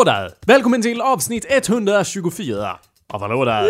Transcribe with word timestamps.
Hallå 0.00 0.12
där! 0.12 0.32
Välkommen 0.46 0.82
till 0.82 1.00
avsnitt 1.00 1.46
124 1.48 2.78
av 3.08 3.20
Hallå 3.20 3.44
där! 3.44 3.66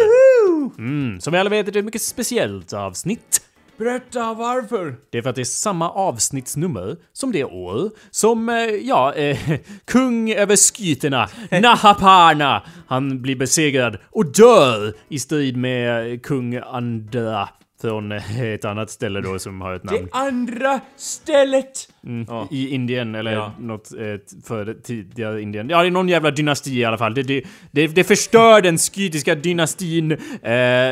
Mm, 0.79 1.21
som 1.21 1.33
vi 1.33 1.39
alla 1.39 1.51
vet 1.51 1.69
är 1.69 1.73
det 1.73 1.79
ett 1.79 1.85
mycket 1.85 2.03
speciellt 2.03 2.73
avsnitt. 2.73 3.43
Berätta 3.77 4.35
varför! 4.35 4.97
Det 5.11 5.19
är 5.19 5.23
för 5.23 5.31
att 5.31 5.37
det 5.37 5.43
är 5.43 5.45
samma 5.45 5.91
avsnittsnummer 5.91 6.97
som 7.13 7.33
det 7.33 7.45
år 7.45 7.91
som, 8.11 8.49
eh, 8.49 8.57
ja, 8.65 9.15
eh, 9.15 9.39
kung 9.85 10.33
över 10.33 10.57
skyterna, 10.57 11.29
Nahapana, 11.63 12.63
han 12.87 13.23
blir 13.23 13.37
besegrad 13.37 13.99
och 14.11 14.27
dör 14.27 14.95
i 15.09 15.19
strid 15.19 15.57
med 15.57 16.23
kung 16.23 16.57
Andra 16.57 17.49
från 17.81 18.13
eh, 18.13 18.43
ett 18.43 18.65
annat 18.65 18.91
ställe 18.91 19.21
då 19.21 19.39
som 19.39 19.61
har 19.61 19.75
ett 19.75 19.85
namn. 19.85 19.99
Det 20.05 20.19
andra 20.19 20.81
stället! 20.97 21.89
Mm, 22.07 22.27
Ja. 22.29 22.49
I 22.51 22.69
Indien 22.75 23.15
eller 23.15 23.33
Ja. 23.33 23.53
något 23.59 23.93
eh, 23.93 23.99
för 24.45 24.75
tidigare 24.83 25.43
Indien. 25.43 25.69
Ja, 25.69 25.81
det 25.83 25.87
är 25.89 25.91
någon 25.91 26.09
jävla 26.09 26.31
dynasti 26.31 26.71
i 26.79 26.85
alla 26.85 26.99
fall. 26.99 27.15
Det, 27.15 27.23
det, 27.23 27.43
det, 27.71 27.87
det 27.87 28.05
förstör 28.05 28.61
den 28.61 28.79
skytiska 28.79 29.35
dynastin 29.35 30.13
eh, 30.13 30.19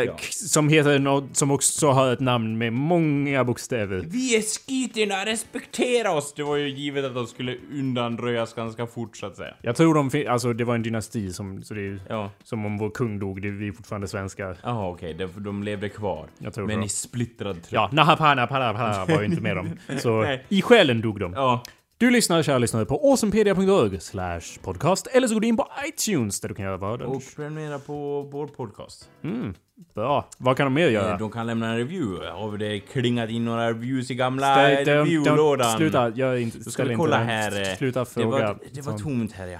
k- 0.06 0.14
som 0.30 0.68
heter 0.68 0.98
något 0.98 1.36
som 1.36 1.50
också 1.50 1.90
har 1.90 2.12
ett 2.12 2.20
namn 2.20 2.58
med 2.58 2.72
många 2.72 3.44
bokstäver. 3.44 4.04
Vi 4.06 4.36
är 4.36 4.42
skiterna, 4.66 5.24
respektera 5.26 6.10
oss! 6.12 6.34
Det 6.36 6.42
var 6.42 6.56
ju 6.56 6.68
givet 6.68 7.04
att 7.04 7.14
de 7.14 7.26
skulle 7.26 7.56
undanröjas 7.72 8.54
ganska 8.54 8.86
fort 8.86 9.16
så 9.16 9.26
att 9.26 9.36
säga. 9.36 9.54
Jag 9.62 9.76
tror 9.76 9.94
de 9.94 10.28
alltså 10.30 10.52
det 10.52 10.64
var 10.64 10.74
en 10.74 10.82
dynasti 10.82 11.32
som, 11.32 11.62
så 11.62 11.74
det 11.74 11.80
är 11.86 12.00
Ja. 12.08 12.30
som 12.44 12.66
om 12.66 12.78
vår 12.78 12.90
kung 12.90 13.18
dog, 13.18 13.42
det 13.42 13.48
är 13.48 13.52
vi 13.52 13.72
fortfarande 13.72 14.08
svenskar. 14.08 14.56
Jaha 14.62 14.88
okej, 14.88 15.14
de, 15.14 15.26
de 15.44 15.62
levde 15.62 15.88
kvar. 15.88 16.26
Jag 16.38 16.54
tror 16.54 16.66
Men 16.66 16.82
i 16.82 16.88
splittrad 16.88 17.54
trupp. 17.54 17.72
Ja, 17.72 17.88
Nahapana 17.92 18.46
Pana 18.46 18.72
Pana 18.72 19.04
var 19.04 19.20
ju 19.20 19.24
inte 19.26 19.42
med 19.42 19.56
dem. 19.56 19.70
Så 19.98 20.36
i 20.48 20.62
själen 20.62 20.97
dog 21.02 21.20
de. 21.20 21.32
Ja. 21.32 21.62
Du 21.98 22.10
lyssnar, 22.10 22.42
kära 22.42 22.58
lyssnare, 22.58 22.84
på 22.84 23.08
awesomepedia.org 23.08 24.00
slash 24.00 24.40
podcast 24.62 25.06
eller 25.06 25.28
så 25.28 25.34
går 25.34 25.40
du 25.40 25.46
in 25.46 25.56
på 25.56 25.68
iTunes 25.88 26.40
där 26.40 26.48
du 26.48 26.54
kan 26.54 26.64
göra 26.64 26.76
vad 26.76 27.02
Och 27.02 27.22
prenumerera 27.36 27.78
på 27.78 28.22
vår 28.32 28.46
podcast. 28.46 29.10
Mm, 29.24 29.54
bra. 29.94 30.28
Vad 30.38 30.56
kan 30.56 30.66
de 30.66 30.74
mer 30.74 30.88
göra? 30.88 31.12
Eh, 31.12 31.18
De 31.18 31.30
kan 31.30 31.46
lämna 31.46 31.70
en 31.70 31.76
review. 31.76 32.30
Har 32.30 32.56
det 32.58 32.80
klingat 32.80 33.30
in 33.30 33.44
några 33.44 33.68
reviews 33.68 34.10
i 34.10 34.14
gamla 34.14 34.70
reviewlådan? 34.84 35.76
Sluta, 35.76 36.08
gör 36.08 36.36
inte... 36.36 36.70
Ska 36.70 36.82
vi 36.84 36.88
inte 36.90 36.96
kolla 36.98 37.18
det. 37.18 37.24
här. 37.24 37.60
eh, 37.70 37.76
Sluta 37.76 38.00
Det 38.00 38.06
fråga. 38.06 38.30
var, 38.46 38.58
det 38.72 38.80
var 38.86 38.98
tomt 38.98 39.32
här 39.32 39.46
ja. 39.46 39.58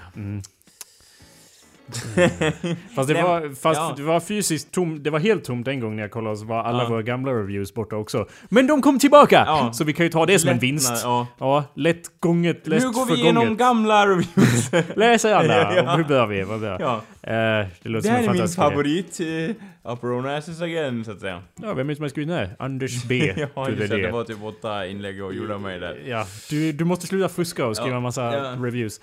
Fast 2.95 3.07
det 3.09 3.21
var, 3.23 3.55
fast 3.55 3.79
ja. 3.79 3.93
det 3.97 4.03
var 4.03 4.19
fysiskt 4.19 4.71
tomt, 4.71 5.03
det 5.03 5.09
var 5.09 5.19
helt 5.19 5.43
tomt 5.43 5.67
en 5.67 5.79
gång 5.79 5.95
när 5.95 6.03
jag 6.03 6.11
kollade 6.11 6.37
så 6.37 6.45
var 6.45 6.63
alla 6.63 6.83
Ja. 6.83 6.89
våra 6.89 7.01
gamla 7.01 7.31
reviews 7.31 7.73
borta 7.73 7.95
också. 7.95 8.25
Men 8.49 8.67
de 8.67 8.81
kom 8.81 8.99
tillbaka! 8.99 9.43
Ja. 9.47 9.73
Så 9.73 9.83
vi 9.83 9.93
kan 9.93 10.05
ju 10.05 10.09
ta 10.11 10.25
det 10.25 10.39
som 10.39 10.49
en 10.49 10.59
vinst. 10.59 10.93
ja. 11.03 11.27
Ja, 11.39 11.63
lätt 11.75 12.19
gånget, 12.19 12.67
lätt 12.67 12.83
Nu 12.83 12.91
går 12.91 13.05
vi 13.05 13.13
igenom 13.21 13.57
gamla 13.57 14.07
reviews. 14.07 14.71
Läser 14.95 15.33
alla. 15.33 15.73
Ja. 15.75 15.95
Hur 15.95 16.03
bör 16.03 16.25
vi? 16.27 16.43
Vad 16.43 16.59
bör? 16.59 17.01
Ja. 17.33 17.59
Eh, 17.61 17.67
det 17.83 17.89
låter 17.89 18.09
Det 18.09 18.15
som 18.15 18.15
här 18.15 18.23
en 18.23 18.35
är 18.35 18.39
min 18.39 18.47
favorit. 18.47 19.19
Uh, 19.21 19.49
Upper 19.93 20.11
Own 20.11 20.25
Asses 20.25 20.61
Again, 20.61 21.05
så 21.05 21.11
att 21.11 21.19
säga. 21.19 21.41
Ja, 21.61 21.73
vem 21.73 21.87
är 21.87 21.91
det 21.91 21.95
som 21.95 22.03
har 22.03 22.09
skrivit 22.09 22.29
den 22.29 22.37
här? 22.37 22.55
Anders 22.59 23.03
B. 23.03 23.33
Ja, 23.55 23.69
just 23.69 23.89
det. 23.89 24.01
Det 24.01 24.11
var 24.11 24.23
typ 24.23 24.43
åtta 24.43 24.87
inlägg 24.87 25.23
och 25.23 25.33
gjorda 25.33 25.53
av 25.53 25.61
mig 25.61 25.79
där. 25.79 26.01
Ja, 26.05 26.25
du, 26.49 26.71
du 26.71 26.85
måste 26.85 27.07
sluta 27.07 27.29
fuska 27.29 27.65
och 27.65 27.75
skriva 27.75 27.91
Ja, 27.95 27.99
massa 27.99 28.21
ja. 28.23 28.55
reviews. 28.65 28.99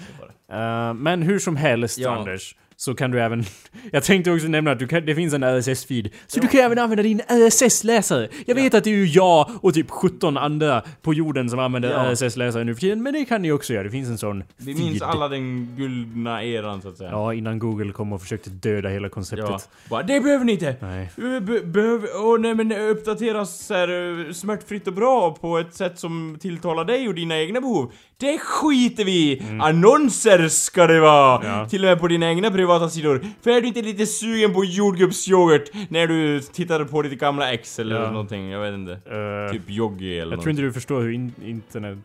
Eh, 0.52 0.94
men 0.94 1.22
hur 1.22 1.38
som 1.38 1.56
helst, 1.56 1.98
Ja. 1.98 2.16
Anders, 2.16 2.54
så 2.78 2.94
kan 2.94 3.10
du 3.10 3.20
även... 3.20 3.44
Jag 3.92 4.02
tänkte 4.04 4.30
också 4.32 4.46
nämna 4.48 4.70
att 4.70 4.78
du 4.78 4.86
kan, 4.86 5.06
det 5.06 5.14
finns 5.14 5.34
en 5.34 5.44
RSS-feed. 5.44 6.10
Så 6.26 6.40
du 6.40 6.48
kan 6.48 6.60
även 6.60 6.78
använda 6.78 7.02
din 7.02 7.20
RSS-läsare. 7.28 8.28
Jag 8.46 8.54
vet 8.54 8.74
att 8.74 8.84
det 8.84 8.90
är 8.90 8.94
ju 8.94 9.06
jag 9.06 9.50
och 9.62 9.74
typ 9.74 9.90
17 9.90 10.36
andra 10.36 10.82
på 11.02 11.14
jorden 11.14 11.50
som 11.50 11.58
använder 11.58 11.90
Ja. 11.90 12.12
RSS-läsare 12.12 12.64
nu 12.64 12.74
för 12.74 12.80
tiden, 12.80 13.02
men 13.02 13.12
det 13.12 13.24
kan 13.24 13.42
ni 13.42 13.52
också 13.52 13.72
göra. 13.72 13.84
Det 13.84 13.90
finns 13.90 14.08
en 14.08 14.18
sån 14.18 14.44
Vi 14.56 14.74
feed. 14.74 14.84
minns 14.86 15.02
alla 15.02 15.28
den 15.28 15.76
guldna 15.76 16.44
eran, 16.44 16.82
så 16.82 16.88
att 16.88 16.96
säga. 16.96 17.10
Ja, 17.10 17.34
innan 17.34 17.58
Google 17.58 17.92
kom 17.92 18.12
och 18.12 18.15
försökte 18.20 18.50
döda 18.50 18.88
hela 18.88 19.08
konceptet. 19.08 19.48
Ja. 19.48 19.60
Bara, 19.90 20.02
det 20.02 20.20
behöver 20.20 20.44
ni 20.44 20.52
inte! 20.52 20.76
Nej. 20.80 21.10
Be- 21.16 21.40
be- 21.40 21.60
Behöver... 21.62 22.08
Åh 22.16 22.40
nej 22.40 22.54
men 22.54 22.72
uppdateras 22.72 23.66
så 23.66 23.74
här, 23.74 24.18
eh, 24.26 24.32
smärtfritt 24.32 24.86
och 24.86 24.92
bra 24.92 25.34
på 25.40 25.58
ett 25.58 25.74
sätt 25.74 25.98
som 25.98 26.38
tilltalar 26.40 26.84
dig 26.84 27.08
och 27.08 27.14
dina 27.14 27.38
egna 27.38 27.60
behov. 27.60 27.92
Det 28.18 28.38
skiter 28.38 29.04
vi 29.04 29.32
i! 29.32 29.42
Annonser 29.62 30.48
ska 30.48 30.86
det 30.86 31.00
vara! 31.00 31.40
Mm. 31.40 31.58
Ja. 31.58 31.68
Till 31.68 31.84
och 31.84 31.88
med 31.88 32.00
på 32.00 32.08
dina 32.08 32.28
egna 32.28 32.50
privata 32.50 32.88
sidor. 32.88 33.26
För 33.42 33.50
är 33.50 33.60
du 33.60 33.66
inte 33.68 33.82
lite 33.82 34.06
sugen 34.06 34.52
på 34.54 34.64
jordgubbsyoghurt 34.64 35.70
när 35.88 36.06
du 36.06 36.40
tittar 36.40 36.84
på 36.84 37.02
ditt 37.02 37.20
gamla 37.20 37.52
ex 37.52 37.78
eller 37.78 38.00
Ja. 38.02 38.10
någonting? 38.10 38.48
Jag 38.50 38.60
vet 38.60 38.74
inte. 38.74 38.92
Eh, 38.92 39.52
Typ 39.52 39.70
Yoggi 39.70 40.18
eller 40.18 40.32
jag 40.32 40.40
tror 40.42 40.50
inte 40.50 40.62
du 40.62 40.72
förstår 40.72 41.00
hur 41.00 41.12
in 41.12 41.32
internet 41.44 41.98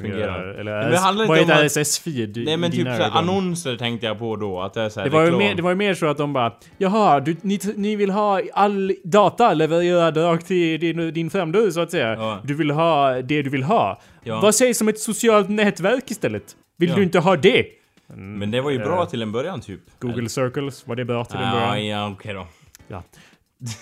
fungerar. 0.00 0.44
Eller 0.48 0.82
Men 0.82 0.90
handlar 0.98 1.26
vad 1.26 1.38
är 1.38 1.42
ett 1.42 1.46
i 2.36 2.44
Nej 2.44 2.56
men 2.56 2.70
typ 2.70 2.80
såhär, 2.86 3.10
annonser 3.10 3.76
tänkte 3.76 4.06
jag 4.06 4.18
på 4.18 4.36
då, 4.36 4.60
att 4.60 4.74
det 4.74 4.80
är 4.82 4.88
såhär 4.88 5.08
Det 5.08 5.12
var, 5.12 5.24
ju 5.24 5.32
mer, 5.36 5.54
det 5.54 5.62
var 5.62 5.70
ju 5.70 5.76
mer 5.76 5.94
så 5.94 6.06
att 6.06 6.16
de 6.16 6.32
bara 6.32 6.52
Jaha, 6.78 7.20
du, 7.20 7.36
ni, 7.42 7.58
ni 7.76 7.96
vill 7.96 8.10
ha 8.10 8.40
all 8.54 8.94
data 9.04 9.54
levererad 9.54 10.16
rakt 10.16 10.46
till 10.46 10.80
din, 10.80 11.14
din 11.14 11.30
framdörr 11.30 11.70
så 11.70 11.80
att 11.80 11.90
säga. 11.90 12.12
Ja. 12.14 12.38
Du 12.44 12.54
vill 12.54 12.70
ha 12.70 13.12
det 13.22 13.42
du 13.42 13.50
vill 13.50 13.62
ha. 13.62 14.00
Ja. 14.22 14.40
Vad 14.40 14.54
sägs 14.54 14.80
om 14.80 14.88
ett 14.88 14.98
socialt 14.98 15.48
nätverk 15.48 16.10
istället? 16.10 16.56
Vill 16.78 16.88
Ja. 16.88 16.96
du 16.96 17.02
inte 17.02 17.18
ha 17.18 17.36
det? 17.36 17.66
Men 18.14 18.50
det 18.50 18.60
var 18.60 18.70
ju 18.70 18.78
bra 18.78 19.02
Eh, 19.02 19.08
till 19.08 19.22
en 19.22 19.32
början 19.32 19.60
typ. 19.60 19.80
Google 19.98 20.28
Circles, 20.28 20.86
var 20.86 20.96
det 20.96 21.04
bra 21.04 21.24
till 21.24 21.36
en 21.36 21.42
Ja, 21.42 21.50
början? 21.52 21.86
ja 21.86 22.08
okej 22.12 22.34
då. 22.34 22.46
Ja. 22.88 23.02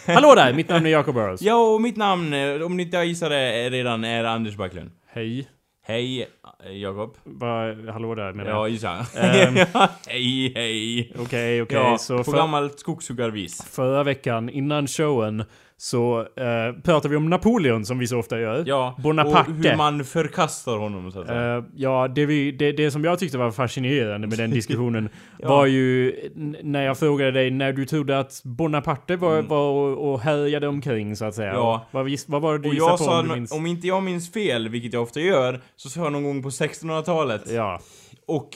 Hallå 0.07 0.35
där, 0.35 0.55
mitt 0.55 0.69
namn 0.69 0.87
är 0.87 0.91
Jacob 0.91 1.15
Burrows. 1.15 1.43
Ja, 1.43 1.75
och 1.75 1.81
mitt 1.81 1.97
namn, 1.97 2.33
eh, 2.35 2.63
om 2.63 2.77
ni 2.77 2.83
inte 2.83 2.97
har 2.97 3.05
gissat 3.05 3.31
det 3.31 3.71
redan, 3.71 4.05
är 4.05 4.25
Anders 4.25 4.57
Backlund. 4.57 4.91
Hej. 5.13 5.49
Hej, 5.87 6.29
eh, 6.65 6.77
Jakob. 6.77 7.17
Va, 7.25 7.75
hallå 7.93 8.15
där 8.15 8.33
menar 8.33 8.51
Ja, 8.51 8.57
jag. 8.57 8.69
gissa. 8.69 9.07
Ehm. 9.17 9.55
hej, 10.07 10.53
hej. 10.55 11.13
Okej, 11.19 11.63
okej. 11.63 11.77
Ja, 11.77 11.99
så 11.99 12.19
på 12.19 12.25
för, 12.25 12.33
gammalt 12.33 12.79
skogshuggarvis. 12.81 13.65
förra 13.65 14.03
veckan, 14.03 14.49
innan 14.51 14.87
showen, 14.87 15.45
så 15.77 16.21
eh, 16.21 16.81
pratade 16.85 17.09
vi 17.09 17.17
om 17.17 17.31
Napoleon 17.31 17.85
som 17.85 17.99
vi 17.99 18.07
så 18.07 18.19
ofta 18.19 18.41
gör. 18.41 18.65
Ja, 18.67 18.97
Bonaparte. 19.03 19.51
och 19.51 19.57
hur 19.57 19.77
man 19.77 20.05
förkastar 20.05 20.77
honom 20.79 21.13
så 21.13 21.21
att 21.21 21.27
säga. 21.27 21.57
Eh, 21.57 21.65
ja, 21.75 22.09
det, 22.09 22.27
vi, 22.27 22.53
det, 22.53 22.73
det 22.73 22.91
som 22.91 23.05
jag 23.05 23.19
tyckte 23.19 23.39
var 23.39 23.51
fascinerande 23.51 24.27
med 24.27 24.39
den 24.39 24.51
diskussionen 24.59 25.09
Ja. 25.39 25.49
var 25.49 25.67
ju 25.67 26.15
när 26.63 26.83
jag 26.85 26.99
frågade 26.99 27.31
dig 27.31 27.51
när 27.51 27.73
du 27.73 27.85
trodde 27.87 28.19
att 28.19 28.41
Bonaparte 28.45 29.17
var, 29.17 29.35
Mm. 29.35 29.49
var 29.49 29.69
och, 29.71 30.13
och 30.13 30.21
härjade 30.21 30.69
omkring 30.69 31.17
så 31.17 31.25
att 31.25 31.35
säga. 31.35 31.53
Ja. 31.53 31.87
Vad, 31.91 32.11
vad 32.27 32.43
var 32.43 32.59
det 32.59 32.69
du 32.69 32.75
gissade 32.75 32.91
på 32.93 32.97
sa, 33.05 33.21
om 33.21 33.29
du 33.29 33.35
minns? 33.35 33.53
om 33.53 33.67
inte 33.67 33.87
jag 33.87 34.03
minns 34.03 34.33
fel, 34.33 34.69
vilket 34.69 34.93
jag 34.93 35.03
ofta 35.03 35.21
gör, 35.21 35.61
så 35.77 35.89
sa 35.89 36.01
jag 36.03 36.13
någon 36.13 36.25
gång 36.25 36.43
på 36.43 36.49
1600-talet. 36.51 37.43
Ja. 37.51 37.81
Och, 38.27 38.49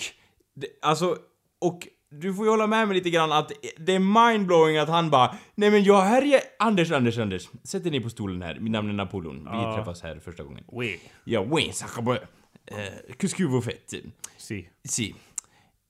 det, 0.56 0.66
alltså, 0.82 1.16
och 1.60 1.78
du 2.10 2.34
får 2.34 2.44
ju 2.44 2.50
hålla 2.50 2.66
med 2.66 2.88
mig 2.88 2.96
lite 2.96 3.10
grann 3.10 3.32
att 3.32 3.52
det 3.78 3.94
är 3.94 3.98
mindblowing 4.32 4.76
att 4.78 4.88
han 4.88 5.10
bara 5.10 5.34
Nej 5.54 5.70
men 5.70 5.84
jag 5.84 6.00
härjar... 6.00 6.40
Anders, 6.58 6.90
Anders, 6.92 7.18
Anders. 7.18 7.48
Sätt 7.64 7.82
dig 7.82 7.92
ner 7.92 8.00
på 8.00 8.10
stolen 8.10 8.42
här. 8.42 8.58
Mitt 8.60 8.72
namn 8.72 8.88
är 8.88 8.92
Napoleon. 8.94 9.36
Vi 9.52 9.58
Ja. 9.58 9.74
träffas 9.76 10.02
här 10.02 10.20
första 10.24 10.42
gången. 10.42 10.64
Oui. 10.68 11.00
Ja, 11.24 11.40
oui, 11.50 11.72
sacre 11.72 12.18
eh, 12.66 12.76
Que 13.18 13.28
que 13.28 13.44
vous 13.44 13.64
faites? 13.64 14.00
Si. 14.36 14.68
Si. 14.84 15.14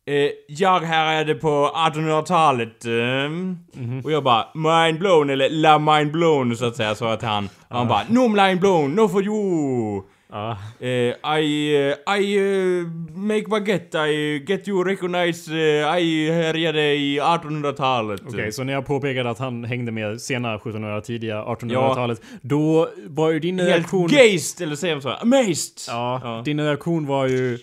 Eh, 0.07 0.31
jag 0.49 0.81
härjade 0.81 1.35
på 1.35 1.71
1800-talet. 1.75 2.85
ehm, 2.85 3.59
Mhm. 3.75 4.01
Och 4.05 4.13
jag 4.13 4.25
bara 4.25 4.47
mind 4.55 4.99
blown, 4.99 5.31
eller 5.31 5.51
la 5.51 5.79
mind 5.79 6.13
blown 6.13 6.57
så 6.57 6.65
att 6.65 6.77
säga, 6.77 6.95
sa 6.95 7.11
jag 7.11 7.19
till 7.19 7.29
han. 7.29 7.49
Och 7.69 7.77
han 7.77 7.89
bara 7.89 8.03
no 8.09 8.29
mind 8.29 8.61
blown, 8.61 8.91
no 8.93 9.09
for 9.09 9.23
you. 9.25 10.03
Ja. 10.33 10.59
Eh, 10.81 10.89
I, 10.89 11.75
eh, 12.09 12.19
I 12.21 12.37
eh, 12.37 12.87
make 13.17 13.47
baguette, 13.49 13.99
I 13.99 14.45
get 14.49 14.69
you 14.69 14.85
recognize, 14.85 15.53
I 16.01 16.31
härjade 16.31 16.95
i 16.95 17.21
1800-talet. 17.21 18.21
Okej, 18.29 18.53
så 18.53 18.65
när 18.65 18.73
jag 18.73 18.87
påpekade 18.87 19.31
att 19.31 19.39
han 19.39 19.65
hängde 19.65 19.93
med 19.93 20.21
sena 20.21 20.55
1700 20.55 21.01
tidiga 21.01 21.43
1800-talet, 21.43 22.21
då 22.43 22.89
var 23.07 23.31
ju 23.31 23.39
din 23.41 23.59
Helt 23.59 23.71
reaktion... 23.71 24.07
gazed, 24.09 24.61
eller 24.67 24.77
säger 24.77 24.95
man 24.95 25.03
så? 25.03 25.09
Amazed! 25.11 25.73
Ja, 25.89 26.21
Ja. 26.25 26.43
din 26.45 26.61
reaktion 26.61 27.07
var 27.07 27.27
ju... 27.27 27.59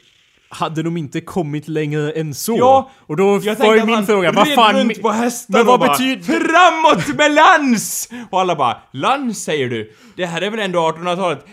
Hade 0.50 0.83
de 0.83 0.97
inte 0.97 1.21
kommit 1.21 1.67
längre 1.67 2.12
än 2.12 2.33
så? 2.33 2.56
Ja, 2.57 2.91
och 3.00 3.17
då 3.17 3.25
var 3.25 3.75
ju 3.75 3.85
min 3.85 4.06
fråga, 4.06 4.31
vad 4.31 4.47
fan... 4.53 4.75
runt 4.75 5.01
på 5.01 5.09
hästar 5.09 5.53
Men 5.53 5.65
vad 5.65 5.79
betyder- 5.79 6.23
Framåt 6.23 7.17
med 7.17 7.31
lans! 7.33 8.09
Och 8.29 8.41
alla 8.41 8.56
bara 8.56 8.77
Lans 8.91 9.44
säger 9.44 9.69
du? 9.69 9.91
Det 10.15 10.25
här 10.25 10.41
är 10.41 10.50
väl 10.50 10.59
ändå 10.59 10.79
1800-talet? 10.79 11.45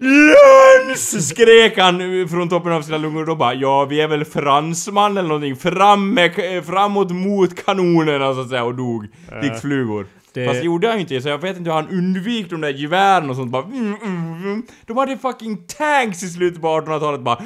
Lans! 0.00 1.28
Skrek 1.28 1.78
han 1.78 2.28
från 2.28 2.48
toppen 2.48 2.72
av 2.72 2.82
sina 2.82 2.98
lungor 2.98 3.20
och 3.20 3.26
då 3.26 3.34
bara 3.36 3.54
Ja, 3.54 3.84
vi 3.84 4.00
är 4.00 4.08
väl 4.08 4.24
fransman 4.24 5.16
eller 5.16 5.28
någonting 5.28 5.56
Fram 5.56 6.14
med, 6.14 6.56
eh, 6.56 6.62
framåt 6.62 7.10
mot 7.10 7.64
kanonerna 7.64 8.34
så 8.34 8.40
att 8.40 8.48
säga 8.48 8.64
och 8.64 8.74
dog 8.74 9.06
Likt 9.42 9.60
flugor 9.60 10.06
det- 10.34 10.46
Fast 10.46 10.60
det 10.60 10.66
gjorde 10.66 10.86
han 10.88 10.96
ju 10.96 11.00
inte 11.00 11.20
så 11.20 11.28
jag 11.28 11.38
vet 11.38 11.56
inte 11.56 11.70
hur 11.70 11.76
han 11.76 11.88
undvek 11.88 12.50
de 12.50 12.60
där 12.60 12.68
gevären 12.72 13.30
och 13.30 13.36
sånt 13.36 13.50
bara 13.50 13.64
mm, 13.64 13.94
mm, 14.02 14.34
mm. 14.44 14.62
De 14.86 14.96
hade 14.96 15.18
fucking 15.18 15.56
tanks 15.78 16.22
i 16.22 16.28
slutet 16.28 16.60
på 16.62 16.68
1800-talet 16.68 17.20
bara. 17.20 17.38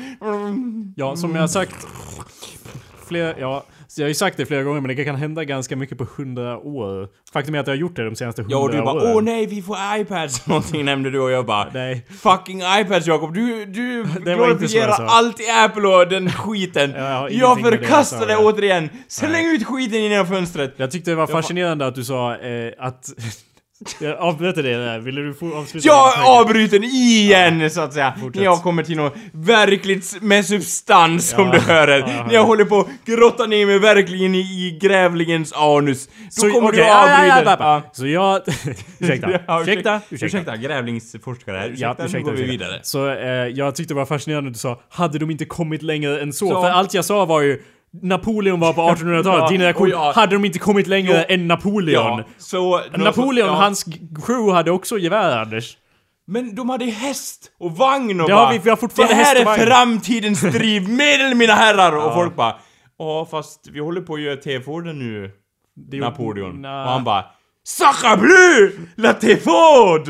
Ja, 0.97 1.17
som 1.17 1.35
jag 1.35 1.43
har 1.43 1.49
sagt... 1.49 1.87
Flera, 3.09 3.39
ja, 3.39 3.65
Så 3.91 4.01
jag 4.01 4.05
har 4.05 4.09
ju 4.09 4.15
sagt 4.15 4.37
det 4.37 4.47
flera 4.47 4.63
gånger, 4.63 4.81
men 4.81 4.97
det 4.97 5.05
kan 5.05 5.17
hända 5.17 5.45
ganska 5.45 5.77
mycket 5.77 5.99
på 5.99 6.07
hundra 6.17 6.59
år. 6.59 7.09
Faktum 7.33 7.55
är 7.55 7.59
att 7.59 7.67
jag 7.67 7.75
har 7.75 7.79
gjort 7.79 7.97
det 7.97 8.05
de 8.05 8.17
senaste 8.17 8.43
hundra 8.43 8.57
Ja, 8.57 8.63
och 8.63 8.71
du 8.73 8.79
bara 8.83 9.03
åren. 9.03 9.17
åh 9.17 9.23
nej, 9.23 9.47
vi 9.47 9.63
får 9.63 9.77
iPads 9.99 10.47
någonting 10.47 10.85
nämnde 10.85 11.11
du 11.11 11.21
och 11.21 11.31
jag 11.31 11.47
bara 11.47 11.71
Nej. 11.75 12.07
Fucking 12.11 12.63
iPads 12.81 13.07
Jakob, 13.07 13.35
du, 13.35 13.65
du 13.65 14.05
glorifierar 14.25 15.05
allt 15.07 15.41
i 15.41 15.51
Apple 15.65 15.89
och 15.89 16.09
den 16.09 16.31
skiten. 16.31 16.91
Ja, 16.97 17.03
jag 17.03 17.33
jag 17.33 17.63
med 17.63 17.73
det 17.73 17.77
jag 17.77 17.85
förkastar 17.85 18.27
det 18.27 18.37
återigen. 18.37 18.89
Släng 19.09 19.47
ut 19.47 19.67
skiten 19.67 20.03
genom 20.03 20.27
fönstret. 20.27 20.75
Jag 20.77 20.91
tyckte 20.91 21.11
det 21.11 21.15
var 21.15 21.27
var- 21.27 21.33
fascinerande 21.35 21.87
att 21.87 21.95
du 21.95 22.05
sa 22.05 22.37
eh, 22.37 22.73
att... 22.79 23.05
jag 24.01 24.19
avbröt 24.19 24.55
det 24.55 24.63
där. 24.63 24.99
Ville 24.99 25.21
du 25.21 25.31
avsluta? 25.55 25.87
Jag 25.89 26.13
avbryter 26.27 26.85
igen 26.85 27.71
så 27.71 27.81
att 27.81 27.93
säga. 27.93 28.15
Fortsätt. 28.21 28.35
När 28.35 28.45
jag 28.45 28.63
kommer 28.63 28.83
till 28.83 28.97
något 28.97 29.15
verkligt 29.33 30.19
med 30.23 30.47
substans 30.47 31.29
som 31.31 31.47
Ja, 31.47 31.53
du 31.53 31.59
hör. 31.59 31.89
ja, 31.89 32.07
här. 32.07 32.13
hör 32.13 32.25
När 32.27 32.35
jag 32.35 32.45
håller 32.45 32.65
på 32.65 32.81
att 32.81 32.87
grotta 33.05 33.47
ner 33.47 33.67
mig 33.67 33.79
verkligen 33.79 34.35
i, 34.35 34.79
grävlingens 34.83 35.53
anus. 35.53 36.07
Då 36.07 36.13
Så, 36.31 36.51
kommer 36.51 36.69
okej, 36.69 36.81
du 36.81 36.87
ja, 36.87 37.09
ja, 37.09 37.35
avbryter. 37.37 37.57
ja, 37.65 37.83
ja. 37.85 37.91
Så 37.93 38.07
jag... 38.07 38.41
ursäkta. 38.99 39.31
Ja, 39.47 39.63
ursäkta. 39.63 40.01
ursäkta. 40.11 40.27
Ursäkta, 40.27 40.57
grävlingsforskare 40.57 41.57
här. 41.59 41.67
Ursäkta, 41.69 41.83
Ja, 41.87 41.95
nu 41.99 42.05
ursäkta, 42.05 42.25
går 42.31 42.33
vi 42.37 42.43
ursäkta. 42.43 42.53
vidare. 42.65 42.81
Så 42.83 43.09
eh, 43.09 43.29
jag 43.29 43.75
tyckte 43.75 43.95
det 43.95 43.99
var 43.99 44.07
fascinerande 44.07 44.49
att 44.49 44.55
du 44.55 44.59
sa 44.59 44.81
hade 44.89 45.19
de 45.19 45.31
inte 45.31 45.45
kommit 45.45 45.83
längre 45.83 46.21
än 46.21 46.33
så? 46.33 46.49
Så- 46.49 46.63
För 46.63 46.71
allt 46.71 46.95
jag 46.95 47.05
sa 47.05 47.25
var 47.25 47.41
ju 47.41 47.63
Napoleon 48.03 48.61
var 48.61 48.73
på 48.73 48.81
1800-talet, 48.81 49.27
Ja, 49.43 49.49
din 49.51 49.61
reaktion, 49.61 49.87
och 49.87 49.93
ja. 49.93 50.13
hade 50.15 50.35
de 50.35 50.45
inte 50.45 50.59
kommit 50.59 50.87
längre 50.87 51.25
Jo. 51.29 51.35
än 51.35 51.49
Napoleon? 51.49 52.19
Ja, 52.19 52.25
så... 52.39 52.81
Napoleon, 52.97 53.49
ja. 53.49 53.55
hans 53.55 53.85
crew 54.27 54.53
hade 54.57 54.71
också 54.71 54.99
gevär 54.99 55.39
Anders. 55.39 55.77
Men 56.27 56.55
de 56.55 56.71
hade 56.71 56.85
häst 56.85 57.51
och 57.61 57.77
vagn 57.77 58.21
och 58.21 58.29
Det 58.29 58.35
bara, 58.35 58.45
har 58.47 58.53
vi- 58.53 58.59
vi 58.59 58.71
har 58.71 58.77
fortfarande 58.77 59.15
Det 59.15 59.23
här 59.23 59.37
är 59.41 59.45
vagn." 59.45 59.61
framtidens 59.67 60.41
drivmedel 60.53 61.35
mina 61.35 61.55
herrar! 61.55 61.97
Och 62.07 62.15
folk 62.15 62.37
bara 62.37 62.57
Ja 62.99 63.27
fast 63.31 63.69
vi 63.73 63.81
håller 63.81 64.01
på 64.01 64.15
att 64.15 64.21
göra 64.21 64.37
T-Forden 64.37 64.99
nu, 64.99 65.31
Napoleon. 66.01 66.65
Och 66.65 66.71
han 66.71 67.05
bara 67.05 67.25
Sacre 67.65 68.17
bleu! 68.17 68.73
La 68.97 69.13
T-Ford! 69.13 70.09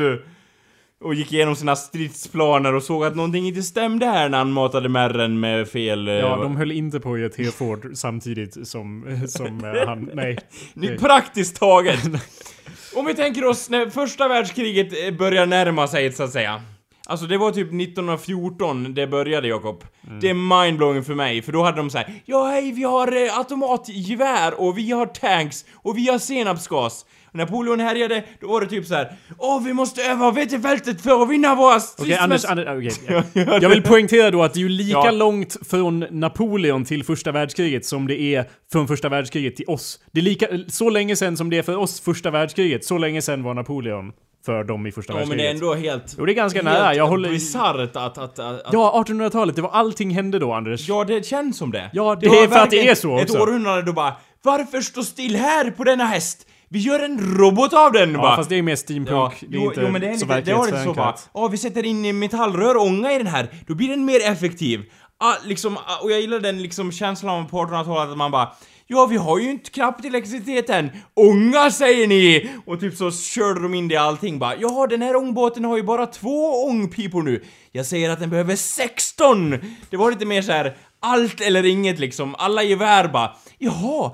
Och 1.03 1.13
gick 1.15 1.33
igenom 1.33 1.55
sina 1.55 1.75
stridsplaner 1.75 2.73
och 2.75 2.83
såg 2.83 3.05
att 3.05 3.15
någonting 3.15 3.47
inte 3.47 3.63
stämde 3.63 4.05
här 4.05 4.29
när 4.29 4.37
han 4.37 4.51
matade 4.51 4.89
märren 4.89 5.39
med 5.39 5.67
fel... 5.67 6.07
eh, 6.07 6.13
Ja, 6.13 6.35
de 6.35 6.55
höll 6.55 6.71
inte 6.71 6.99
på 6.99 7.13
att 7.13 7.19
göra 7.19 7.29
T-Ford 7.29 7.91
samtidigt 7.95 8.67
som, 8.67 9.17
som 9.27 9.65
eh, 9.65 9.71
han... 9.87 10.09
Nej. 10.13 10.37
Ni- 10.73 10.97
Praktiskt 10.97 11.55
taget. 11.59 11.99
Om 12.95 13.05
vi 13.05 13.13
tänker 13.15 13.45
oss 13.45 13.69
när 13.69 13.89
första 13.89 14.27
världskriget 14.27 15.05
eh, 15.07 15.13
börjar 15.17 15.45
närma 15.45 15.87
sig 15.87 16.11
så 16.13 16.23
att 16.23 16.31
säga. 16.31 16.61
Alltså 17.07 17.25
det 17.25 17.37
var 17.37 17.51
typ 17.51 17.67
1914 17.67 18.93
det 18.93 19.07
började 19.07 19.47
Jakob. 19.47 19.83
Det 20.21 20.29
är 20.29 20.33
mindblowing 20.63 21.03
för 21.03 21.15
mig, 21.15 21.41
för 21.41 21.51
då 21.51 21.63
hade 21.63 21.77
de 21.77 21.89
så 21.89 21.97
här: 21.97 22.13
Ja 22.25 22.45
hej, 22.47 22.71
vi 22.71 22.83
har 22.83 23.25
eh, 23.25 23.37
automatgevär 23.37 24.61
och 24.61 24.77
vi 24.77 24.91
har 24.91 25.05
tanks 25.05 25.65
och 25.73 25.97
vi 25.97 26.07
har 26.09 26.19
senapsgas. 26.19 27.05
Napoleon 27.33 27.79
härjade, 27.79 28.23
då 28.41 28.47
var 28.47 28.61
det 28.61 28.67
typ 28.67 28.85
så 28.85 28.95
här: 28.95 29.13
Åh, 29.37 29.63
vi 29.63 29.73
måste 29.73 30.03
öva 30.03 30.31
vetefältet 30.31 31.01
för 31.01 31.23
att 31.23 31.29
vinna 31.29 31.55
våra 31.55 31.79
Okej, 31.99 32.15
Anders. 32.17 32.45
Anders 32.45 32.97
okej. 33.03 33.23
Jag 33.61 33.69
vill 33.69 33.81
poängtera 33.83 34.31
då 34.31 34.43
att 34.43 34.53
det 34.53 34.59
är 34.59 34.61
ju 34.61 34.69
lika 34.69 34.91
Ja. 35.05 35.11
långt 35.11 35.57
från 35.69 35.99
Napoleon 36.11 36.85
till 36.85 37.03
första 37.03 37.31
världskriget 37.31 37.85
som 37.85 38.07
det 38.07 38.21
är 38.21 38.45
från 38.71 38.87
första 38.87 39.09
världskriget 39.09 39.55
till 39.55 39.65
oss. 39.67 39.99
Det 40.11 40.19
är 40.19 40.23
lika, 40.23 40.47
så 40.67 40.89
länge 40.89 41.15
sen 41.15 41.37
som 41.37 41.49
det 41.49 41.57
är 41.57 41.63
för 41.63 41.75
oss 41.77 42.01
första 42.01 42.31
världskriget, 42.31 42.85
så 42.85 42.97
länge 42.97 43.21
sen 43.21 43.43
var 43.43 43.53
Napoleon 43.53 44.11
för 44.45 44.63
dem 44.63 44.87
i 44.87 44.91
första 44.91 45.13
Ja 45.13 45.19
men 45.19 45.29
världskriget. 45.29 45.59
det 45.61 45.65
är 45.65 45.69
ändå 45.71 45.89
helt... 45.89 46.15
Jo, 46.17 46.25
det 46.25 46.31
är 46.31 46.33
ganska 46.33 46.61
nära. 46.61 46.95
Jag 46.95 47.07
håller- 47.07 47.29
bisarrt 47.29 47.75
att, 47.75 47.95
att, 47.95 48.17
att, 48.17 48.39
att... 48.39 48.61
Ja, 48.71 49.03
1800-talet, 49.07 49.55
det 49.55 49.61
var 49.61 49.69
allting 49.69 50.11
hände 50.11 50.39
då 50.39 50.53
Anders. 50.53 50.87
Ja, 50.89 51.03
det 51.03 51.25
känns 51.25 51.57
som 51.57 51.71
det. 51.71 51.89
Ja, 51.93 52.15
det 52.21 52.27
var 52.27 52.43
är 52.43 52.47
för 52.47 52.59
att 52.59 52.69
det 52.69 52.87
är 52.87 52.95
så 52.95 53.17
Ett 53.17 53.23
också. 53.29 53.43
århundrade 53.43 53.81
då 53.81 53.93
bara 53.93 54.13
Varför 54.43 54.81
stå 54.81 55.03
still 55.03 55.35
här 55.35 55.71
på 55.71 55.83
denna 55.83 56.05
häst? 56.05 56.47
Vi 56.73 56.79
gör 56.79 56.99
en 56.99 57.37
robot 57.37 57.73
av 57.73 57.91
den! 57.91 58.11
Ja, 58.11 58.21
bara. 58.21 58.35
fast 58.35 58.49
det 58.49 58.55
är 58.55 58.61
mer 58.61 58.75
steampunk. 58.75 59.33
Ja, 59.39 59.47
det 59.47 59.57
är 59.57 59.61
jo, 59.61 59.67
inte 59.67 59.81
jo, 59.81 59.89
men 59.89 60.01
det 60.01 60.07
är 60.07 60.13
så 60.13 60.25
lite, 60.25 60.41
det 60.41 60.53
var 60.53 60.65
lite 60.65 60.77
så 60.77 60.93
verklighetsförankrat. 60.93 61.29
ja 61.33 61.47
vi 61.47 61.57
sätter 61.57 61.85
in 61.85 62.19
metallrör 62.19 62.75
och 62.75 62.83
ånga 62.83 63.11
i 63.11 63.17
den 63.17 63.27
här, 63.27 63.47
då 63.67 63.75
blir 63.75 63.87
den 63.89 64.05
mer 64.05 64.19
effektiv. 64.25 64.81
Ah, 65.19 65.35
liksom, 65.45 65.77
ah, 65.77 66.03
och 66.03 66.11
jag 66.11 66.21
gillar 66.21 66.39
den 66.39 66.61
liksom 66.61 66.91
känslan 66.91 67.47
på 67.47 67.57
1800-talet 67.57 68.11
att 68.11 68.17
man 68.17 68.31
bara 68.31 68.49
Ja, 68.87 69.05
vi 69.05 69.17
har 69.17 69.39
ju 69.39 69.51
inte 69.51 69.69
knappt 69.69 70.05
elektricitet 70.05 70.69
än. 70.69 70.89
Ånga 71.13 71.71
säger 71.71 72.07
ni! 72.07 72.49
Och 72.65 72.79
typ 72.79 72.95
så 72.95 73.11
körde 73.11 73.59
de 73.59 73.73
in 73.73 73.87
det 73.87 73.93
i 73.93 73.97
allting 73.97 74.39
bara. 74.39 74.55
Ja, 74.55 74.87
den 74.89 75.01
här 75.01 75.15
ångbåten 75.15 75.65
har 75.65 75.77
ju 75.77 75.83
bara 75.83 76.05
två 76.05 76.65
ångpipor 76.65 77.23
nu. 77.23 77.43
Jag 77.71 77.85
säger 77.85 78.09
att 78.09 78.19
den 78.19 78.29
behöver 78.29 78.55
16! 78.55 79.57
Det 79.89 79.97
var 79.97 80.11
lite 80.11 80.25
mer 80.25 80.41
så 80.41 80.51
här 80.51 80.77
allt 80.99 81.41
eller 81.41 81.65
inget 81.65 81.99
liksom. 81.99 82.35
Alla 82.37 82.63
gevär 82.63 83.07
bara. 83.07 83.31
Jaha, 83.57 84.11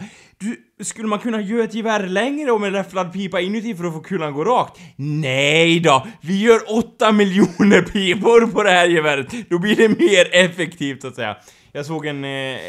skulle 0.83 1.07
man 1.07 1.19
kunna 1.19 1.41
göra 1.41 1.63
ett 1.63 1.73
gevär 1.73 2.07
längre 2.07 2.51
och 2.51 2.61
med 2.61 2.71
räfflad 2.73 3.13
pipa 3.13 3.41
inuti 3.41 3.75
för 3.75 3.83
att 3.83 3.93
få 3.93 3.99
kulan 3.99 4.33
gå 4.33 4.43
rakt? 4.43 4.79
Nej 4.95 5.79
då, 5.79 6.07
vi 6.21 6.41
gör 6.41 6.77
8 6.77 7.11
miljoner 7.11 7.81
pipor 7.81 8.51
på 8.51 8.63
det 8.63 8.71
här 8.71 8.87
geväret. 8.87 9.49
Då 9.49 9.59
blir 9.59 9.75
det 9.75 9.87
mer 9.87 10.35
effektivt 10.35 11.01
så 11.01 11.07
att 11.07 11.15
säga. 11.15 11.37
Jag 11.71 11.85
såg 11.85 12.05
en, 12.05 12.23
eh, 12.23 12.59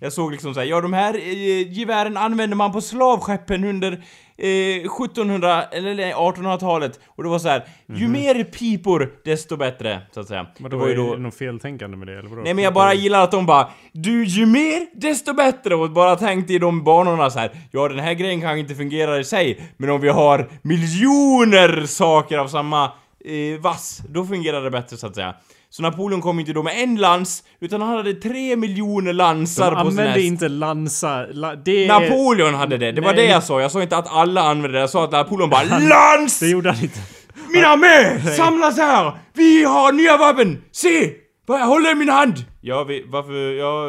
jag 0.00 0.12
såg 0.12 0.32
liksom 0.32 0.54
såhär, 0.54 0.66
ja 0.66 0.80
de 0.80 0.92
här 0.92 1.14
eh, 1.14 1.72
gevären 1.72 2.16
använder 2.16 2.56
man 2.56 2.72
på 2.72 2.80
slavskeppen 2.80 3.64
under 3.64 4.02
eh, 4.38 4.48
1700 4.48 5.62
eller 5.62 5.94
nej, 5.94 6.12
1800-talet 6.12 7.00
och 7.06 7.22
det 7.22 7.28
var 7.28 7.38
så 7.38 7.48
här, 7.48 7.64
ju 7.86 8.08
mer 8.08 8.44
pipor 8.44 9.12
desto 9.24 9.56
bättre 9.56 10.00
så 10.14 10.20
att 10.20 10.28
säga. 10.28 10.46
Men 10.58 10.70
det 10.70 10.76
var 10.76 10.88
ju 10.88 10.94
då 10.94 11.02
något 11.02 11.34
feltänkande 11.34 11.96
med 11.96 12.06
det, 12.06 12.18
eller 12.18 12.28
vadå? 12.28 12.42
Nej 12.42 12.54
men 12.54 12.64
jag 12.64 12.74
bara 12.74 12.94
gillar 12.94 13.22
att 13.22 13.30
de 13.30 13.46
bara 13.46 13.68
Du, 13.92 14.24
ju 14.24 14.46
mer 14.46 14.86
desto 15.00 15.34
bättre 15.34 15.74
och 15.74 15.90
bara 15.90 16.16
tänkte 16.16 16.54
i 16.54 16.58
de 16.58 16.84
banorna 16.84 17.30
så 17.30 17.38
här. 17.38 17.50
Ja 17.70 17.88
den 17.88 17.98
här 17.98 18.14
grejen 18.14 18.40
kanske 18.40 18.58
inte 18.58 18.74
fungerar 18.74 19.20
i 19.20 19.24
sig 19.24 19.60
Men 19.76 19.90
om 19.90 20.00
vi 20.00 20.08
har 20.08 20.48
miljoner 20.62 21.86
saker 21.86 22.38
av 22.38 22.48
samma 22.48 22.84
eh, 23.24 23.60
vass 23.60 24.02
Då 24.08 24.24
fungerar 24.24 24.62
det 24.62 24.70
bättre 24.70 24.96
så 24.96 25.06
att 25.06 25.14
säga 25.14 25.34
Så 25.76 25.82
Napoleon 25.82 26.22
kom 26.22 26.40
inte 26.40 26.52
då 26.52 26.62
med 26.62 26.82
en 26.82 26.96
lans 26.96 27.44
Utan 27.60 27.82
han 27.82 27.96
hade 27.96 28.14
tre 28.14 28.56
miljoner 28.56 29.12
lansar 29.12 29.70
De 29.70 29.70
på 29.70 29.80
sin 29.80 29.86
använde 29.86 30.12
häst 30.12 30.24
inte 30.24 30.48
lansa... 30.48 31.26
La, 31.26 31.54
det 31.54 31.84
är... 31.84 31.88
Napoleon 31.88 32.54
hade 32.54 32.78
det, 32.78 32.92
det 32.92 33.00
var 33.00 33.14
Nej. 33.14 33.26
det 33.26 33.32
jag 33.32 33.42
sa, 33.42 33.60
jag 33.60 33.70
sa 33.70 33.82
inte 33.82 33.96
att 33.96 34.12
alla 34.12 34.40
använde 34.42 34.76
det, 34.78 34.80
jag 34.80 34.90
sa 34.90 35.04
att 35.04 35.12
Napoleon 35.12 35.50
bara 35.50 35.62
LANS! 35.78 36.38
Det 36.38 36.48
gjorde 36.48 36.70
han 36.70 36.82
inte. 36.82 37.00
Mina 37.48 37.76
med! 37.76 38.34
Samlas 38.36 38.76
här! 38.76 39.12
Vi 39.32 39.64
har 39.64 39.92
nya 39.92 40.16
vapen! 40.16 40.62
Se! 40.72 41.10
Vad 41.46 41.60
jag 41.60 41.66
håller 41.66 41.92
i 41.92 41.94
min 41.94 42.08
hand! 42.08 42.34
Ja, 42.66 42.84
vi, 42.84 43.04
varför, 43.08 43.52
ja, 43.52 43.86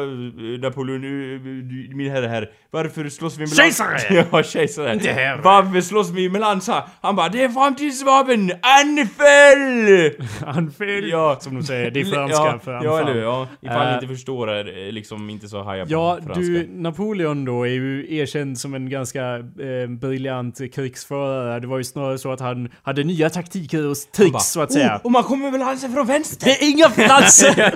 Napoleon, 0.68 1.04
eh, 1.04 1.40
du- 1.40 1.94
min 1.96 2.10
herre 2.10 2.26
här, 2.26 2.50
varför 2.70 3.08
slåss 3.08 3.36
vi 3.36 3.40
med? 3.40 3.52
Kejsare! 3.56 3.98
ja, 4.32 4.42
kejsare. 4.42 4.92
Inte 4.94 5.12
herre. 5.12 5.40
Varför 5.44 5.80
slåss 5.80 6.10
vi 6.10 6.28
med 6.28 6.40
lansar? 6.40 6.82
Han 7.00 7.16
bara, 7.16 7.28
det 7.28 7.42
är 7.44 7.48
framtidsvapen! 7.48 8.50
Anfall! 8.62 10.10
Anfall! 10.56 11.08
Ja. 11.10 11.36
Som 11.40 11.54
de 11.54 11.62
säger, 11.62 11.90
det 11.90 12.00
är 12.00 12.04
franska 12.04 12.36
ja, 12.36 12.58
för 12.64 12.72
Ja, 12.72 12.78
anfall. 12.78 13.02
eller 13.02 13.12
hur? 13.14 13.22
Ja, 13.22 13.48
ifall 13.62 13.86
Eh, 13.88 13.94
inte 13.94 14.06
förstår 14.06 14.50
är 14.50 14.92
liksom 14.92 15.30
inte 15.30 15.48
så 15.48 15.62
haja 15.62 15.84
på 15.86 15.92
Ja, 15.92 16.16
franska. 16.24 16.40
du, 16.40 16.68
Napoleon 16.70 17.44
då 17.44 17.62
är 17.66 17.70
ju 17.70 18.16
erkänd 18.16 18.58
som 18.58 18.74
en 18.74 18.90
ganska 18.90 19.36
eh, 19.36 19.88
briljant 20.00 20.60
krigsförare. 20.74 21.60
Det 21.60 21.66
var 21.66 21.78
ju 21.78 21.84
snarare 21.84 22.18
så 22.18 22.32
att 22.32 22.40
han 22.40 22.68
hade 22.82 23.04
nya 23.04 23.30
taktiker 23.30 23.86
och 23.90 23.96
tricks 24.16 24.32
Bara, 24.32 24.40
så 24.40 24.60
att 24.60 24.72
säga. 24.72 24.96
Oh, 24.96 25.04
och 25.04 25.12
man 25.12 25.22
kommer 25.22 25.50
väl 25.50 25.60
lansa 25.60 25.88
från 25.88 26.06
vänster? 26.06 26.44
Det 26.46 26.52
är 26.64 26.70
inga 26.70 26.88
platser! 26.90 27.72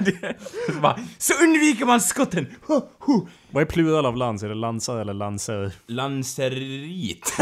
Ja, 0.97 1.03
det- 1.03 1.23
så, 1.25 1.45
undviker 1.45 1.85
man 1.87 2.01
skotten! 2.01 2.47
Huh, 2.69 2.81
huh. 3.07 3.21
Vad 3.53 3.61
är 3.63 3.67
plural 3.67 4.07
av 4.07 4.17
lans? 4.17 4.43
Är 4.43 4.49
det 4.49 4.55
lansar 4.55 4.99
eller 4.99 5.15
lanser? 5.15 5.73
Lanserit. 5.87 7.33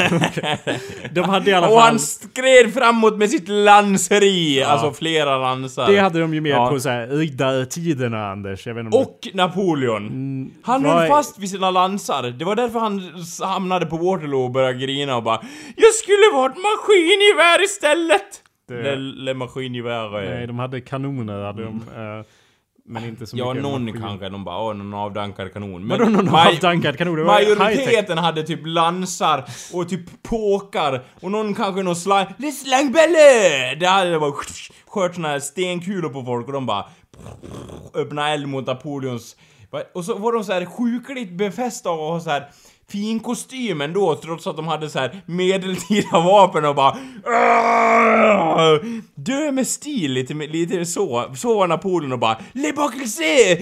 De 1.12 1.20
hade 1.20 1.50
i 1.50 1.54
alla 1.54 1.68
Och 1.68 1.74
fall... 1.74 1.82
han 1.82 1.98
skred 1.98 2.74
framåt 2.74 3.18
med 3.18 3.30
sitt 3.30 3.48
lanseri! 3.48 4.62
Alltså 4.62 4.92
flera 4.92 5.38
lansar. 5.38 5.86
Det 5.86 5.98
hade 5.98 6.20
de 6.20 6.34
ju 6.34 6.40
med 6.40 6.52
Ja. 6.52 6.70
på 6.70 6.80
så 6.80 6.88
här 6.88 7.06
riddartiderna 7.06 8.30
Anders. 8.30 8.66
Jag 8.66 8.74
vet 8.74 8.84
inte 8.84 8.96
om 8.96 9.02
Och 9.02 9.28
Napoleon. 9.34 10.50
han 10.62 10.82
vad 10.82 10.92
höll 10.92 11.02
är- 11.02 11.08
fast 11.08 11.38
vid 11.38 11.50
sina 11.50 11.70
lansar. 11.70 12.22
Det 12.22 12.44
var 12.44 12.56
därför 12.56 12.78
han 12.78 13.02
hamnade 13.42 13.86
på 13.86 13.96
Waterloo 13.96 14.40
och 14.44 14.50
började 14.50 14.78
grina 14.78 15.16
och 15.16 15.22
bara 15.22 15.40
Jag 15.76 15.94
skulle 15.94 16.32
varit 16.34 16.56
maskingevär 16.56 17.64
istället! 17.64 18.42
Det- 18.68 18.82
Le, 18.82 18.96
le 18.96 19.34
maskingevär. 19.34 20.10
Nej, 20.34 20.46
de 20.46 20.58
hade 20.58 20.80
kanoner 20.80 21.42
hade 21.44 21.64
de. 21.64 21.74
eh, 21.96 22.24
men 22.88 23.04
inte 23.04 23.26
så 23.26 23.36
Ja, 23.38 23.48
mycket 23.48 23.62
någon 23.62 23.84
maskin. 23.84 24.00
kanske. 24.02 24.28
De 24.28 24.44
bara 24.44 24.58
åh, 24.62 24.74
någon 24.74 24.94
avdankad 24.94 25.52
kanon. 25.52 25.88
Vadå 25.88 26.04
någon 26.04 26.28
avdankad 26.28 26.98
kanon? 26.98 27.16
Det 27.16 27.22
var. 27.24 27.56
Majoriteten 27.58 28.18
hade 28.18 28.42
typ 28.42 28.60
lansar 28.64 29.44
och 29.72 29.88
typ 29.88 30.22
påkar 30.22 31.04
och 31.20 31.30
någon 31.30 31.54
kanske 31.54 31.82
någon 31.82 31.96
slang... 31.96 32.26
Det 32.38 32.46
är 32.46 32.52
slangbälle! 32.52 33.74
Det 33.80 33.86
hade 33.86 34.18
bara 34.18 34.32
skört 34.86 35.14
såna 35.14 35.28
här 35.28 35.40
stenkulor 35.40 36.08
på 36.08 36.22
folk 36.24 36.46
och 36.46 36.52
de 36.52 36.66
bara 36.66 36.84
öppna 37.94 38.30
eld 38.30 38.48
mot 38.48 38.66
Napoleons... 38.66 39.36
Och 39.94 40.04
så 40.04 40.18
var 40.18 40.32
de 40.32 40.44
så 40.44 40.52
här 40.52 40.64
sjukligt 40.64 41.32
befästa 41.32 41.88
ha 41.90 42.20
så 42.20 42.30
här 42.30 42.48
fin 42.90 43.20
kostym 43.20 43.80
ändå 43.80 44.14
trots 44.16 44.46
att 44.46 44.56
de 44.56 44.68
hade 44.68 44.90
så 44.90 44.98
här 44.98 45.22
medeltida 45.26 46.10
vapen 46.20 46.64
och 46.64 46.74
bara 46.74 46.96
"Åh!" 47.26 48.76
Dö 49.14 49.52
med 49.52 49.66
stil 49.66 50.12
lite, 50.12 50.34
lite 50.34 50.86
så. 50.86 51.34
Så 51.36 51.58
var 51.58 51.66
Napoleon 51.66 52.12
och 52.12 52.18
bara 52.18 52.38
Le 52.52 52.72
Bocuse! 52.72 53.52
Eh, 53.52 53.58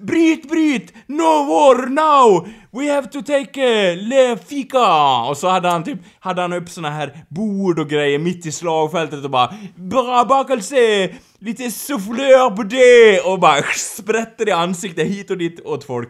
bryt, 0.00 0.48
bryt! 0.48 0.92
No 1.06 1.22
war 1.22 1.86
now! 1.86 2.48
We 2.70 2.94
have 2.94 3.06
to 3.08 3.22
take 3.22 3.60
uh, 3.60 3.96
le 3.96 4.36
fika! 4.36 5.16
Och 5.28 5.36
så 5.36 5.48
hade 5.48 5.68
han 5.68 5.84
typ, 5.84 5.98
hade 6.20 6.42
han 6.42 6.52
upp 6.52 6.68
såna 6.68 6.90
här 6.90 7.24
bord 7.28 7.78
och 7.78 7.88
grejer 7.88 8.18
mitt 8.18 8.46
i 8.46 8.52
slagfältet 8.52 9.24
och 9.24 9.30
bara 9.30 9.54
Bra 9.76 10.24
bakelse! 10.24 11.10
Lite 11.38 11.70
soufflör 11.70 12.50
på 12.56 12.62
det! 12.62 13.20
Och 13.20 13.38
bara 13.38 13.62
sprätter 13.76 14.48
i 14.48 14.52
ansiktet 14.52 15.06
hit 15.06 15.30
och 15.30 15.38
dit 15.38 15.60
åt 15.64 15.84
folk. 15.84 16.08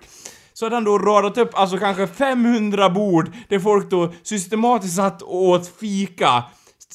Så 0.53 0.67
hade 0.67 0.77
han 0.77 0.85
då 0.85 0.99
radat 0.99 1.39
upp 1.39 1.51
alltså 1.55 1.79
kanske 1.79 2.07
500 2.07 2.91
bord 2.91 3.31
där 3.49 3.59
folk 3.59 3.91
då 3.91 4.13
systematiskt 4.23 4.97
satt 4.97 5.23
och 5.23 5.43
åt 5.43 5.69
fika. 5.81 6.45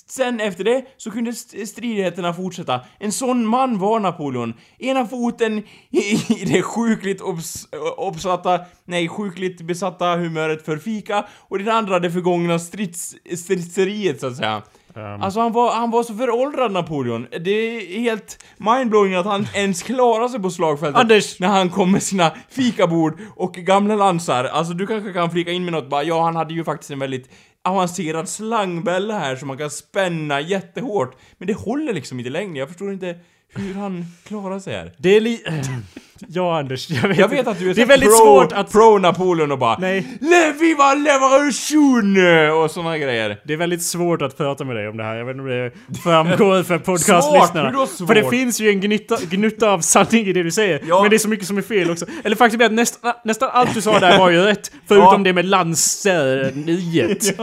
Sen 0.10 0.40
efter 0.40 0.64
det 0.64 0.86
så 0.98 1.12
kunde 1.12 1.34
stridigheterna 1.34 2.34
fortsätta. 2.34 2.82
En 3.00 3.12
sån 3.12 3.46
man 3.46 3.80
var 3.80 4.00
Napoleon. 4.00 4.54
Ena 4.80 5.08
foten 5.08 5.58
i, 5.90 6.00
i 6.42 6.46
det 6.46 6.62
sjukligt 6.62 7.22
obs, 7.22 7.68
obsatta, 7.98 8.60
nej 8.86 9.10
sjukligt 9.10 9.62
besatta 9.62 10.16
humöret 10.16 10.66
för 10.66 10.78
fika 10.78 11.26
och 11.38 11.58
den 11.58 11.70
andra 11.70 12.00
det 12.00 12.12
förgångna 12.12 12.60
strids, 12.60 13.16
stridseriet 13.38 14.20
så 14.20 14.28
att 14.28 14.38
säga. 14.38 14.64
Alltså 14.98 15.40
han 15.40 15.52
var, 15.52 15.72
han 15.72 15.92
var 15.92 16.04
så 16.04 16.14
föråldrad 16.14 16.72
Napoleon. 16.72 17.28
Det 17.40 17.52
är 17.52 18.00
helt 18.00 18.46
mindblowing 18.58 19.16
att 19.16 19.26
han 19.26 19.48
ens 19.54 19.84
klarar 19.84 20.28
sig 20.28 20.40
på 20.40 20.50
slagfältet. 20.50 21.02
Anders! 21.02 21.40
När 21.40 21.48
han 21.48 21.70
kom 21.70 21.92
med 21.92 22.04
sina 22.04 22.32
fikabord 22.50 23.20
och 23.36 23.54
gamla 23.54 23.96
lansar. 23.96 24.44
Alltså 24.44 24.74
du 24.74 24.88
kanske 24.88 25.14
kan 25.14 25.32
flika 25.32 25.52
in 25.52 25.64
med 25.64 25.74
något 25.74 25.90
bara, 25.90 26.04
ja 26.04 26.24
han 26.24 26.36
hade 26.36 26.54
ju 26.54 26.64
faktiskt 26.64 26.92
en 26.92 27.00
väldigt 27.00 27.30
avancerad 27.64 28.30
slangbälla 28.30 29.20
här 29.20 29.36
som 29.36 29.48
man 29.48 29.58
kan 29.58 29.70
spänna 29.70 30.42
jättehårt. 30.42 31.16
Men 31.38 31.48
det 31.48 31.54
håller 31.54 31.94
liksom 31.94 32.20
inte 32.20 32.32
längre, 32.32 32.60
jag 32.60 32.68
förstår 32.68 32.94
inte 32.94 33.20
hur 33.54 33.74
han 33.74 34.06
klarar 34.24 34.60
sig 34.60 34.76
här. 34.76 34.94
Det 34.98 35.16
är 35.16 35.22
li... 35.22 35.44
Ja 36.28 36.60
Anders, 36.60 36.90
jag 36.90 37.08
vet, 37.08 37.18
Jag 37.18 37.28
vet 37.28 37.48
att 37.48 37.60
du 37.60 37.70
är, 37.70 37.74
Det 37.74 37.82
är 37.82 37.86
så 37.86 37.90
väldigt 37.90 38.10
pro, 38.10 38.18
svårt 38.26 38.52
att... 38.52 38.72
pro 38.72 38.98
Napoleon 38.98 39.52
och 39.52 39.58
bara 39.58 39.78
Nej. 39.78 40.18
Le 40.22 40.52
viva 40.60 40.96
revolution! 40.96 42.18
Och 42.64 42.72
såna 42.72 42.98
grejer. 42.98 43.38
Det 43.44 43.54
är 43.54 43.58
väldigt 43.58 43.84
svårt 43.84 44.22
att 44.22 44.38
prata 44.38 44.64
med 44.64 44.76
dig 44.76 44.88
om 44.88 44.98
det 44.98 45.04
här. 45.04 45.16
Jag 45.16 45.26
vet 45.26 45.34
inte 45.38 45.42
om 45.42 45.48
det 45.50 45.72
framgår 46.04 46.64
för 46.64 46.78
podcastlyssnarna. 46.86 47.86
För 48.08 48.16
det 48.16 48.30
finns 48.30 48.62
ju 48.62 48.70
en 48.70 48.82
gnutta, 48.82 49.18
gnutta 49.30 49.70
av 49.72 49.80
sanning 49.80 50.28
i 50.28 50.34
det 50.34 50.44
du 50.44 50.52
säger. 50.52 50.82
Ja. 50.88 51.02
Men 51.02 51.10
det 51.10 51.16
är 51.16 51.20
så 51.20 51.30
mycket 51.30 51.48
som 51.48 51.58
är 51.58 51.62
fel 51.62 51.92
också. 51.92 52.06
Eller 52.24 52.36
faktiskt 52.36 52.62
är 52.62 52.66
att 52.66 52.72
nästan, 52.72 53.14
nästan 53.26 53.50
allt 53.54 53.74
du 53.74 53.82
sa 53.82 54.00
där 54.00 54.18
var 54.18 54.30
ju 54.30 54.42
rätt. 54.42 54.72
Förutom 54.88 55.08
Ja. 55.18 55.18
det 55.24 55.34
med 55.34 55.46
lanseriet. 55.46 57.38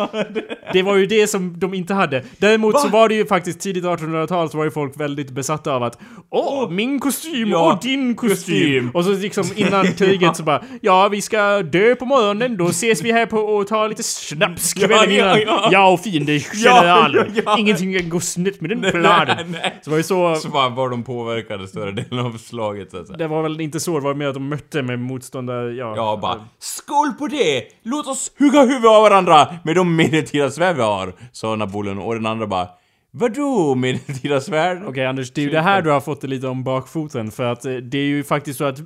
det 0.73 0.83
var 0.83 0.97
ju 0.97 1.07
det 1.07 1.27
som 1.27 1.59
de 1.59 1.75
inte 1.75 1.95
hade. 1.95 2.23
Däremot 2.39 2.81
så 2.81 2.89
Va? 2.89 2.93
var 2.93 3.09
det 3.09 3.15
ju 3.15 3.27
faktiskt 3.27 3.61
tidigt 3.61 3.85
1800-tal 3.85 4.51
så 4.51 4.57
var 4.59 4.65
ju 4.65 4.71
folk 4.71 5.01
väldigt 5.01 5.31
besatta 5.31 5.73
av 5.73 5.83
att 5.83 5.99
Åh, 6.31 6.71
min 6.71 7.01
kostym! 7.01 7.55
Och 7.55 7.79
din 7.83 8.15
kostym! 8.15 8.64
Kostym. 8.65 8.91
Och 8.95 9.05
så 9.05 9.13
liksom 9.13 9.45
innan 9.57 9.93
kriget 9.99 10.37
så 10.37 10.43
bara 10.43 10.63
Ja, 10.81 11.09
vi 11.09 11.23
ska 11.23 11.63
dö 11.63 11.95
på 11.95 12.05
morgonen. 12.05 12.57
Då 12.57 12.69
ses 12.69 13.03
vi 13.03 13.13
här 13.13 13.27
på 13.27 13.39
och 13.39 13.67
tar 13.67 13.89
lite 13.89 14.03
snaps 14.03 14.75
kvällen 14.75 15.15
ja, 15.15 15.41
innan. 15.41 15.59
ja. 15.71 15.89
Och 15.89 16.01
fiendegeneralen. 16.01 17.27
Ja, 17.35 17.43
ja. 17.47 17.59
Ingenting 17.59 17.99
kan 17.99 18.09
gå 18.09 18.21
snett 18.21 18.61
med 18.61 18.71
den 18.71 18.91
planen. 18.91 19.57
Så 19.83 19.91
var 19.91 19.97
ju 19.97 20.03
så... 20.03 20.37
Så 20.37 20.49
bara 20.49 20.69
var 20.69 20.89
de 20.91 21.03
påverkade 21.03 21.69
större 21.69 21.93
delen 21.93 22.27
av 22.27 22.39
slaget 22.39 22.91
så 22.91 23.01
att 23.01 23.07
säga. 23.07 23.17
Det 23.17 23.27
var 23.27 23.43
väl 23.43 23.61
inte 23.61 23.81
så, 23.81 23.99
det 23.99 24.05
var 24.05 24.15
mer 24.15 24.27
att 24.27 24.35
de 24.35 24.49
mötte 24.49 24.83
med 24.83 24.99
motståndare, 24.99 25.73
ja. 25.73 25.93
Ja, 25.97 26.19
bara 26.23 26.45
Skål 26.59 27.13
på 27.19 27.27
det! 27.27 27.63
Låt 27.83 28.07
oss 28.07 28.31
hugga 28.39 28.61
huvudet 28.61 28.91
av 28.91 29.03
varandra 29.03 29.49
med 29.65 29.77
de 29.77 29.97
medeltida 29.97 30.51
svärd 30.51 30.77
vi 30.77 30.83
har, 30.83 31.13
sa 31.33 31.57
Napoleon 31.57 31.99
och 31.99 32.15
den 32.15 32.27
andra 32.27 32.47
bara 32.47 32.69
Vadå 33.17 33.75
medeltida 33.75 34.41
svärd? 34.41 34.83
Okej 34.87 35.07
Anders, 35.07 35.31
det 35.33 35.41
är 35.41 35.45
ju 35.45 35.51
det 35.51 35.61
här 35.61 35.83
du 35.83 35.91
har 35.91 36.01
fått 36.01 36.21
det 36.21 36.27
lite 36.27 36.49
om 36.49 36.65
bakfoten 36.65 37.31
för 37.31 37.45
att 37.45 37.65
eh, 37.65 37.73
det 37.73 37.99
är 37.99 38.05
ju 38.05 38.25
faktiskt 38.25 38.59
så 38.59 38.65
att 38.65 38.79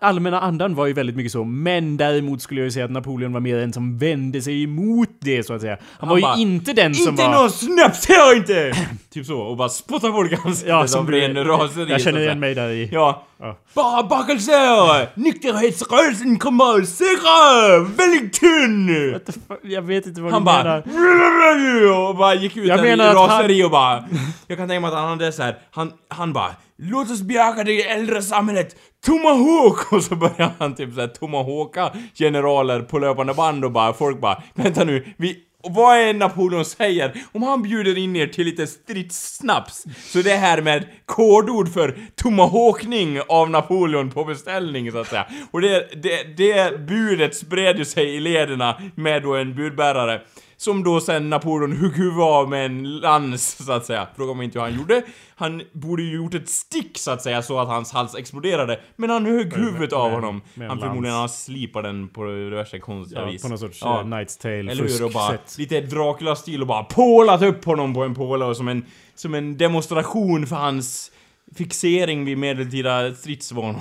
allmänna 0.00 0.40
andan 0.40 0.74
var 0.74 0.86
ju 0.86 0.92
väldigt 0.92 1.16
mycket 1.16 1.32
så, 1.32 1.44
men 1.44 1.96
däremot 1.96 2.42
skulle 2.42 2.60
jag 2.60 2.64
ju 2.64 2.70
säga 2.70 2.84
att 2.84 2.90
Napoleon 2.90 3.32
var 3.32 3.40
mer 3.40 3.58
en 3.58 3.72
som 3.72 3.98
vände 3.98 4.42
sig 4.42 4.62
emot 4.62 5.08
det 5.20 5.42
så 5.42 5.54
att 5.54 5.60
säga. 5.60 5.78
Han, 5.98 6.08
var 6.08 6.16
ju 6.16 6.22
bara, 6.22 6.36
inte 6.36 6.72
den 6.72 6.94
som 6.94 7.10
Inte 7.10 7.22
var... 7.22 7.32
någon 7.32 7.50
snaps 7.50 8.08
här 8.08 8.36
inte! 8.36 8.72
typ 9.12 9.26
så, 9.26 9.38
och 9.38 9.56
bara 9.56 9.68
spottar 9.68 10.12
folk 10.12 10.32
i 10.32 10.36
ansiktet 10.44 10.68
Ja, 10.68 10.86
som 10.86 11.10
ren 11.10 11.44
raseri. 11.44 11.90
Jag 11.90 12.00
känner 12.00 12.20
igen 12.20 12.40
mig 12.40 12.54
där 12.54 12.68
i. 12.68 12.88
Ja. 12.92 13.26
Ja. 13.42 13.58
Bara 13.74 14.02
bakelser! 14.02 15.08
Nykterhetsrörelsen 15.14 16.38
kommer 16.38 16.78
att 16.80 16.88
segra! 16.88 17.78
Wellington! 17.96 19.12
What 19.12 19.26
the 19.26 19.32
fuck? 19.32 19.60
Jag 19.62 19.82
vet 19.82 20.06
inte 20.06 20.20
vad 20.20 20.32
Han 20.32 20.42
du 20.42 20.46
bara... 20.46 20.62
menar. 20.64 22.08
Och 22.08 22.16
bara 22.16 22.34
gick 22.34 22.56
ut 22.56 22.66
Jag 22.66 22.78
där 22.78 22.86
i 22.86 22.96
raseri 22.96 23.64
och 23.64 23.70
bara... 23.70 24.04
Jag 24.46 24.58
kan 24.58 24.68
tänka 24.68 24.80
mig 24.80 24.88
att 24.88 24.94
han 24.94 25.08
hade 25.08 25.32
så 25.32 25.42
här. 25.42 25.58
Han, 25.70 25.92
han 26.08 26.32
bara... 26.32 26.50
Låt 26.78 27.10
oss 27.10 27.22
bejaka 27.22 27.64
det 27.64 27.88
äldre 27.88 28.22
samhället! 28.22 28.76
Tomahawk! 29.06 29.92
Och 29.92 30.02
så 30.04 30.16
börjar 30.16 30.50
han 30.58 30.74
typ 30.74 30.94
såhär 30.94 31.08
tomahawka 31.08 31.90
generaler 32.14 32.80
på 32.80 32.98
löpande 32.98 33.34
band 33.34 33.64
och 33.64 33.72
bara 33.72 33.92
folk 33.92 34.20
bara... 34.20 34.42
Vänta 34.54 34.84
nu, 34.84 35.14
vi... 35.16 35.36
Och 35.62 35.74
vad 35.74 35.98
är 35.98 36.14
Napoleon 36.14 36.64
säger? 36.64 37.12
Om 37.32 37.42
han 37.42 37.62
bjuder 37.62 37.98
in 37.98 38.16
er 38.16 38.26
till 38.26 38.44
lite 38.44 38.66
stridssnaps, 38.66 39.84
så 40.12 40.22
det 40.22 40.34
här 40.34 40.62
med 40.62 40.86
kodord 41.06 41.72
för 41.72 41.98
tomahawkning 42.14 43.20
av 43.28 43.50
Napoleon 43.50 44.10
på 44.10 44.24
beställning 44.24 44.92
så 44.92 44.98
att 44.98 45.08
säga. 45.08 45.26
Och 45.50 45.60
det, 45.60 46.02
det, 46.02 46.36
det 46.36 46.80
budet 46.80 47.36
spred 47.36 47.78
ju 47.78 47.84
sig 47.84 48.16
i 48.16 48.20
lederna 48.20 48.80
med 48.94 49.22
då 49.22 49.34
en 49.34 49.54
budbärare. 49.54 50.20
Som 50.60 50.84
då 50.84 51.00
sen 51.00 51.30
Napoleon 51.30 51.72
högg 51.72 51.92
huvudet 51.96 52.22
av 52.22 52.48
med 52.48 52.66
en 52.66 52.98
lans, 52.98 53.64
så 53.66 53.72
att 53.72 53.86
säga. 53.86 54.06
Fråga 54.16 54.34
mig 54.34 54.44
inte 54.44 54.58
hur 54.58 54.66
han 54.66 54.78
gjorde. 54.78 55.02
Han 55.34 55.62
borde 55.72 56.02
ju 56.02 56.16
gjort 56.16 56.34
ett 56.34 56.48
stick, 56.48 56.98
så 56.98 57.10
att 57.10 57.22
säga, 57.22 57.42
så 57.42 57.58
att 57.58 57.68
hans 57.68 57.92
hals 57.92 58.14
exploderade. 58.14 58.80
Men 58.96 59.10
han 59.10 59.26
högg 59.26 59.54
huvudet 59.54 59.92
av 59.92 60.10
honom. 60.10 60.42
med 60.54 60.68
Han 60.68 60.80
förmodligen 60.80 61.16
har 61.16 61.28
slipat 61.28 61.82
den 61.84 62.08
på 62.08 62.24
diverse 62.24 62.78
konstiga 62.78 63.20
Ja, 63.20 63.26
vis. 63.26 63.42
på 63.42 63.48
någon 63.48 63.58
sorts 63.58 63.78
Ja. 63.82 63.96
ja. 63.96 64.02
Knight's 64.02 64.40
Tale 64.42 64.72
Eller 64.72 64.88
hur? 64.98 65.04
Och 65.04 65.12
bara 65.12 65.38
lite 65.58 65.80
Dracula-stil 65.80 66.60
och 66.60 66.66
bara 66.66 66.84
pålat 66.84 67.42
upp 67.42 67.64
honom 67.64 67.94
på 67.94 68.02
en 68.02 68.14
påle 68.14 68.44
och 68.44 68.56
som 68.56 68.68
en, 68.68 68.84
som 69.14 69.34
en 69.34 69.56
demonstration 69.56 70.46
för 70.46 70.56
hans 70.56 71.10
fixering 71.56 72.24
vid 72.24 72.38
medeltida 72.38 73.14
stridsvanor. 73.14 73.80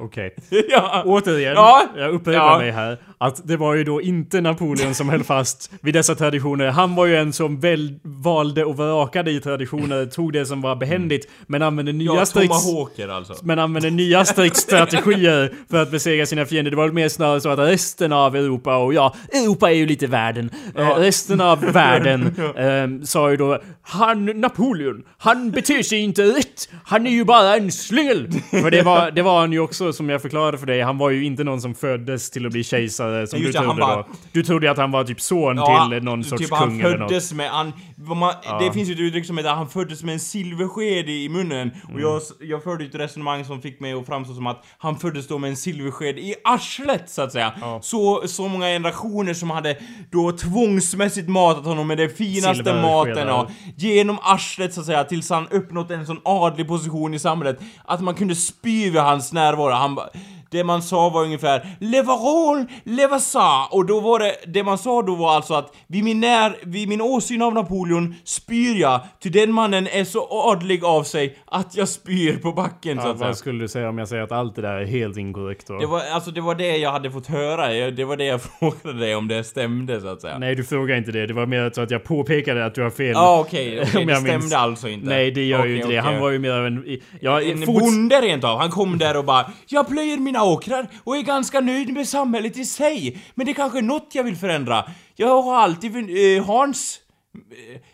Okej. 0.00 0.34
ja. 0.70 1.02
Återigen, 1.06 1.52
Ja. 1.54 1.82
jag 1.96 2.10
upprepar 2.14 2.38
Ja. 2.52 2.58
mig 2.58 2.70
här, 2.70 2.98
att 3.18 3.48
det 3.48 3.56
var 3.56 3.74
ju 3.74 3.84
då 3.84 4.02
inte 4.02 4.40
Napoleon 4.40 4.94
som 4.94 5.08
höll 5.08 5.24
fast 5.24 5.70
vid 5.82 5.94
dessa 5.94 6.14
traditioner. 6.14 6.66
Han 6.70 6.94
var 6.94 7.06
ju 7.06 7.16
en 7.16 7.32
som 7.32 7.60
väl, 7.60 7.94
valde 8.02 8.64
och 8.64 8.76
vrakade 8.76 9.30
i 9.30 9.40
traditioner, 9.40 10.06
tog 10.06 10.32
det 10.32 10.46
som 10.46 10.60
var 10.60 10.76
behändigt, 10.76 11.30
men 11.46 11.62
använde 11.62 11.92
nya 11.92 12.14
Ja, 12.14 12.24
tomahawker 12.26 13.08
alltså. 13.08 13.34
Men 13.42 13.58
använde 13.58 13.90
nya 13.90 14.24
stridsstrategier 14.80 15.52
för 15.70 15.82
att 15.82 15.90
besegra 15.90 16.26
sina 16.26 16.44
fiender. 16.46 16.70
Det 16.70 16.76
var 16.76 16.84
väl 16.84 16.92
mer 16.94 17.08
snarare 17.08 17.40
så 17.40 17.48
att 17.48 17.58
resten 17.58 18.12
av 18.12 18.36
Europa, 18.36 18.76
och 18.76 18.94
ja, 18.94 19.14
Europa 19.32 19.70
är 19.70 19.74
ju 19.74 19.86
lite 19.86 20.06
världen. 20.06 20.50
Eh, 20.76 20.88
resten 20.94 21.40
av 21.40 21.60
världen 21.72 22.34
eh, 22.56 23.04
sa 23.06 23.30
ju 23.30 23.36
då 23.36 23.58
Han, 23.82 24.24
Napoleon, 24.26 25.02
han 25.18 25.50
beter 25.50 25.82
sig 25.82 25.98
inte 25.98 26.22
rätt. 26.22 26.68
Han 26.84 26.99
är 27.06 27.10
ju 27.10 27.24
bara 27.24 27.56
en 27.56 27.72
slyngel. 27.72 28.32
För 28.50 28.70
det 28.70 28.82
var, 28.82 29.10
det 29.10 29.22
var 29.22 29.40
han 29.40 29.52
ju 29.52 29.58
också, 29.60 29.92
som 29.92 30.08
jag 30.08 30.22
förklarade 30.22 30.58
för 30.58 30.66
dig. 30.66 30.80
Han 30.82 30.98
var 30.98 31.10
ju 31.10 31.24
inte 31.24 31.44
någon 31.44 31.60
som 31.60 31.74
föddes 31.74 32.30
till 32.30 32.46
att 32.46 32.52
bli 32.52 32.64
kejsare 32.64 33.26
som 33.26 33.36
Ja, 33.38 33.40
du 33.40 33.46
just 33.46 33.58
han 33.58 33.66
trodde 33.66 33.80
bara- 33.80 33.96
då. 33.96 34.06
Du 34.32 34.42
trodde 34.42 34.66
ju 34.66 34.72
att 34.72 34.78
han 34.78 34.90
var 34.90 35.04
typ 35.04 35.20
son 35.20 35.56
till 35.90 36.02
någon 36.02 36.24
sorts 36.24 36.42
typ 36.42 36.50
kung 36.50 36.58
han 36.58 36.80
eller 36.80 36.98
något. 36.98 37.08
föddes 37.10 37.32
med, 37.32 37.50
han, 37.50 37.72
man, 38.16 38.34
det 38.60 38.72
finns 38.72 38.88
ju 38.88 38.92
ett 38.92 39.00
uttryck 39.00 39.26
som 39.26 39.36
heter 39.38 39.50
att 39.50 39.56
han 39.56 39.68
föddes 39.68 40.02
med 40.02 40.12
en 40.12 40.20
silversked 40.20 41.08
i 41.08 41.28
munnen. 41.28 41.70
Och 41.84 41.90
Mm. 41.90 42.02
jag, 42.02 42.20
jag 42.40 42.62
förde 42.64 42.84
ett 42.84 42.94
resonemang 42.94 43.44
som 43.44 43.62
fick 43.62 43.80
mig 43.80 43.92
att 43.92 44.06
framstå 44.06 44.34
som 44.34 44.46
att 44.46 44.64
han 44.78 44.98
föddes 44.98 45.28
då 45.28 45.38
med 45.38 45.50
en 45.50 45.56
silversked 45.56 46.18
i 46.18 46.34
arslet 46.44 47.10
så 47.10 47.22
att 47.22 47.32
säga. 47.32 47.52
Så, 47.82 48.22
så 48.26 48.48
många 48.48 48.66
generationer 48.66 49.34
som 49.34 49.50
hade 49.50 49.76
då 50.10 50.32
tvångsmässigt 50.32 51.28
matat 51.28 51.64
honom 51.64 51.86
med 51.86 51.98
den 51.98 52.10
finaste 52.10 52.74
maten 52.82 53.28
och 53.28 53.50
genom 53.76 54.18
arslet 54.22 54.74
så 54.74 54.80
att 54.80 54.86
säga 54.86 55.04
tills 55.04 55.30
han 55.30 55.48
uppnått 55.50 55.90
en 55.90 56.06
sån 56.06 56.20
adlig 56.24 56.68
position 56.68 56.89
i 57.14 57.18
samhället 57.18 57.60
att 57.84 58.00
man 58.00 58.14
kunde 58.14 58.34
spy 58.34 58.90
vid 58.90 59.00
hans 59.00 59.32
närvaro. 59.32 59.72
Han 59.72 59.94
ba- 59.94 60.08
det 60.50 60.64
man 60.64 60.82
sa 60.82 61.08
var 61.08 61.22
ungefär 61.22 61.66
Levarol, 61.80 62.64
levasa 62.84 63.66
och 63.70 63.86
då 63.86 64.00
var 64.00 64.18
det, 64.18 64.34
det 64.46 64.62
man 64.62 64.78
sa 64.78 65.02
då 65.02 65.14
var 65.14 65.34
alltså 65.36 65.54
att 65.54 65.72
vid 65.86 66.04
min 66.04 66.20
när, 66.20 66.56
vid 66.62 66.88
min 66.88 67.00
åsyn 67.00 67.42
av 67.42 67.54
Napoleon 67.54 68.14
spyr 68.24 68.80
jag, 68.80 69.00
ty 69.22 69.28
den 69.30 69.52
mannen 69.52 69.86
är 69.86 70.04
så 70.04 70.26
adlig 70.30 70.84
av 70.84 71.02
sig 71.02 71.38
att 71.46 71.76
jag 71.76 71.88
spyr 71.88 72.36
på 72.36 72.52
backen 72.52 73.00
så 73.00 73.06
Ja, 73.06 73.10
att 73.12 73.18
säga. 73.18 73.28
vad 73.28 73.36
skulle 73.36 73.60
du 73.64 73.68
säga 73.68 73.88
om 73.88 73.98
jag 73.98 74.08
säger 74.08 74.22
att 74.22 74.32
allt 74.32 74.56
det 74.56 74.62
där 74.62 74.74
är 74.76 74.84
helt 74.86 75.16
inkorrekt 75.16 75.66
då? 75.66 75.78
Det 75.78 75.86
var, 75.86 76.00
alltså 76.14 76.30
det 76.30 76.40
var 76.40 76.54
det 76.54 76.76
jag 76.76 76.92
hade 76.92 77.10
fått 77.10 77.26
höra, 77.26 77.90
det 77.90 78.04
var 78.04 78.16
det 78.16 78.24
jag 78.24 78.40
frågade 78.60 78.98
dig 79.00 79.14
om 79.16 79.28
det 79.28 79.44
stämde 79.44 80.00
så 80.00 80.08
att 80.08 80.20
säga. 80.20 80.38
Nej, 80.38 80.54
du 80.54 80.64
frågar 80.64 80.96
inte 80.96 81.12
det. 81.12 81.26
Det 81.26 81.34
var 81.34 81.46
mer 81.46 81.70
så 81.74 81.80
att 81.80 81.90
jag 81.90 82.04
påpekade 82.04 82.64
att 82.66 82.74
du 82.74 82.82
har 82.82 82.90
fel. 82.90 83.12
Ja 83.14 83.40
okej, 83.40 83.80
okej, 83.82 84.00
Om 84.00 84.06
det 84.06 84.12
jag 84.12 84.22
stämde 84.22 84.38
minns. 84.38 84.54
alltså 84.54 84.88
inte. 84.88 85.06
Nej, 85.06 85.30
det 85.30 85.44
gör 85.44 85.58
ju 85.58 85.62
Okej, 85.64 85.74
inte 85.76 85.88
det. 85.88 86.00
okej. 86.00 86.12
Han 86.12 86.20
var 86.22 86.30
ju 86.30 86.38
mer 86.38 86.50
av 86.52 86.66
en... 86.66 86.98
Ja, 87.20 87.42
En 87.42 87.62
forts- 87.62 87.80
bonde 87.80 88.20
rent 88.20 88.44
av. 88.44 88.58
Han 88.58 88.70
kom 88.70 88.98
där 88.98 89.16
och 89.16 89.24
bara 89.24 89.46
Jag 89.66 89.88
plöjer 89.88 90.16
mina 90.16 90.39
åkrar 90.44 90.88
och 91.04 91.16
är 91.16 91.22
ganska 91.22 91.60
nöjd 91.60 91.92
med 91.92 92.08
samhället 92.08 92.58
i 92.58 92.64
sig. 92.64 93.18
Men 93.34 93.46
det 93.46 93.52
är 93.52 93.54
kanske 93.54 93.80
något 93.82 94.14
jag 94.14 94.24
vill 94.24 94.36
förändra. 94.36 94.84
Jag 95.16 95.42
har 95.42 95.54
alltid... 95.54 95.96
Eh, 95.96 96.44
Hans... 96.44 97.00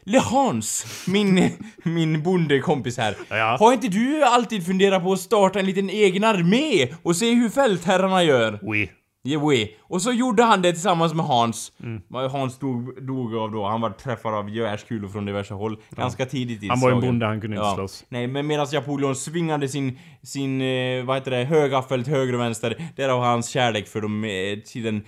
Le 0.04 0.18
Hans, 0.18 0.86
min, 1.06 1.50
min 1.82 2.22
bondekompis 2.22 2.98
här. 2.98 3.16
Ja. 3.28 3.56
Har 3.60 3.72
inte 3.72 3.88
du 3.88 4.24
alltid 4.24 4.66
funderat 4.66 5.02
på 5.02 5.12
att 5.12 5.20
starta 5.20 5.58
en 5.58 5.66
liten 5.66 5.90
egen 5.90 6.24
armé 6.24 6.88
och 7.02 7.16
se 7.16 7.34
hur 7.34 7.48
fältherrarna 7.48 8.22
gör? 8.22 8.58
Oui. 8.62 8.90
Oui. 9.26 9.76
Och 9.80 10.02
så 10.02 10.12
gjorde 10.12 10.42
han 10.42 10.62
det 10.62 10.72
tillsammans 10.72 11.14
med 11.14 11.24
Hans. 11.24 11.72
Mm. 11.82 12.02
Hans 12.30 12.58
dog, 12.58 13.06
dog 13.06 13.36
av 13.36 13.52
då, 13.52 13.66
han 13.66 13.80
var 13.80 13.90
träffad 13.90 14.34
av 14.34 14.50
gevärskulor 14.50 15.08
från 15.08 15.24
diverse 15.24 15.54
håll 15.54 15.76
ganska 15.90 16.26
tidigt 16.26 16.62
i 16.62 16.68
Han 16.68 16.80
var 16.80 16.90
en 16.90 17.00
bonde, 17.00 17.26
han 17.26 17.40
kunde 17.40 17.56
inte 17.56 17.74
slåss. 17.74 18.04
Nej, 18.08 18.26
men 18.26 18.46
medan 18.46 18.66
Napoleon 18.72 19.16
svingade 19.16 19.68
sin, 19.68 19.98
sin, 20.22 20.60
eh, 20.60 21.04
vad 21.04 21.16
heter 21.16 21.30
det, 21.30 21.44
högaffel 21.44 22.04
till 22.04 22.12
höger 22.12 22.34
och 22.34 22.40
vänster, 22.40 22.76
därav 22.96 23.22
hans 23.22 23.48
kärlek 23.48 23.86
för 23.86 24.00
de, 24.00 24.62
till 24.66 24.82
den 24.82 25.04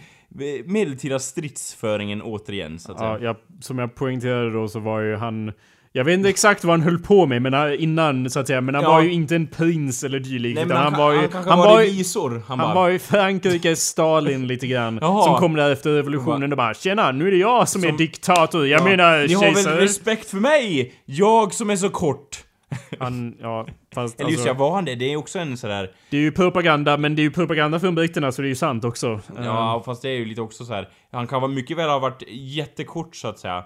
medeltida 0.65 1.19
stridsföringen 1.19 2.23
återigen, 2.23 2.79
så 2.79 2.93
att 2.93 2.99
säga. 2.99 3.11
Ja, 3.11 3.19
jag, 3.19 3.37
som 3.61 3.79
jag 3.79 3.95
poängterade 3.95 4.51
då 4.51 4.69
så 4.69 4.81
var 4.81 5.01
ju 5.01 5.17
han... 5.17 5.53
Jag 5.93 6.05
vet 6.05 6.15
inte 6.15 6.29
exakt 6.29 6.65
vad 6.65 6.73
han 6.73 6.83
höll 6.83 6.99
på 6.99 7.27
med 7.27 7.43
men 7.43 7.53
han- 7.53 7.75
innan 7.75 8.31
så 8.31 8.41
att 8.41 8.47
säga, 8.47 8.61
men 8.61 8.75
han 8.75 8.85
Ja. 8.85 8.91
var 8.91 9.03
ju 9.03 9.13
inte 9.13 9.37
en 9.37 9.47
prins 9.47 10.05
eller 10.05 10.21
dylikt. 10.21 10.55
Nej, 10.55 10.65
utan 10.65 10.77
han, 10.77 10.93
han, 10.95 11.03
var 11.03 11.13
ju... 11.13 11.29
han 11.33 11.45
han 11.49 11.59
var, 11.59 11.79
revisor. 11.79 12.43
Han, 12.47 12.61
Han 12.61 12.75
var 12.75 12.89
ju 12.89 12.99
Frankrikes 12.99 13.87
Stalin 13.87 14.47
lite 14.47 14.67
grann. 14.67 14.99
Jaha. 15.03 15.25
Som 15.25 15.35
kom 15.37 15.57
där 15.57 15.71
efter 15.73 15.91
revolutionen 15.91 16.53
och 16.53 16.57
bara 16.59 16.75
Tjena, 16.75 17.13
nu 17.13 17.27
är 17.27 17.31
det 17.31 17.37
jag 17.37 17.69
som, 17.69 17.85
är 17.85 17.93
diktator. 17.93 18.67
Jag 18.67 18.85
menar 18.85 19.27
Ni 19.29 19.35
har 19.35 19.55
väl 19.55 19.79
respekt 19.79 20.31
för 20.31 20.37
mig? 20.37 20.95
Jag 21.05 21.55
som 21.55 21.71
är 21.71 21.77
så 21.77 21.91
kort. 21.91 22.45
Han, 22.99 23.35
ja, 23.41 23.67
fast 23.95 24.21
Eller 24.21 24.31
just 24.31 24.41
alltså, 24.41 24.55
ja, 24.55 24.59
var 24.69 24.75
han 24.75 24.85
det? 24.85 24.95
Det 24.95 25.13
är 25.13 25.17
också 25.17 25.39
en 25.39 25.57
sådär... 25.57 25.91
Det 26.11 26.17
är 26.17 26.21
ju 26.21 26.33
propaganda, 26.33 26.97
men 26.97 27.17
det 27.17 27.23
är 27.23 27.25
ju 27.25 27.31
propaganda 27.31 27.81
från 27.81 27.95
britterna 27.95 28.33
så 28.33 28.43
det 28.43 28.49
är 28.49 28.51
ju 28.51 28.55
sant 28.55 28.85
också. 28.85 29.21
Ja, 29.37 29.83
fast 29.85 30.03
det 30.03 30.09
är 30.09 30.15
ju 30.15 30.25
lite 30.25 30.41
också 30.41 30.65
så 30.65 30.73
här. 30.75 30.89
Han 31.13 31.27
kan 31.27 31.41
vara 31.41 31.51
mycket 31.53 31.77
väl 31.77 31.89
ha 31.89 31.99
varit 31.99 32.23
jättekort 32.29 33.17
så 33.17 33.29
att 33.29 33.39
säga. 33.39 33.65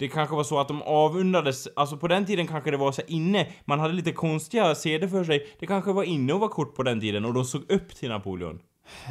Det 0.00 0.08
kanske 0.08 0.36
var 0.36 0.44
så 0.44 0.58
att 0.60 0.68
de 0.68 0.82
avundades, 0.82 1.68
alltså 1.76 1.96
på 1.96 2.08
den 2.08 2.26
tiden 2.26 2.46
kanske 2.46 2.70
det 2.70 2.76
var 2.76 2.92
så 2.92 3.02
inne, 3.06 3.46
man 3.64 3.80
hade 3.80 3.94
lite 3.94 4.12
konstiga 4.12 4.74
seder 4.74 5.08
för 5.08 5.24
sig. 5.24 5.56
Det 5.58 5.66
kanske 5.66 5.92
var 5.92 6.02
inne 6.02 6.34
att 6.34 6.40
vara 6.40 6.50
kort 6.50 6.74
på 6.76 6.82
den 6.82 7.00
tiden 7.00 7.24
och 7.24 7.34
de 7.34 7.44
såg 7.44 7.70
upp 7.72 7.94
till 7.94 8.08
Napoleon. 8.08 8.58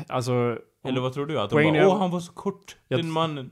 Alltså, 0.07 0.31
Eller 0.87 1.01
vad 1.01 1.13
tror 1.13 1.25
du? 1.25 1.39
Att 1.39 1.49
de 1.49 1.55
bara 1.73 1.87
åh 1.87 1.99
han 1.99 2.11
var 2.11 2.19
så 2.19 2.31
kort, 2.33 2.77
Jag- 2.87 2.99
den 2.99 3.11
mannen. 3.11 3.51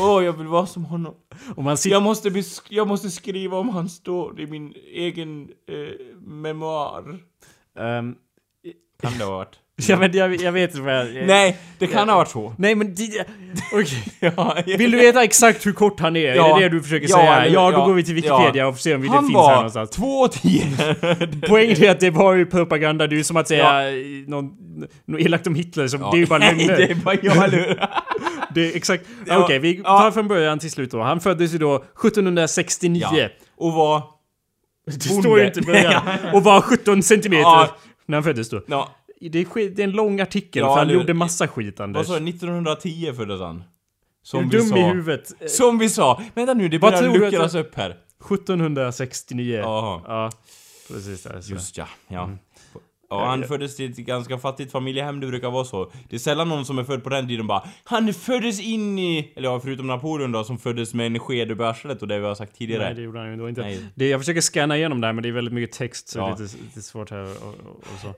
Åh, 0.00 0.24
jag 0.24 0.32
vill 0.32 0.46
vara 0.46 0.66
som 0.66 0.84
honom. 0.84 1.14
om 1.56 1.64
man 1.64 1.76
sitter... 1.76 1.96
Jag 1.96 2.02
måste, 2.02 2.30
besk- 2.30 2.66
jag 2.68 2.88
måste 2.88 3.10
skriva 3.10 3.56
om 3.58 3.68
hans 3.68 3.94
story 3.94 4.42
i 4.42 4.46
min 4.46 4.74
egen 4.92 5.48
eh, 5.68 6.06
memoar. 6.18 7.18
ehm, 7.78 8.14
Kan 9.02 9.18
det 9.18 9.24
ha 9.24 9.32
varit? 9.32 9.58
ja, 9.88 9.96
men 9.96 10.12
jag, 10.12 10.36
jag 10.36 10.52
vet 10.52 10.70
inte 10.70 10.82
vad 10.82 10.94
jag... 10.94 11.26
Nej, 11.26 11.56
det 11.78 11.86
kan 11.86 12.08
ha 12.08 12.16
varit 12.16 12.28
så. 12.28 12.54
Nej 12.58 12.74
men 12.74 12.94
det... 12.94 13.24
Okej. 13.72 14.32
Ja, 14.36 14.56
Vill 14.78 14.90
du 14.90 14.98
veta 14.98 15.24
exakt 15.24 15.66
hur 15.66 15.72
kort 15.72 16.00
han 16.00 16.16
är? 16.16 16.34
Ja. 16.34 16.56
är 16.56 16.60
det 16.60 16.68
det 16.68 16.74
du 16.74 16.82
försöker 16.82 17.08
Ja, 17.08 17.16
säga? 17.16 17.48
Ja, 17.48 17.70
då 17.70 17.84
går 17.84 17.94
vi 17.94 18.04
till 18.04 18.14
Wikipedia 18.14 18.66
och 18.66 18.74
får 18.74 18.80
se 18.80 18.94
om 18.94 19.02
det 19.02 19.08
Han 19.08 19.26
finns 19.26 19.36
här 19.36 19.42
var 19.42 19.54
någonstans. 19.54 19.90
två 19.90 20.28
tio. 20.28 20.66
Poängen 21.48 21.82
är 21.82 21.90
att 21.90 22.00
det 22.00 22.10
var 22.10 22.34
ju 22.34 22.46
propaganda, 22.46 23.06
det 23.06 23.14
är 23.14 23.16
ju 23.16 23.24
som 23.24 23.36
att 23.36 23.48
säga 23.48 23.90
ja. 23.90 24.24
någon, 24.26 24.50
något 25.04 25.20
elakt 25.20 25.46
om 25.46 25.54
Hitler, 25.54 25.88
som, 25.88 26.00
det 26.00 26.16
är 26.16 26.20
ju 26.20 26.26
bara 26.26 26.38
Nej, 26.38 26.54
lögner. 26.54 26.76
det 26.76 26.90
är 26.90 26.94
bara 26.94 27.16
jag? 27.22 27.50
Det 28.54 28.72
är 28.72 28.76
exakt... 28.76 29.04
Okej, 29.30 29.58
vi 29.58 29.80
ja. 29.84 29.98
tar 29.98 30.10
från 30.10 30.28
början 30.28 30.58
till 30.58 30.70
slut 30.70 30.90
då. 30.90 31.02
Han 31.02 31.20
föddes 31.20 31.54
ju 31.54 31.58
då 31.58 31.76
1769. 31.76 33.06
Ja. 33.12 33.28
Och 33.56 33.72
var... 33.72 34.02
Det 34.86 35.00
står 35.00 35.40
ju 35.40 35.46
inte 35.46 35.60
i 35.60 35.62
början. 35.62 36.02
Och 36.32 36.44
var 36.44 36.60
17 36.60 37.02
centimeter 37.02 37.68
när 38.06 38.16
han 38.16 38.24
föddes 38.24 38.50
då. 38.50 38.62
Ja, 38.66 38.88
Det 39.28 39.38
är, 39.38 39.44
skit, 39.44 39.76
det 39.76 39.82
är 39.82 39.84
en 39.84 39.92
lång 39.92 40.20
artikel, 40.20 40.60
Ja, 40.60 40.72
för 40.74 40.78
han 40.78 40.88
hur? 40.88 40.94
gjorde 40.94 41.14
massa 41.14 41.48
skit 41.48 41.80
Anders. 41.80 42.08
vad 42.08 42.16
sa 42.16 42.22
du? 42.24 42.28
1910 42.30 43.12
föddes 43.16 43.40
han. 43.40 43.56
är 43.56 43.62
Som 44.22 44.48
du 44.48 44.58
vi 44.58 44.64
dum 44.68 44.76
i 44.76 44.80
sa. 44.80 44.90
huvudet? 44.90 45.32
Eh, 45.40 45.46
Som 45.46 45.78
vi 45.78 45.88
sa. 45.88 46.22
Vänta 46.34 46.54
nu, 46.54 46.68
det 46.68 46.78
börjar 46.78 47.02
du 47.02 47.18
luckras 47.18 47.54
upp 47.54 47.74
här. 47.74 47.96
1769. 48.54 49.56
Jaha. 49.58 50.00
Ja, 50.06 50.30
precis. 50.88 51.22
Där, 51.22 51.40
så. 51.40 51.52
Just 51.52 51.76
ja, 51.78 51.86
ja. 52.08 52.24
Mm. 52.24 52.38
Ja, 53.12 53.26
han 53.26 53.44
föddes 53.44 53.80
i 53.80 53.84
ett 53.84 53.96
ganska 53.96 54.38
fattigt 54.38 54.72
familjehem, 54.72 55.20
det 55.20 55.26
brukar 55.26 55.50
vara 55.50 55.64
så. 55.64 55.92
Det 56.08 56.16
är 56.16 56.20
sällan 56.20 56.48
någon 56.48 56.64
som 56.64 56.78
är 56.78 56.84
född 56.84 57.04
på 57.04 57.08
den 57.10 57.28
tiden 57.28 57.46
bara 57.46 57.68
Han 57.84 58.14
föddes 58.14 58.60
in 58.60 58.98
i... 58.98 59.32
Eller 59.36 59.48
ja, 59.48 59.60
förutom 59.60 59.86
Napoleon 59.86 60.32
då, 60.32 60.44
som 60.44 60.58
föddes 60.58 60.94
med 60.94 61.06
en 61.06 61.18
sked 61.18 61.50
över 61.50 61.64
arslet 61.64 62.02
och 62.02 62.08
det 62.08 62.18
vi 62.18 62.26
har 62.26 62.34
sagt 62.34 62.56
tidigare. 62.58 62.84
Nej, 62.84 62.94
det 62.94 63.02
gjorde 63.02 63.18
han 63.18 63.30
ju 63.30 63.36
då 63.36 63.48
inte. 63.48 63.60
Nej. 63.60 63.80
Det, 63.94 64.08
jag 64.08 64.20
försöker 64.20 64.40
scanna 64.40 64.76
igenom 64.76 65.00
det 65.00 65.06
här, 65.06 65.12
men 65.14 65.22
det 65.22 65.28
är 65.28 65.32
väldigt 65.32 65.54
mycket 65.54 65.76
text, 65.76 66.08
så 66.08 66.18
Ja. 66.18 66.24
det 66.26 66.42
är 66.42 66.42
lite, 66.42 66.56
lite 66.64 66.82
svårt 66.82 67.10
här 67.10 67.22
och, 67.22 67.46
och, 67.46 67.76
och 67.76 68.00
så. 68.02 68.14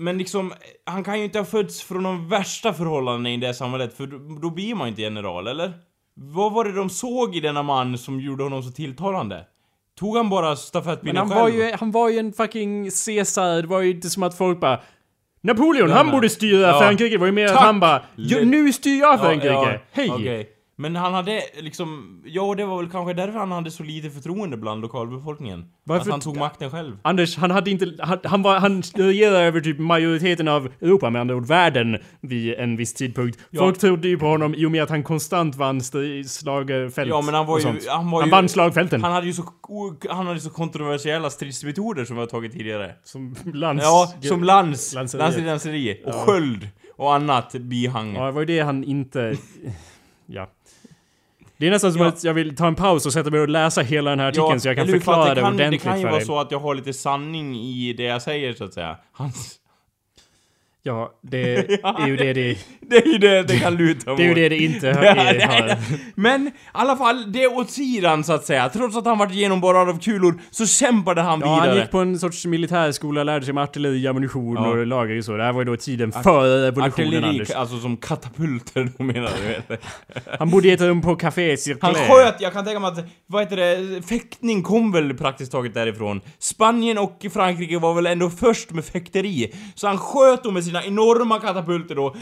Men 0.00 0.18
liksom, 0.18 0.52
han 0.86 1.04
kan 1.04 1.18
ju 1.18 1.24
inte 1.24 1.38
ha 1.38 1.44
fötts 1.44 1.82
från 1.82 2.02
de 2.02 2.28
värsta 2.28 2.72
förhållandena 2.72 3.30
i 3.30 3.36
det 3.36 3.54
samhället, 3.54 3.96
för 3.96 4.06
då, 4.06 4.18
då 4.42 4.50
blir 4.50 4.74
man 4.74 4.88
inte 4.88 5.02
general, 5.02 5.46
eller? 5.46 5.72
Vad 6.14 6.52
var 6.52 6.64
det 6.64 6.72
de 6.72 6.90
såg 6.90 7.36
i 7.36 7.40
denna 7.40 7.62
man 7.62 7.98
som 7.98 8.20
gjorde 8.20 8.42
honom 8.44 8.62
så 8.62 8.70
tilltalande? 8.70 9.44
Tog 9.98 10.16
han 10.16 10.28
bara 10.30 10.56
stafettpinnen 10.56 11.16
han 11.16 11.28
själv? 11.28 11.40
var, 11.40 11.48
ju, 11.48 11.72
han 11.80 11.90
var 11.90 12.08
ju 12.08 12.18
en 12.18 12.32
fucking 12.32 12.90
Caesar, 13.06 13.62
det 13.62 13.68
var 13.68 13.80
ju 13.80 13.90
inte 13.90 14.10
som 14.10 14.22
att 14.22 14.34
folk 14.38 14.60
bara 14.60 14.80
Napoleon, 15.42 15.90
han 15.90 16.10
borde 16.10 16.28
styra 16.28 16.60
Ja. 16.60 16.78
Frankrike. 16.80 17.14
Det 17.14 17.18
var 17.18 17.26
ju 17.26 17.32
mer 17.32 17.46
att 17.46 17.56
han 17.56 17.80
bara 17.80 18.02
"Jo, 18.16 18.38
Le- 18.38 18.44
Nu 18.44 18.72
styr 18.72 19.00
jag 19.00 19.20
Frankrike! 19.20 19.46
Ja, 19.54 19.72
ja, 19.72 19.78
Hej! 19.92 20.10
okej. 20.10 20.48
Men 20.80 20.96
han 20.96 21.14
hade 21.14 21.42
liksom, 21.58 22.20
ja 22.24 22.54
det 22.54 22.64
var 22.64 22.76
väl 22.82 22.90
kanske 22.90 23.14
därför 23.14 23.38
han 23.38 23.52
hade 23.52 23.70
så 23.70 23.82
lite 23.82 24.10
förtroende 24.10 24.56
bland 24.56 24.80
lokalbefolkningen. 24.80 25.64
Varför 25.84 26.02
att 26.02 26.10
han 26.10 26.20
tog 26.20 26.36
makten 26.36 26.70
själv. 26.70 26.98
Anders, 27.02 27.36
han 27.36 27.50
hade 27.50 27.70
inte... 27.70 27.94
Han, 27.98 28.18
han, 28.24 28.42
var, 28.42 28.58
han 28.58 28.82
regerade 28.82 29.38
över 29.38 29.60
typ 29.60 29.78
majoriteten 29.78 30.48
av 30.48 30.68
Europa, 30.80 31.10
med 31.10 31.20
andra 31.20 31.36
ord 31.36 31.46
världen, 31.46 31.98
vid 32.20 32.54
en 32.54 32.76
viss 32.76 32.94
tidpunkt. 32.94 33.38
Ja. 33.50 33.60
Folk 33.60 33.78
trodde 33.78 34.08
ju 34.08 34.18
på 34.18 34.26
honom 34.26 34.54
i 34.54 34.66
och 34.66 34.70
med 34.70 34.82
att 34.82 34.90
han 34.90 35.02
konstant 35.02 35.56
vann 35.56 35.80
slagfält 36.26 37.08
Ja 37.08 37.22
men 37.22 37.34
han 37.34 37.46
var 37.46 37.58
ju, 37.58 37.64
han 37.88 38.10
var 38.10 38.20
Han 38.20 38.28
ju... 38.28 38.30
vann 38.30 38.48
slagfälten. 38.48 39.02
Han 39.02 39.12
hade 39.12 39.26
ju 39.26 39.32
så, 39.32 39.44
han 40.10 40.26
hade 40.26 40.40
så 40.40 40.50
kontroversiella 40.50 41.30
stridsmetoder 41.30 42.04
som 42.04 42.16
vi 42.16 42.20
har 42.20 42.26
tagit 42.26 42.52
tidigare. 42.52 42.94
Som 43.04 43.36
lands... 43.54 43.84
Ja, 43.84 44.12
som 44.28 44.44
lans, 44.44 44.94
Lanseri. 44.94 45.20
lanseri, 45.22 45.44
lanseri 45.44 46.02
och 46.06 46.14
sköld 46.14 46.68
och 46.96 47.14
annat 47.14 47.52
bihang. 47.52 48.14
Ja, 48.14 48.26
det 48.26 48.32
var 48.32 48.40
ju 48.40 48.46
det 48.46 48.60
han 48.60 48.84
inte... 48.84 49.36
Ja. 50.32 50.48
Det 51.60 51.66
är 51.66 51.70
nästan 51.70 51.92
som 51.92 52.02
Ja. 52.02 52.08
att 52.08 52.24
jag 52.24 52.34
vill 52.34 52.56
ta 52.56 52.66
en 52.66 52.74
paus 52.74 53.06
och 53.06 53.12
sätta 53.12 53.30
mig 53.30 53.40
och 53.40 53.48
läsa 53.48 53.80
hela 53.82 54.10
den 54.10 54.20
här 54.20 54.28
artikeln 54.28 54.60
så 54.60 54.68
jag 54.68 54.76
kan? 54.76 54.86
För 54.86 54.92
förklara 54.92 55.34
det, 55.34 55.40
kan, 55.40 55.54
ordentligt 55.54 55.82
Det 55.82 55.88
kan 55.88 55.96
ju 55.98 56.02
för 56.02 56.08
vara 56.10 56.18
dig. 56.18 56.26
så 56.26 56.40
att 56.40 56.50
jag 56.50 56.58
har 56.60 56.74
lite 56.74 56.92
sanning 56.92 57.56
i 57.56 57.92
det 57.92 58.02
jag 58.02 58.22
säger 58.22 58.52
så 58.54 58.64
att 58.64 58.74
säga. 58.74 58.96
Hans, 59.12 59.56
Ja, 60.82 61.10
det 61.22 61.54
är 61.84 62.06
ju 62.06 62.16
det 62.16 62.32
det... 62.32 62.58
det 62.80 62.96
är 62.96 63.06
ju 63.12 63.18
det 63.18 63.42
det 63.42 63.58
kan 63.58 63.74
luta 63.76 64.14
Det 64.14 64.22
är 64.22 64.24
ju 64.24 64.28
mot. 64.28 64.36
det 64.36 64.48
det 64.48 64.58
inte 64.58 64.86
Ja, 64.86 64.92
är, 65.04 65.46
nej. 65.48 65.76
Men 66.14 66.46
i 66.46 66.50
alla 66.72 66.96
fall, 66.96 67.32
det 67.32 67.46
åt 67.46 67.70
sidan 67.70 68.24
så 68.24 68.32
att 68.32 68.44
säga. 68.44 68.68
Trots 68.68 68.96
att 68.96 69.04
han 69.04 69.18
varit 69.18 69.32
genomborrad 69.34 69.88
av 69.88 69.98
kulor 70.00 70.40
så 70.50 70.66
kämpade 70.66 71.20
han 71.22 71.40
Ja, 71.40 71.54
vidare. 71.54 71.68
han 71.70 71.78
gick 71.80 71.90
på 71.90 71.98
en 71.98 72.18
sorts 72.18 72.46
militärskola, 72.46 73.24
lärde 73.24 73.44
sig 73.44 73.54
med 73.54 73.64
artilleri, 73.64 74.06
ammunition 74.08 74.56
Ja. 74.56 74.68
och 74.68 74.86
lager 74.86 75.18
och 75.18 75.24
så. 75.24 75.36
Det 75.36 75.42
här 75.44 75.52
var 75.52 75.60
ju 75.60 75.64
då 75.64 75.76
tiden 75.76 76.12
före 76.12 76.66
revolutionen, 76.66 77.08
Artilleri, 77.08 77.24
Anders. 77.28 77.50
alltså 77.50 77.78
som 77.78 77.96
katapulter 77.96 78.88
då 78.98 79.04
menar 79.04 79.30
du 79.42 79.48
vet. 79.48 79.82
Han 80.38 80.50
bodde 80.50 80.68
i 80.68 80.72
ett 80.72 80.80
rum 80.80 81.02
på 81.02 81.16
Café 81.16 81.56
Circle. 81.56 81.80
Han 81.82 81.94
sköt, 81.94 82.40
jag 82.40 82.52
kan 82.52 82.64
tänka 82.64 82.80
mig 82.80 82.88
att, 82.90 83.04
vad 83.26 83.42
heter 83.42 83.56
det, 83.56 84.02
fäktning 84.08 84.62
kom 84.62 84.92
väl 84.92 85.14
praktiskt 85.14 85.52
taget 85.52 85.74
därifrån. 85.74 86.20
Spanien 86.38 86.98
och 86.98 87.26
Frankrike 87.32 87.78
var 87.78 87.94
väl 87.94 88.06
ändå 88.06 88.30
först 88.30 88.70
med 88.70 88.84
fäkteri. 88.84 89.52
Så 89.74 89.86
han 89.86 89.98
sköt 89.98 90.42
då 90.44 90.50
med 90.50 90.64
sina 90.70 90.84
enorma 90.84 91.40
katapulter 91.40 91.94
då, 91.94 92.16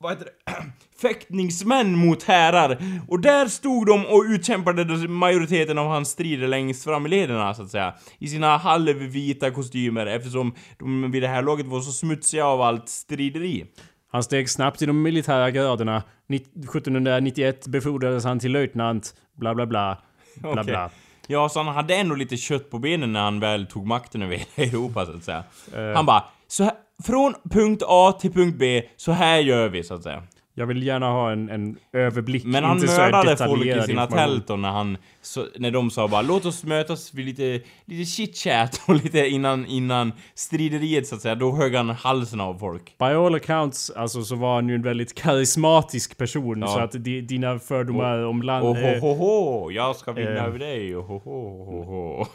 vad 0.00 0.12
heter 0.12 0.24
det, 0.24 0.52
fäktningsmän 1.02 1.96
mot 1.98 2.22
härar. 2.22 2.78
Och 3.08 3.20
där 3.20 3.46
stod 3.46 3.86
de 3.86 4.06
och 4.06 4.24
utkämpade 4.28 5.08
majoriteten 5.08 5.78
av 5.78 5.86
hans 5.88 6.08
strider 6.08 6.48
längst 6.48 6.84
fram 6.84 7.06
i 7.06 7.08
lederna 7.08 7.54
så 7.54 7.62
att 7.62 7.70
säga. 7.70 7.94
I 8.18 8.28
sina 8.28 8.56
halvvita 8.56 9.50
kostymer 9.50 10.06
eftersom 10.06 10.54
de 10.78 11.10
vid 11.10 11.22
det 11.22 11.28
här 11.28 11.42
laget 11.42 11.66
var 11.66 11.80
så 11.80 11.92
smutsiga 11.92 12.46
av 12.46 12.60
allt 12.62 12.88
strideri. 12.88 13.66
Han 14.12 14.22
steg 14.22 14.50
snabbt 14.50 14.82
i 14.82 14.86
de 14.86 15.02
militära 15.02 15.50
graderna. 15.50 16.02
Nitt- 16.28 16.48
1791 16.64 17.66
befordrades 17.66 18.24
han 18.24 18.38
till 18.38 18.52
löjtnant. 18.52 19.14
Bla 19.36 19.54
bla 19.54 19.66
bla. 19.66 19.98
Bla 20.36 20.50
Okej. 20.50 20.64
bla. 20.64 20.90
Ja, 21.26 21.48
så 21.48 21.62
han 21.62 21.74
hade 21.74 21.94
ändå 21.96 22.14
lite 22.14 22.36
kött 22.36 22.70
på 22.70 22.78
benen 22.78 23.12
när 23.12 23.20
han 23.20 23.40
väl 23.40 23.66
tog 23.66 23.86
makten 23.86 24.22
över 24.22 24.36
hela 24.54 24.70
Europa, 24.72 25.06
så 25.06 25.12
att 25.12 25.24
säga. 25.24 25.44
Eh. 25.76 25.94
Han 25.96 26.06
bara, 26.06 26.24
så 26.48 26.64
här, 26.64 26.72
från 27.04 27.34
punkt 27.50 27.82
A 27.86 28.12
till 28.20 28.32
punkt 28.32 28.56
B, 28.58 28.82
så 28.96 29.12
här 29.12 29.38
gör 29.38 29.68
vi, 29.68 29.82
så 29.82 29.94
att 29.94 30.02
säga. 30.02 30.22
Jag 30.58 30.66
vill 30.66 30.82
gärna 30.82 31.10
ha 31.10 31.32
en, 31.32 31.48
en 31.48 31.76
överblick. 31.92 32.44
Men 32.44 32.64
han 32.64 32.78
inte 32.78 32.96
mördade 32.96 33.36
folk 33.36 33.66
i 33.66 33.82
sina 33.82 34.06
tält 34.06 34.50
och 34.50 34.58
när 34.58 34.68
han, 34.68 34.98
så, 35.22 35.46
när 35.58 35.70
de 35.70 35.90
sa 35.90 36.08
bara 36.08 36.22
låt 36.22 36.44
oss 36.44 36.64
mötas 36.64 37.14
vid 37.14 37.26
lite, 37.26 37.60
lite 37.84 38.10
chit-chat 38.10 38.80
och 38.86 38.94
lite 38.94 39.26
innan, 39.26 39.66
innan 39.66 40.12
strideriet 40.34 41.06
så 41.06 41.14
att 41.14 41.20
säga, 41.20 41.34
då 41.34 41.56
högg 41.56 41.74
han 41.74 41.90
halsen 41.90 42.40
av 42.40 42.58
folk. 42.58 42.98
By 42.98 43.04
all 43.04 43.34
accounts, 43.34 43.90
alltså 43.90 44.22
så 44.22 44.36
var 44.36 44.54
han 44.54 44.68
ju 44.68 44.74
en 44.74 44.82
väldigt 44.82 45.14
karismatisk 45.14 46.18
person. 46.18 46.60
Ja. 46.60 46.66
Så 46.66 46.78
att 46.78 47.04
di, 47.04 47.20
dina 47.20 47.58
fördomar 47.58 48.24
om 48.24 48.42
land... 48.42 48.66
Och 48.66 48.76
ho 48.76 48.86
eh, 48.86 49.00
ho 49.00 49.14
ho, 49.14 49.70
jag 49.70 49.96
ska 49.96 50.12
vinna 50.12 50.36
eh. 50.36 50.44
över 50.44 50.58
dig, 50.58 50.96
och 50.96 51.04
ho 51.04 51.18
ho 51.18 51.64
ho 51.64 51.82
ho. 51.84 52.26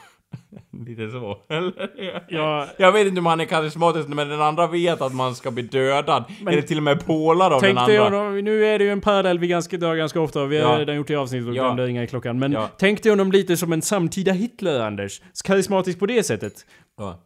Lite 0.88 1.10
så, 1.12 1.38
eller? 1.50 1.82
eller? 2.00 2.24
Ja. 2.30 2.68
Jag 2.78 2.92
vet 2.92 3.08
inte 3.08 3.20
om 3.20 3.26
han 3.26 3.40
är 3.42 3.46
karismatisk, 3.46 4.08
men 4.08 4.30
den 4.30 4.42
andra 4.42 4.68
vet 4.68 5.02
att 5.02 5.14
man 5.16 5.36
ska 5.36 5.52
bli 5.52 5.64
dödad. 5.64 6.24
Men- 6.44 6.54
är 6.54 6.58
det 6.58 6.64
till 6.68 6.78
och 6.78 6.84
med 6.84 7.06
pålad 7.06 7.54
av 7.54 7.62
den 7.62 7.78
andra? 7.78 8.04
honom, 8.04 8.40
nu 8.40 8.66
är 8.66 8.80
det 8.80 8.86
ju 8.86 8.92
en 8.92 9.02
parallell 9.02 9.40
vi 9.40 9.48
ganska, 9.48 9.78
drar 9.78 9.96
ganska 9.96 10.22
ofta 10.22 10.46
vi 10.46 10.62
har 10.62 10.74
Ja. 10.74 10.80
redan 10.80 10.96
gjort 10.96 11.08
det 11.08 11.14
i 11.14 11.16
avsnittet 11.16 11.48
och 11.48 11.56
Ja. 11.56 11.64
glömde 11.64 11.86
ringa 11.86 12.04
i 12.04 12.08
klockan. 12.08 12.40
Men 12.40 12.52
Ja. 12.52 12.70
tänk 12.78 13.04
dig 13.04 13.10
honom 13.12 13.32
lite 13.32 13.58
som 13.58 13.74
en 13.74 13.82
samtida 13.82 14.32
Hitler, 14.32 14.80
Anders. 14.80 15.22
Karismatisk 15.44 16.00
på 16.00 16.06
det 16.06 16.24
sättet. 16.24 16.54
Ja. 16.98 17.20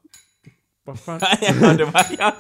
Vad 0.88 1.00
fan? 1.00 1.20
ja, 1.62 1.74
det 1.74 1.86
var, 1.86 2.02
ja, 2.20 2.34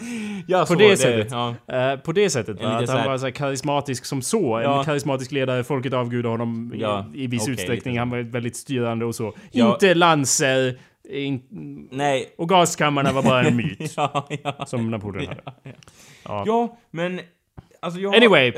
ja, 0.47 0.59
På 0.59 0.65
så, 0.65 0.75
det 0.75 0.97
sättet. 0.97 1.27
Ja. 1.31 1.55
Eh, 1.75 1.99
på 1.99 2.11
det 2.11 2.29
sättet, 2.29 2.63
va? 2.63 2.69
att 2.69 2.89
han 2.89 3.05
var 3.05 3.17
så 3.17 3.31
karismatisk 3.31 4.05
som 4.05 4.21
så. 4.21 4.61
Ja. 4.63 4.79
En 4.79 4.85
karismatisk 4.85 5.31
ledare, 5.31 5.63
folket 5.63 5.93
avgudar 5.93 6.29
honom 6.29 6.71
i- 6.75 6.79
Ja, 6.81 7.05
i, 7.13 7.27
viss 7.27 7.41
okej, 7.41 7.53
utsträckning. 7.53 7.93
lite. 7.93 7.99
Han 7.99 8.09
var 8.09 8.17
väldigt 8.19 8.55
styrande 8.55 9.05
och 9.05 9.15
så. 9.15 9.33
Inte 9.51 9.93
lanser, 9.93 10.79
in, 11.09 11.41
Nej. 11.91 12.25
och 12.37 12.49
gaskammarna 12.49 13.11
var 13.11 13.23
bara 13.23 13.43
en 13.43 13.55
myt. 13.57 13.95
Som 14.67 14.91
Napoleon 14.91 15.27
hade. 15.27 15.41
ja, 16.23 16.77
men... 16.91 17.19
Alltså 17.79 17.99
jag... 17.99 18.15
Anyway. 18.15 18.53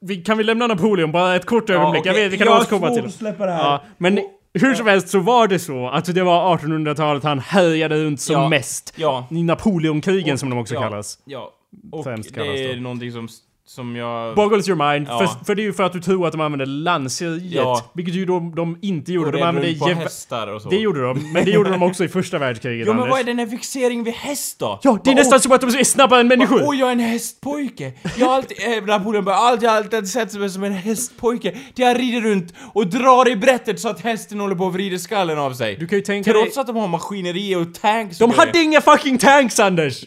Vi, 0.00 0.16
kan 0.16 0.38
vi 0.38 0.44
lämna 0.44 0.66
Napoleon 0.66 1.12
bara 1.12 1.36
ett 1.36 1.44
kort 1.46 1.70
ögonblick? 1.70 2.06
Jag 2.06 2.12
okej. 2.12 2.24
vet, 2.24 2.32
vi 2.32 2.38
kan 2.38 2.46
Jag 2.46 2.56
återkomma 2.60 2.90
till 2.90 3.02
det. 3.24 3.30
det. 3.38 3.44
Ja, 3.44 3.84
men 3.98 4.18
hur 4.54 4.74
som 4.74 4.86
helst 4.86 5.08
så 5.08 5.18
var 5.18 5.48
det 5.48 5.58
så 5.58 5.88
att 5.88 6.14
det 6.14 6.22
var 6.22 6.56
1800-talet 6.58 7.22
han 7.24 7.38
härjade 7.38 8.04
runt 8.04 8.20
som 8.20 8.34
Ja. 8.34 8.48
mest. 8.48 8.92
Ja. 8.96 9.26
I 9.30 9.42
Napoleonkrigen 9.42 10.32
Och- 10.32 10.40
som 10.40 10.50
de 10.50 10.58
också 10.58 10.74
ja. 10.74 10.80
kallas. 10.82 11.18
Ja. 11.24 11.50
Och 11.92 12.04
Främst 12.04 12.28
det 12.28 12.34
kallas 12.34 12.58
är 12.58 12.76
någonting 12.76 13.12
som, 13.12 13.28
som 13.66 13.96
jag... 13.96 14.34
Boggles 14.34 14.68
your 14.68 14.92
mind. 14.92 15.06
Ja. 15.10 15.18
För, 15.18 15.44
för 15.44 15.54
det 15.54 15.62
är 15.62 15.64
ju 15.64 15.72
för 15.72 15.82
att 15.82 15.92
du 15.92 16.00
tror 16.00 16.26
att 16.26 16.32
de 16.32 16.40
använde 16.40 16.66
lanseriet. 16.66 17.52
Ja. 17.52 17.90
Vilket 17.94 18.14
ju 18.14 18.24
de, 18.26 18.54
de 18.54 18.78
inte 18.82 19.12
gjorde. 19.12 19.30
De 19.30 19.42
använde 19.42 19.74
på 19.78 19.88
gevä- 19.88 19.94
hästar 19.94 20.46
och 20.46 20.62
så. 20.62 20.68
Det 20.68 20.76
gjorde 20.76 21.02
de, 21.02 21.32
men 21.32 21.44
det 21.44 21.50
gjorde 21.50 21.70
de 21.70 21.82
också 21.82 22.04
i 22.04 22.08
första 22.08 22.38
världskriget 22.38 22.86
Ja 22.86 22.92
men 22.92 23.02
Anders. 23.02 23.12
vad 23.12 23.20
är 23.20 23.24
den 23.24 23.38
här 23.38 23.46
fixeringen 23.46 24.04
vid 24.04 24.14
häst 24.14 24.58
då? 24.58 24.80
Ja, 24.82 24.98
det 25.04 25.10
är 25.10 25.14
Bara, 25.14 25.20
nästan 25.20 25.40
som 25.40 25.52
att 25.52 25.60
de 25.60 25.66
är 25.66 25.84
snabbare 25.84 26.20
än 26.20 26.28
människor! 26.28 26.62
Oj, 26.64 26.78
jag 26.78 26.88
är 26.88 26.92
en 26.92 27.00
hästpojke! 27.00 27.92
Jag 28.16 28.26
har 28.26 28.34
alltid, 28.34 28.56
äh, 28.78 28.84
Napoleon 28.84 29.24
bara, 29.24 29.36
alltid, 29.36 29.68
alltid 29.68 30.08
sett 30.08 30.34
mig 30.34 30.50
som 30.50 30.64
en 30.64 30.72
hästpojke. 30.72 31.50
Där 31.74 31.84
jag 31.84 31.98
rider 31.98 32.20
runt 32.20 32.54
och 32.72 32.86
drar 32.86 33.28
i 33.28 33.36
brättet 33.36 33.80
så 33.80 33.88
att 33.88 34.00
hästen 34.00 34.40
håller 34.40 34.54
på 34.54 34.66
att 34.66 34.74
vrida 34.74 34.98
skallen 34.98 35.38
av 35.38 35.52
sig. 35.52 35.76
Du 35.76 35.86
kan 35.86 35.98
ju 35.98 36.04
tänka 36.04 36.32
Trots 36.32 36.54
dig... 36.54 36.60
att 36.60 36.66
de 36.66 36.76
har 36.76 36.88
maskineri 36.88 37.56
och 37.56 37.74
tanks 37.74 38.18
De 38.18 38.30
hade 38.30 38.62
inga 38.62 38.80
fucking 38.80 39.18
tanks 39.18 39.60
Anders! 39.60 40.04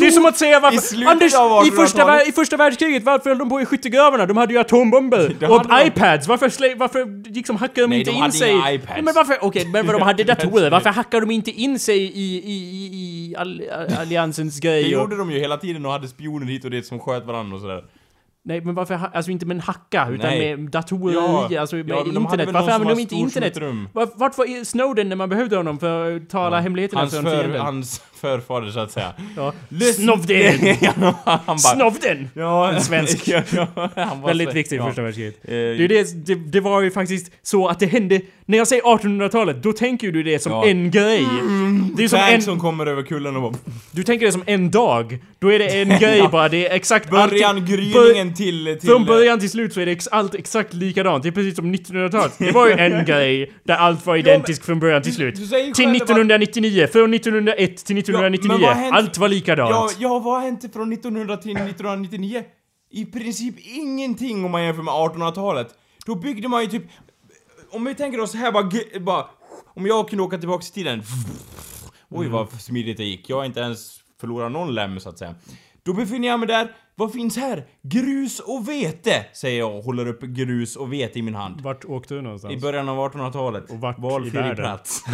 Det 0.00 0.06
är 0.06 0.10
som 0.10 0.26
att 0.26 0.36
säga 0.38 0.56
i 0.58 0.60
varför... 0.60 0.78
slutet 0.78 1.08
Anders, 1.12 1.32
i 1.68 1.70
första, 1.70 1.98
1800-talet. 2.02 2.22
vär- 2.26 2.28
i 2.28 2.32
första 2.32 2.56
världskriget, 2.56 3.02
varför 3.04 3.30
höll 3.30 3.38
de 3.38 3.48
på 3.48 3.60
i 3.60 3.64
skyttegravarna? 3.66 4.26
De 4.26 4.36
hade 4.36 4.52
ju 4.54 4.60
atombomber! 4.60 5.36
Det 5.40 5.46
och 5.48 5.56
hade 5.66 5.82
de. 5.84 5.86
iPads! 5.88 6.28
Varför, 6.28 6.76
varför 6.76 7.30
liksom 7.32 7.56
hackade 7.56 7.80
de 7.80 7.90
Nej, 7.90 7.98
inte 7.98 8.10
de 8.10 8.14
in 8.16 8.20
hade 8.22 8.32
sig... 8.32 8.50
inga 8.52 8.72
iPads. 8.72 8.92
Ja, 8.96 9.02
men 9.02 9.14
varför... 9.14 9.36
Okej, 9.40 9.66
men 9.72 9.86
vad 9.86 9.94
de 9.94 10.02
hade 10.02 10.24
datorer, 10.34 10.70
varför 10.70 10.90
hackade 10.90 11.26
de 11.26 11.30
inte 11.30 11.50
in 11.50 11.78
sig 11.78 11.98
i, 11.98 12.08
i, 12.08 12.52
i, 12.52 12.86
i 13.30 13.34
all, 13.38 13.62
alliansens 14.00 14.60
Det 14.60 14.68
grej? 14.68 14.84
Och, 14.96 15.02
gjorde 15.02 15.16
de 15.16 15.30
ju 15.30 15.38
hela 15.38 15.56
tiden 15.56 15.86
och 15.86 15.92
hade 15.92 16.08
spioner 16.08 16.46
hit 16.46 16.64
och 16.64 16.70
dit 16.70 16.86
som 16.86 16.98
sköt 17.00 17.24
varandra 17.26 17.54
och 17.54 17.60
sådär. 17.60 17.84
nej, 18.44 18.60
men 18.60 18.74
varför... 18.74 19.00
Alltså 19.14 19.30
inte 19.30 19.46
med 19.46 19.54
en 19.54 19.60
hacka, 19.60 20.08
utan 20.10 20.30
Nej. 20.30 20.56
med 20.56 20.70
datorer 20.70 21.14
Ja. 21.14 21.48
i, 21.50 21.56
alltså 21.56 21.76
med 21.76 21.88
Ja, 21.88 22.02
men 22.04 22.14
de 22.14 22.26
hade 22.26 22.42
internet. 22.42 22.54
Varför 22.54 22.72
använde 22.72 22.94
de 22.94 23.00
inte 23.00 23.14
internet? 23.14 23.58
vart 24.14 24.38
var 24.38 24.64
Snowden 24.64 25.08
när 25.08 25.16
man 25.16 25.28
behövde 25.28 25.56
honom 25.56 25.78
för 25.78 26.16
att 26.16 26.30
tala 26.30 26.60
hemligheterna 26.60 27.00
Hans, 27.00 27.12
för 27.12 27.18
en 27.44 27.52
för, 27.52 27.58
hans 27.58 28.02
förfader 28.22 28.70
så 28.70 28.80
att 28.80 28.90
säga. 28.92 29.12
Ja. 29.36 29.52
Ja, 30.80 31.18
han 31.24 31.42
bara... 31.46 31.58
Snowden! 31.58 32.30
Ja, 32.34 32.72
En 32.72 32.80
svensk. 32.80 33.28
ja, 33.28 33.42
ja, 33.74 33.90
han 33.96 34.20
var 34.20 34.28
Väldigt 34.28 34.48
så- 34.48 34.54
viktig 34.54 34.76
i 34.76 34.78
ja. 34.78 34.86
första 34.86 35.02
världskriget. 35.02 35.34
Eh, 35.44 35.50
Det, 35.52 35.86
det, 35.88 36.26
det, 36.26 36.34
det 36.34 36.60
var 36.60 36.80
ju 36.82 36.90
faktiskt 36.90 37.32
så 37.42 37.68
att 37.68 37.78
det 37.80 37.86
hände... 37.86 38.20
När 38.46 38.58
jag 38.58 38.68
säger 38.68 38.82
1800-talet, 38.82 39.62
då 39.62 39.72
tänker 39.72 40.12
du 40.12 40.22
det 40.22 40.38
som 40.42 40.52
Ja. 40.52 40.66
en 40.66 40.90
grej. 40.90 41.26
Det 41.96 42.04
är 42.04 42.08
som 42.08 42.18
en, 42.18 42.42
som 42.42 42.60
kommer 42.60 42.86
över 42.86 43.02
kullen 43.02 43.36
och 43.36 43.42
bara... 43.42 43.54
du 43.90 44.02
tänker 44.02 44.26
det 44.26 44.32
som 44.32 44.42
en 44.46 44.70
dag. 44.70 45.18
Då 45.38 45.52
är 45.52 45.58
det 45.58 45.68
en 45.82 45.88
grej 45.88 46.28
bara, 46.32 46.48
det 46.48 46.68
är 46.68 46.74
exakt 46.76 47.10
Början 47.10 47.66
gryningen 47.66 48.34
till... 48.34 48.76
till 48.80 48.88
Från 48.90 49.04
början 49.04 49.40
till 49.40 49.50
slut 49.50 49.72
så 49.72 49.80
är 49.80 49.86
det 49.86 49.92
ex, 49.92 50.08
allt 50.08 50.34
exakt 50.34 50.74
likadant. 50.74 51.22
Det 51.22 51.28
är 51.28 51.30
precis 51.30 51.56
som 51.56 51.74
1900-talet. 51.74 52.32
Det 52.38 52.50
var 52.50 52.66
ju 52.68 52.72
en 52.72 53.04
grej 53.04 53.52
där 53.64 53.74
allt 53.74 54.06
var 54.06 54.16
identiskt 54.16 54.64
från 54.66 54.80
början 54.80 55.02
till 55.02 55.14
slut. 55.14 55.34
du 55.34 55.40
Till 55.46 55.50
själv 55.50 55.90
att- 55.90 55.96
1999, 55.96 56.86
från 56.92 57.14
1901 57.14 57.84
till 57.84 57.94
men 57.94 58.02
1999. 58.18 58.66
vad 58.66 58.76
har 58.76 58.82
hänt- 58.82 58.94
Allt 58.96 59.18
var 59.18 59.28
likadant. 59.28 59.70
Ja, 59.70 59.90
ja, 59.98 60.18
vad 60.18 60.34
har 60.34 60.40
hänt 60.40 60.72
från 60.72 60.92
1900 60.92 61.36
till 61.36 61.56
1999? 61.56 62.44
I 62.90 63.04
princip 63.04 63.54
ingenting 63.58 64.44
om 64.44 64.50
man 64.50 64.64
jämför 64.64 64.82
med 64.82 64.94
1800-talet. 64.94 65.74
Då 66.06 66.14
byggde 66.14 66.48
man 66.48 66.62
ju 66.62 66.68
typ... 66.68 66.84
Om 67.70 67.84
vi 67.84 67.94
tänker 67.94 68.20
oss 68.20 68.34
här 68.34 68.52
bara, 68.52 68.70
bara... 69.00 69.26
Om 69.74 69.86
jag 69.86 70.08
kunde 70.08 70.22
åka 70.22 70.38
tillbaka 70.38 70.64
i 70.70 70.74
tiden... 70.74 71.02
Oj 72.08 72.28
vad 72.28 72.60
smidigt 72.60 72.96
det 72.96 73.04
gick. 73.04 73.30
Jag 73.30 73.36
har 73.36 73.44
inte 73.44 73.60
ens 73.60 74.00
förlorat 74.20 74.52
någon 74.52 74.74
lem 74.74 75.00
så 75.00 75.08
att 75.08 75.18
säga. 75.18 75.34
Då 75.82 75.92
befinner 75.92 76.28
jag 76.28 76.38
mig 76.40 76.48
där. 76.48 76.74
Vad 76.94 77.12
finns 77.12 77.36
här? 77.36 77.64
Grus 77.82 78.40
och 78.40 78.68
vete, 78.68 79.24
säger 79.32 79.58
jag 79.58 79.76
och 79.76 79.84
håller 79.84 80.08
upp 80.08 80.20
grus 80.22 80.76
och 80.76 80.92
vete 80.92 81.18
i 81.18 81.22
min 81.22 81.34
hand. 81.34 81.60
Vart 81.60 81.84
åkte 81.84 82.14
du 82.14 82.22
någonstans? 82.22 82.54
I 82.54 82.56
början 82.56 82.88
av 82.88 82.98
1800-talet. 82.98 83.70
Och 83.70 83.80
vart 83.80 83.98
i 83.98 84.02
Valfri 84.02 84.30
världen? 84.30 84.56
plats. 84.56 85.04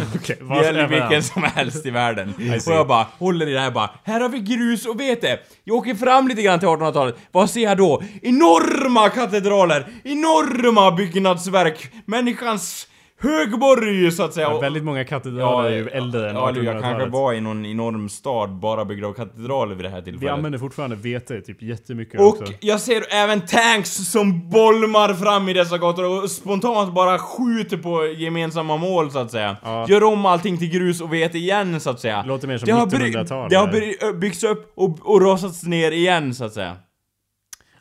Vart 0.41 0.63
gäller 0.63 0.87
vilken 0.87 1.23
som 1.23 1.43
helst 1.43 1.85
i 1.85 1.89
världen. 1.89 2.33
Och 2.67 2.73
jag 2.73 2.87
bara 2.87 3.07
håller 3.19 3.47
i 3.47 3.53
det 3.53 3.59
här 3.59 3.71
bara, 3.71 3.89
här 4.03 4.19
har 4.21 4.29
vi 4.29 4.39
grus 4.39 4.85
och 4.85 4.99
vete. 4.99 5.39
Jag 5.63 5.75
åker 5.75 5.95
fram 5.95 6.27
lite 6.27 6.41
grann 6.41 6.59
till 6.59 6.67
1800-talet. 6.67 7.15
Vad 7.31 7.49
ser 7.49 7.61
jag 7.61 7.77
då? 7.77 8.03
Enorma 8.21 9.09
katedraler! 9.09 9.87
Enorma 10.03 10.91
byggnadsverk! 10.91 11.91
Människans 12.05 12.87
högborg 13.19 14.11
så 14.11 14.23
att 14.23 14.33
säga. 14.33 14.47
Ja, 14.47 14.59
väldigt 14.59 14.83
många 14.83 15.03
katedraler 15.03 15.69
är 15.71 15.75
ju 15.77 15.87
äldre 15.87 16.29
än 16.29 16.35
ja, 16.35 16.49
eller 16.49 16.63
jag 16.63 16.73
kanske 16.73 16.89
1800-talet. 16.89 17.13
var 17.13 17.33
i 17.33 17.41
någon 17.41 17.65
enorm 17.65 18.09
stad 18.09 18.49
bara 18.59 18.85
byggd 18.85 19.05
av 19.05 19.13
katedraler 19.13 19.75
vid 19.75 19.85
det 19.85 19.89
här 19.89 19.97
Vi 20.01 20.03
tillfället. 20.03 20.33
använder 20.33 20.59
fortfarande 20.59 20.95
vete 20.95 21.41
typ 21.41 21.61
jättemycket 21.61 22.19
Och 22.19 22.27
också. 22.27 22.53
jag 22.59 22.79
ser 22.79 23.03
även 23.13 23.41
tanks 23.41 24.11
som 24.11 24.49
bolmar 24.49 25.13
fram 25.13 25.49
i 25.49 25.53
dessa 25.53 25.77
gator 25.77 26.23
och 26.23 26.31
spontant 26.31 26.93
bara 26.93 27.19
skjuter 27.19 27.77
på 27.77 28.05
gemensamma 28.17 28.77
mål 28.77 29.11
så 29.11 29.19
att 29.19 29.31
säga. 29.31 29.57
Ja. 29.63 29.85
Gör 29.89 30.03
om 30.03 30.25
allting 30.25 30.57
till 30.57 30.69
grus 30.69 31.01
och 31.01 31.13
vet 31.13 31.35
igen 31.35 31.79
så 31.79 31.89
att 31.89 31.99
säga. 31.99 32.23
Låter 32.27 32.47
mer 32.47 32.57
som 32.57 32.65
det 32.65 32.71
har, 32.73 32.85
bry- 32.87 33.11
1900-tal 33.13 33.49
det 33.49 33.55
har 33.55 33.67
här. 33.67 33.73
bry- 33.73 34.13
byggts 34.19 34.43
upp 34.43 34.71
och, 34.75 34.99
och 35.13 35.21
rasats 35.21 35.63
ner 35.63 35.91
igen 35.91 36.33
så 36.35 36.45
att 36.45 36.53
säga. 36.53 36.75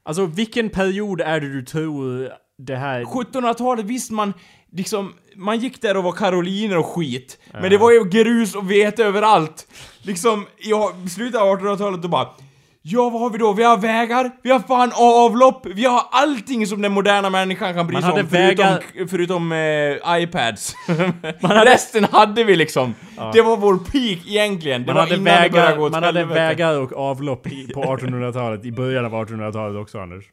Alltså 0.02 0.26
vilken 0.26 0.68
period 0.70 1.20
är 1.20 1.40
det 1.40 1.52
du 1.52 1.62
tror 1.62 2.30
det 2.58 2.76
här... 2.76 3.02
1700-talet 3.04 3.84
visst 3.84 4.10
man 4.10 4.32
liksom, 4.72 5.12
man 5.38 5.58
gick 5.58 5.82
där 5.82 5.96
och 5.96 6.04
var 6.04 6.12
karoliner 6.12 6.78
och 6.78 6.86
skit. 6.86 7.38
Men 7.52 7.70
det 7.70 7.78
var 7.78 7.90
ju 7.92 8.04
grus 8.04 8.54
och 8.54 8.70
vete 8.70 9.04
överallt. 9.04 9.66
Liksom, 10.02 10.46
i 11.04 11.08
slutet 11.08 11.40
av 11.40 11.46
1800-talet 11.60 12.02
då 12.02 12.08
bara 12.08 12.28
Ja, 12.82 13.10
vad 13.10 13.20
har 13.22 13.30
vi 13.30 13.38
då? 13.38 13.52
Vi 13.52 13.62
har 13.64 13.76
vägar, 13.76 14.30
vi 14.42 14.50
har 14.50 14.60
fan 14.60 14.92
avlopp, 14.94 15.66
vi 15.66 15.84
har 15.84 16.02
allting 16.10 16.66
som 16.66 16.82
den 16.82 16.92
moderna 16.92 17.30
människan 17.30 17.74
kan 17.74 17.86
bry 17.86 17.96
sig 17.96 18.04
hade 18.04 18.20
om 18.20 18.28
förutom, 18.28 18.64
vägar- 18.66 19.08
förutom 19.08 19.52
eh, 19.52 20.22
iPads. 20.22 20.74
Resten 21.64 22.04
hade 22.04 22.44
vi 22.44 22.56
liksom. 22.56 22.94
Det 23.32 23.42
var 23.42 23.56
vår 23.56 23.76
peak 23.78 24.18
egentligen. 24.26 24.86
Det 24.86 24.94
Man 24.94 24.96
hade, 25.08 25.16
vägar, 25.16 25.90
man 25.90 26.02
hade 26.02 26.24
vägar 26.24 26.78
och 26.80 26.92
avlopp 26.92 27.46
i, 27.46 27.66
på 27.74 27.82
1800-talet, 27.96 28.64
i 28.64 28.72
början 28.72 29.04
av 29.04 29.12
1800-talet 29.12 29.82
också 29.82 29.98
Anders. 29.98 30.24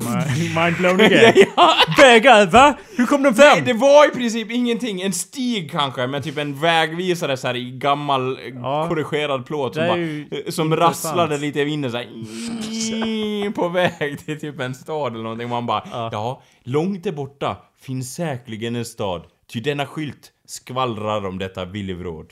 Mi- 0.00 0.54
Mind 0.64 0.76
blown 0.76 1.00
again. 1.00 1.34
ja, 1.56 1.74
Vägar, 1.98 2.46
va? 2.46 2.74
Hur 2.96 3.06
kom 3.06 3.22
de 3.22 3.34
fram? 3.34 3.46
Nej, 3.54 3.62
det 3.66 3.72
var 3.72 4.06
i 4.08 4.10
princip 4.10 4.50
ingenting. 4.50 5.00
En 5.02 5.12
stig 5.12 5.70
kanske, 5.70 6.06
med 6.06 6.24
typ 6.24 6.38
en 6.38 6.60
vägvisare 6.60 7.36
så 7.36 7.46
här 7.46 7.56
i 7.56 7.70
gammal 7.70 8.32
eh, 8.38 8.54
Ja. 8.54 8.88
korrigerad 8.88 9.46
plåt 9.46 9.74
som, 9.74 9.86
bara, 9.86 9.98
eh, 10.00 10.50
som 10.50 10.76
rasslade 10.76 11.38
lite 11.38 11.60
i 11.60 11.64
vinden 11.64 11.90
så 11.90 11.96
här, 11.96 13.50
på 13.52 13.68
väg 13.68 14.18
till 14.24 14.40
typ 14.40 14.60
en 14.60 14.74
stad 14.74 15.12
eller 15.12 15.22
någonting. 15.22 15.48
Man 15.48 15.66
bara, 15.66 15.82
ja. 16.12 16.42
långt 16.64 17.04
där 17.04 17.12
borta 17.12 17.56
finns 17.80 18.14
säkerligen 18.14 18.76
en 18.76 18.84
stad. 18.84 19.22
Ty 19.52 19.60
denna 19.60 19.86
skylt 19.86 20.32
skvallrar 20.46 21.26
om 21.26 21.38
detta 21.38 21.64
villebråd. 21.64 22.26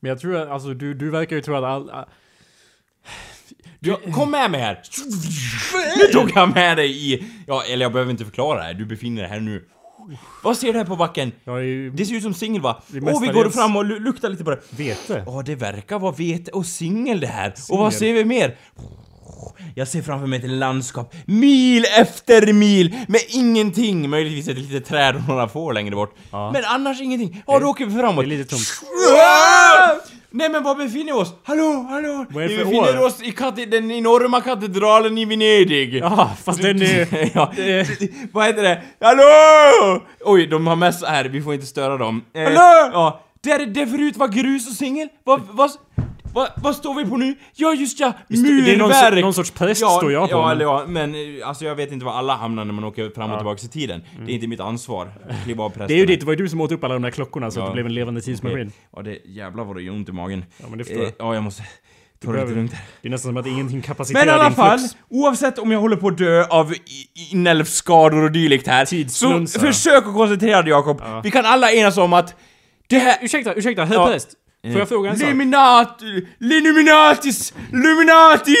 Men 0.00 0.08
jag 0.08 0.20
tror 0.20 0.36
att, 0.36 0.48
alltså 0.48 0.74
du, 0.74 0.94
du 0.94 1.10
verkar 1.10 1.36
ju 1.36 1.42
tro 1.42 1.54
att 1.54 1.64
all... 1.64 1.90
Ja, 3.84 4.00
kom 4.14 4.30
med 4.30 4.50
mig 4.50 4.60
här! 4.60 4.80
Nu 5.98 6.12
tog 6.12 6.30
jag 6.34 6.54
med 6.54 6.76
dig 6.76 7.12
i... 7.12 7.24
Ja, 7.46 7.62
eller 7.64 7.84
jag 7.84 7.92
behöver 7.92 8.10
inte 8.10 8.24
förklara 8.24 8.58
det 8.58 8.64
här. 8.64 8.74
Du 8.74 8.84
befinner 8.86 9.22
dig 9.22 9.30
här 9.30 9.40
nu. 9.40 9.64
Vad 10.42 10.56
ser 10.56 10.72
du 10.72 10.78
här 10.78 10.86
på 10.86 10.96
backen? 10.96 11.32
är 11.46 11.58
ju... 11.58 11.90
Det 11.90 12.06
ser 12.06 12.14
ut 12.14 12.22
som 12.22 12.34
singel 12.34 12.62
va? 12.62 12.82
Det 12.88 13.00
Åh, 13.00 13.20
vi 13.20 13.28
går 13.28 13.50
fram 13.50 13.76
och 13.76 13.84
lu- 13.84 13.98
luktar 13.98 14.28
lite 14.28 14.44
på 14.44 14.50
det. 14.50 14.60
Vete? 14.70 15.22
Ja, 15.26 15.42
det 15.46 15.54
verkar 15.54 15.98
vara 15.98 16.12
vete 16.12 16.50
och 16.50 16.66
singel 16.66 17.20
det 17.20 17.26
här. 17.26 17.54
Och 17.70 17.78
vad 17.78 17.94
ser 17.94 18.12
vi 18.12 18.24
mer? 18.24 18.56
Jag 19.74 19.88
ser 19.88 20.02
framför 20.02 20.26
mig 20.26 20.38
ett 20.38 20.50
landskap, 20.50 21.14
mil 21.26 21.84
efter 21.98 22.52
mil, 22.52 22.96
med 23.08 23.20
ingenting. 23.28 24.10
Möjligtvis 24.10 24.48
ett 24.48 24.58
litet 24.58 24.84
träd 24.88 25.16
och 25.16 25.28
några 25.28 25.48
får 25.48 25.72
längre 25.72 25.94
bort. 25.94 26.14
Men 26.30 26.64
annars 26.64 27.00
ingenting. 27.00 27.42
Ja, 27.46 27.58
då 27.58 27.66
åker 27.66 27.86
vi 27.86 27.92
framåt. 28.00 28.24
Det 28.24 28.34
är 28.34 28.38
lite 28.38 28.50
tomt. 28.50 28.66
Nej 30.34 30.50
men 30.50 30.62
var 30.62 30.74
befinner 30.74 31.04
vi 31.04 31.12
oss? 31.12 31.34
Hallå, 31.44 31.86
hallå! 31.90 32.26
Vad 32.30 32.44
är 32.44 32.48
det 32.48 32.54
vi 32.54 32.58
för 32.58 32.64
befinner 32.64 33.00
år? 33.02 33.06
oss 33.06 33.22
i 33.22 33.30
kate- 33.32 33.66
den 33.66 33.90
enorma 33.90 34.40
katedralen 34.40 35.18
i 35.18 35.24
Venedig. 35.24 35.94
Ja, 35.94 36.30
fast 36.44 36.62
den 36.62 36.82
är... 36.82 37.30
ja, 37.34 37.52
vad 38.32 38.46
heter 38.46 38.62
det? 38.62 38.82
Hallå! 39.00 40.02
Oj, 40.24 40.46
de 40.46 40.66
har 40.66 40.76
mässa 40.76 41.06
här, 41.06 41.24
vi 41.24 41.42
får 41.42 41.54
inte 41.54 41.66
störa 41.66 41.96
dem. 41.96 42.24
Eh, 42.34 42.42
Hallå! 42.42 42.90
Ja, 42.92 43.20
Där 43.40 43.66
det 43.66 43.86
förut 43.86 44.16
var 44.16 44.28
grus 44.28 44.68
och 44.70 44.74
singel, 44.76 45.08
vad, 45.24 45.40
vad, 45.50 45.70
vad, 46.32 46.48
vad 46.56 46.76
står 46.76 46.94
vi 46.94 47.10
på 47.10 47.16
nu? 47.16 47.34
Ja 47.54 47.74
just 47.74 48.00
ja, 48.00 48.12
det 48.28 48.34
är 48.36 48.76
någon 48.78 48.88
murverk! 48.88 49.14
so- 49.14 49.20
någon 49.20 49.34
sorts 49.34 49.50
präst 49.50 49.80
ja, 49.80 49.88
står 49.96 50.12
jag 50.12 50.30
på, 50.30 50.36
Ja, 50.36 50.50
eller 50.50 50.64
ja, 50.64 50.84
men 50.88 51.14
eh, 51.14 51.48
alltså 51.48 51.64
jag 51.64 51.74
vet 51.74 51.92
inte 51.92 52.04
var 52.04 52.12
alla 52.12 52.34
hamnar 52.34 52.64
när 52.64 52.72
man 52.72 52.84
åker 52.84 53.10
fram 53.10 53.30
och 53.30 53.38
tillbaka 53.38 53.60
i 53.64 53.68
tiden. 53.68 54.02
Det 54.26 54.32
är 54.32 54.34
inte 54.34 54.46
mitt 54.46 54.60
ansvar 54.60 55.12
att 55.30 55.44
kliva 55.44 55.64
av 55.64 55.68
prästen. 55.68 55.82
Mm. 55.84 55.88
Det 55.88 55.94
är 55.94 55.98
ju 55.98 56.06
ditt, 56.06 56.20
det 56.20 56.26
var 56.26 56.32
ju 56.32 56.36
du 56.36 56.48
som 56.48 56.60
åt 56.60 56.72
upp 56.72 56.84
alla 56.84 56.94
de 56.94 57.02
där 57.02 57.10
klockorna 57.10 57.50
så 57.50 57.60
att 57.60 57.64
Ja. 57.64 57.68
det 57.68 57.74
blev 57.74 57.86
en 57.86 57.94
levande 57.94 58.20
tidsmaskin. 58.20 58.72
Ja, 58.96 59.02
det 59.02 59.18
jävlar 59.24 59.64
vad 59.64 59.76
det 59.76 59.82
gör 59.82 59.92
ont 59.94 60.08
i 60.08 60.12
magen. 60.12 60.44
Ja, 60.58 60.66
men 60.68 60.78
det 60.78 60.84
förstår 60.84 61.02
jag. 61.02 61.08
Eh, 61.08 61.14
Ja, 61.18 61.34
jag 61.34 61.42
måste 61.42 61.62
ta 62.24 62.32
det 62.32 62.40
lite 62.42 62.54
lugnt. 62.54 62.72
Det 63.02 63.08
är 63.08 63.10
nästan 63.10 63.28
som 63.28 63.36
att 63.36 63.46
ingenting 63.46 63.82
kapaciterar 63.82 64.26
Men 64.26 64.34
i 64.36 64.38
alla 64.40 64.50
fall, 64.50 64.78
flux. 64.78 64.96
oavsett 65.10 65.58
om 65.58 65.72
jag 65.72 65.80
håller 65.80 65.96
på 65.96 66.08
att 66.08 66.18
dö 66.18 66.44
av 66.50 66.74
inälvsskador 67.32 68.22
och 68.24 68.32
dylikt 68.32 68.66
här, 68.66 68.84
så 68.84 68.90
Tidsflunsa. 68.90 69.60
försök 69.60 70.06
att 70.06 70.14
koncentrera 70.14 70.62
dig 70.62 70.70
Jakob. 70.70 71.02
Vi 71.24 71.30
kan 71.30 71.44
alla 71.44 71.72
enas 71.72 71.96
om 71.98 72.12
att 72.12 72.34
det 72.88 72.98
här... 72.98 73.16
Ursäkta, 73.22 73.54
ursäkta, 73.54 73.84
herr 73.84 73.94
Ja. 73.94 74.18
Får 74.62 74.78
jag 74.78 74.88
fråga 74.88 75.10
en 75.10 75.18
sak? 75.18 75.26
Illuminati... 75.28 76.26
Illuminatis... 76.40 77.54
Illuminati! 77.72 78.56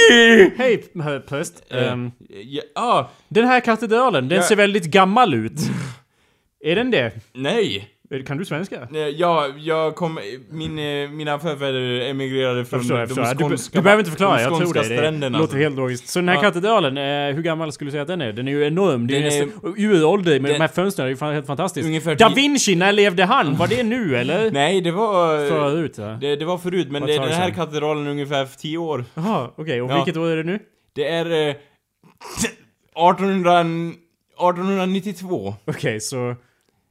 Hej, 0.56 0.84
präst. 1.28 1.62
Eh, 1.70 1.92
Ehm, 1.92 2.10
ja, 2.28 2.62
ah, 2.74 3.04
den 3.28 3.46
här 3.46 3.60
katedralen, 3.60 4.28
den 4.28 4.36
Ja. 4.38 4.44
ser 4.44 4.56
väldigt 4.56 4.84
gammal 4.84 5.34
ut. 5.34 5.52
är 6.64 6.76
den 6.76 6.90
det? 6.90 7.12
nej. 7.34 7.88
Kan 8.26 8.38
du 8.38 8.44
svenska? 8.44 8.76
Eh, 8.94 8.98
Ja, 8.98 9.46
jag 9.58 9.94
kom... 9.94 10.18
Min, 10.50 10.78
eh, 10.78 11.08
mina 11.10 11.38
förfäder 11.38 12.00
emigrerade 12.10 12.64
från 12.64 12.80
förstår, 12.80 12.98
de 12.98 13.06
förstår. 13.06 13.34
Du, 13.34 13.44
skånska... 13.48 13.78
du 13.78 13.82
behöver 13.82 14.00
inte 14.00 14.10
förklara, 14.10 14.40
jag 14.42 14.58
tror 14.58 14.74
dig. 14.74 14.88
Det 14.88 14.96
stränderna. 14.96 15.38
låter 15.38 15.56
helt 15.58 15.76
logiskt. 15.76 16.08
Så 16.08 16.18
den 16.18 16.28
här 16.28 16.36
Ja. 16.36 16.40
katedralen, 16.42 16.96
eh, 16.98 17.34
hur 17.36 17.42
gammal 17.42 17.72
skulle 17.72 17.88
du 17.88 17.92
säga 17.92 18.02
att 18.02 18.08
den 18.08 18.20
är? 18.20 18.32
Den 18.32 18.48
är 18.48 18.52
ju 18.52 18.66
enorm. 18.66 19.06
Det 19.06 19.14
Den 19.14 19.22
ju 19.22 19.28
är- 19.28 19.44
nästan 19.46 19.74
uråldrig 19.78 20.42
med 20.42 20.50
den- 20.50 20.58
de 20.58 20.60
här 20.60 20.68
fönstren. 20.68 21.06
Det 21.08 21.22
är 21.22 21.26
ju 21.28 21.32
helt 21.34 21.46
fantastiskt. 21.46 21.86
Ungefär 21.86 22.14
Da 22.14 22.28
Vinci, 22.28 22.74
när 22.76 22.92
levde 22.92 23.24
han? 23.24 23.56
Var 23.56 23.66
det 23.66 23.82
nu 23.82 24.16
eller? 24.16 24.50
Nej, 24.52 24.80
det 24.80 24.90
var... 24.90 25.48
Förut 25.48 25.94
ja. 25.98 26.18
Det, 26.20 26.36
det 26.36 26.44
var 26.44 26.58
förut, 26.58 26.88
men 26.90 27.02
det, 27.06 27.12
den 27.18 27.28
det 27.28 27.34
här 27.34 27.50
katedralen 27.50 28.06
är 28.06 28.10
ungefär 28.10 28.48
10 28.58 28.78
år. 28.78 29.04
Jaha, 29.14 29.50
okej. 29.56 29.82
Och 29.82 29.90
Ja. 29.90 29.96
vilket 29.96 30.16
år 30.16 30.26
är 30.26 30.36
det 30.36 30.42
nu? 30.44 30.58
Det 30.94 31.08
är... 31.08 31.48
Eh, 31.48 31.54
1800... 32.96 33.60
1892. 33.60 35.54
Okej, 35.64 36.00
så... 36.00 36.34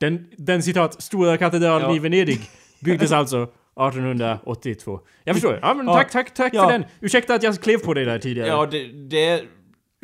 Den, 0.02 0.26
den 0.38 0.64
citat, 0.64 1.02
stora 1.04 1.38
katedralen 1.38 1.90
Ja. 1.90 1.96
i 1.96 2.00
Venedig 2.00 2.50
byggdes 2.80 3.12
alltså 3.20 3.44
1882. 3.44 5.00
Jag 5.24 5.36
förstår. 5.36 5.60
Ja 5.62 5.74
men 5.74 5.86
tack, 5.86 6.12
tack, 6.12 6.34
tack 6.34 6.54
Ja. 6.54 6.64
för 6.64 6.72
den. 6.72 6.86
Ursäkta 7.00 7.34
att 7.36 7.44
jag 7.44 7.62
klev 7.62 7.78
på 7.78 7.94
dig 7.94 8.06
där 8.06 8.20
tidigare. 8.20 8.48
Ja, 8.48 8.66
det... 8.66 8.88
det 9.10 9.44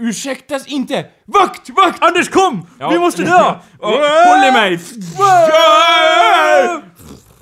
ursäktas 0.02 0.68
inte! 0.68 1.06
Vakt! 1.26 1.70
Vakt! 1.70 2.04
Anders 2.04 2.30
kom! 2.30 2.68
Ja. 2.80 2.90
Vi 2.90 3.00
måste 3.00 3.22
dö! 3.24 3.56
Håll 3.80 4.48
i 4.48 4.52
mig! 4.52 4.80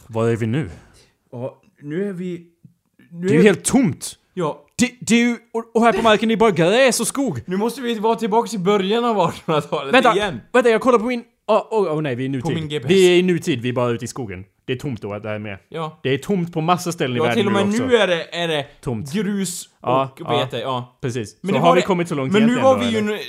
Var 0.07 0.29
är 0.29 0.35
vi 0.35 0.45
nu? 0.47 0.69
Ja, 1.31 1.61
nu 1.81 2.09
är 2.09 2.13
vi... 2.13 2.45
Nu 3.11 3.27
Det 3.27 3.33
är 3.33 3.37
ju 3.37 3.43
helt 3.43 3.63
tomt. 3.65 4.13
Ja, 4.33 4.65
Det, 4.77 4.91
det 4.99 5.15
är 5.15 5.19
ju... 5.19 5.37
Och, 5.73 5.83
här 5.83 5.93
på 5.93 6.01
marken 6.01 6.31
är 6.31 6.35
bara 6.37 6.51
gräs 6.51 6.99
och 6.99 7.07
skog. 7.07 7.41
nu 7.45 7.57
måste 7.57 7.81
vi 7.81 7.99
vara 7.99 8.15
tillbaks 8.15 8.53
i 8.53 8.57
början 8.57 9.05
av 9.05 9.17
1800-talet 9.17 9.93
Vänta, 9.93 10.15
igen. 10.15 10.41
vänta 10.53 10.69
jag 10.69 10.81
kollar 10.81 10.99
på 10.99 11.05
min... 11.05 11.23
Åh 11.47 11.57
oh, 11.71 11.97
oh, 11.97 12.01
nej, 12.01 12.15
vi 12.15 12.23
är 12.23 12.25
i 12.25 12.29
nutid. 12.29 12.55
min 12.55 12.67
GPS. 12.69 12.91
Vi 12.91 13.07
är 13.13 13.19
i 13.19 13.21
nutid, 13.21 13.61
vi 13.61 13.69
är 13.69 13.73
bara 13.73 13.89
ute 13.89 14.05
i 14.05 14.07
skogen. 14.07 14.45
Det 14.65 14.73
är 14.73 14.77
tomt 14.77 15.01
då 15.01 15.19
det 15.19 15.27
här 15.29 15.35
är 15.35 15.39
med. 15.39 15.57
Ja. 15.69 15.99
Det 16.03 16.09
är 16.09 16.17
tomt 16.17 16.53
på 16.53 16.61
massa 16.61 16.91
ställen 16.91 17.15
i 17.15 17.19
Ja, 17.19 17.23
världen 17.23 17.37
till 17.37 17.47
och 17.47 17.53
med 17.53 17.65
nu 17.67 17.71
också. 17.71 17.85
nu 17.87 17.95
är 17.95 18.07
det, 18.07 18.23
är 18.35 18.47
det 18.47 18.65
Tomt. 18.81 19.13
grus 19.13 19.65
och 19.65 19.71
Ja, 19.81 20.15
ja. 20.19 20.37
vete, 20.37 20.57
ja. 20.59 20.97
Precis. 21.01 21.37
Men 21.41 21.49
så 21.49 21.53
det 21.53 21.59
har 21.59 21.67
var 21.67 21.75
vi 21.75 21.81
det- 21.81 21.87
kommit 21.87 22.07
så 22.09 22.15
långt 22.15 22.31
Men 22.33 22.41
nu 22.41 22.47
egentligen 22.47 22.63
var 22.63 22.75
då, 22.77 22.85
vi 22.85 22.91
ju... 22.91 22.97
eller? 22.97 23.19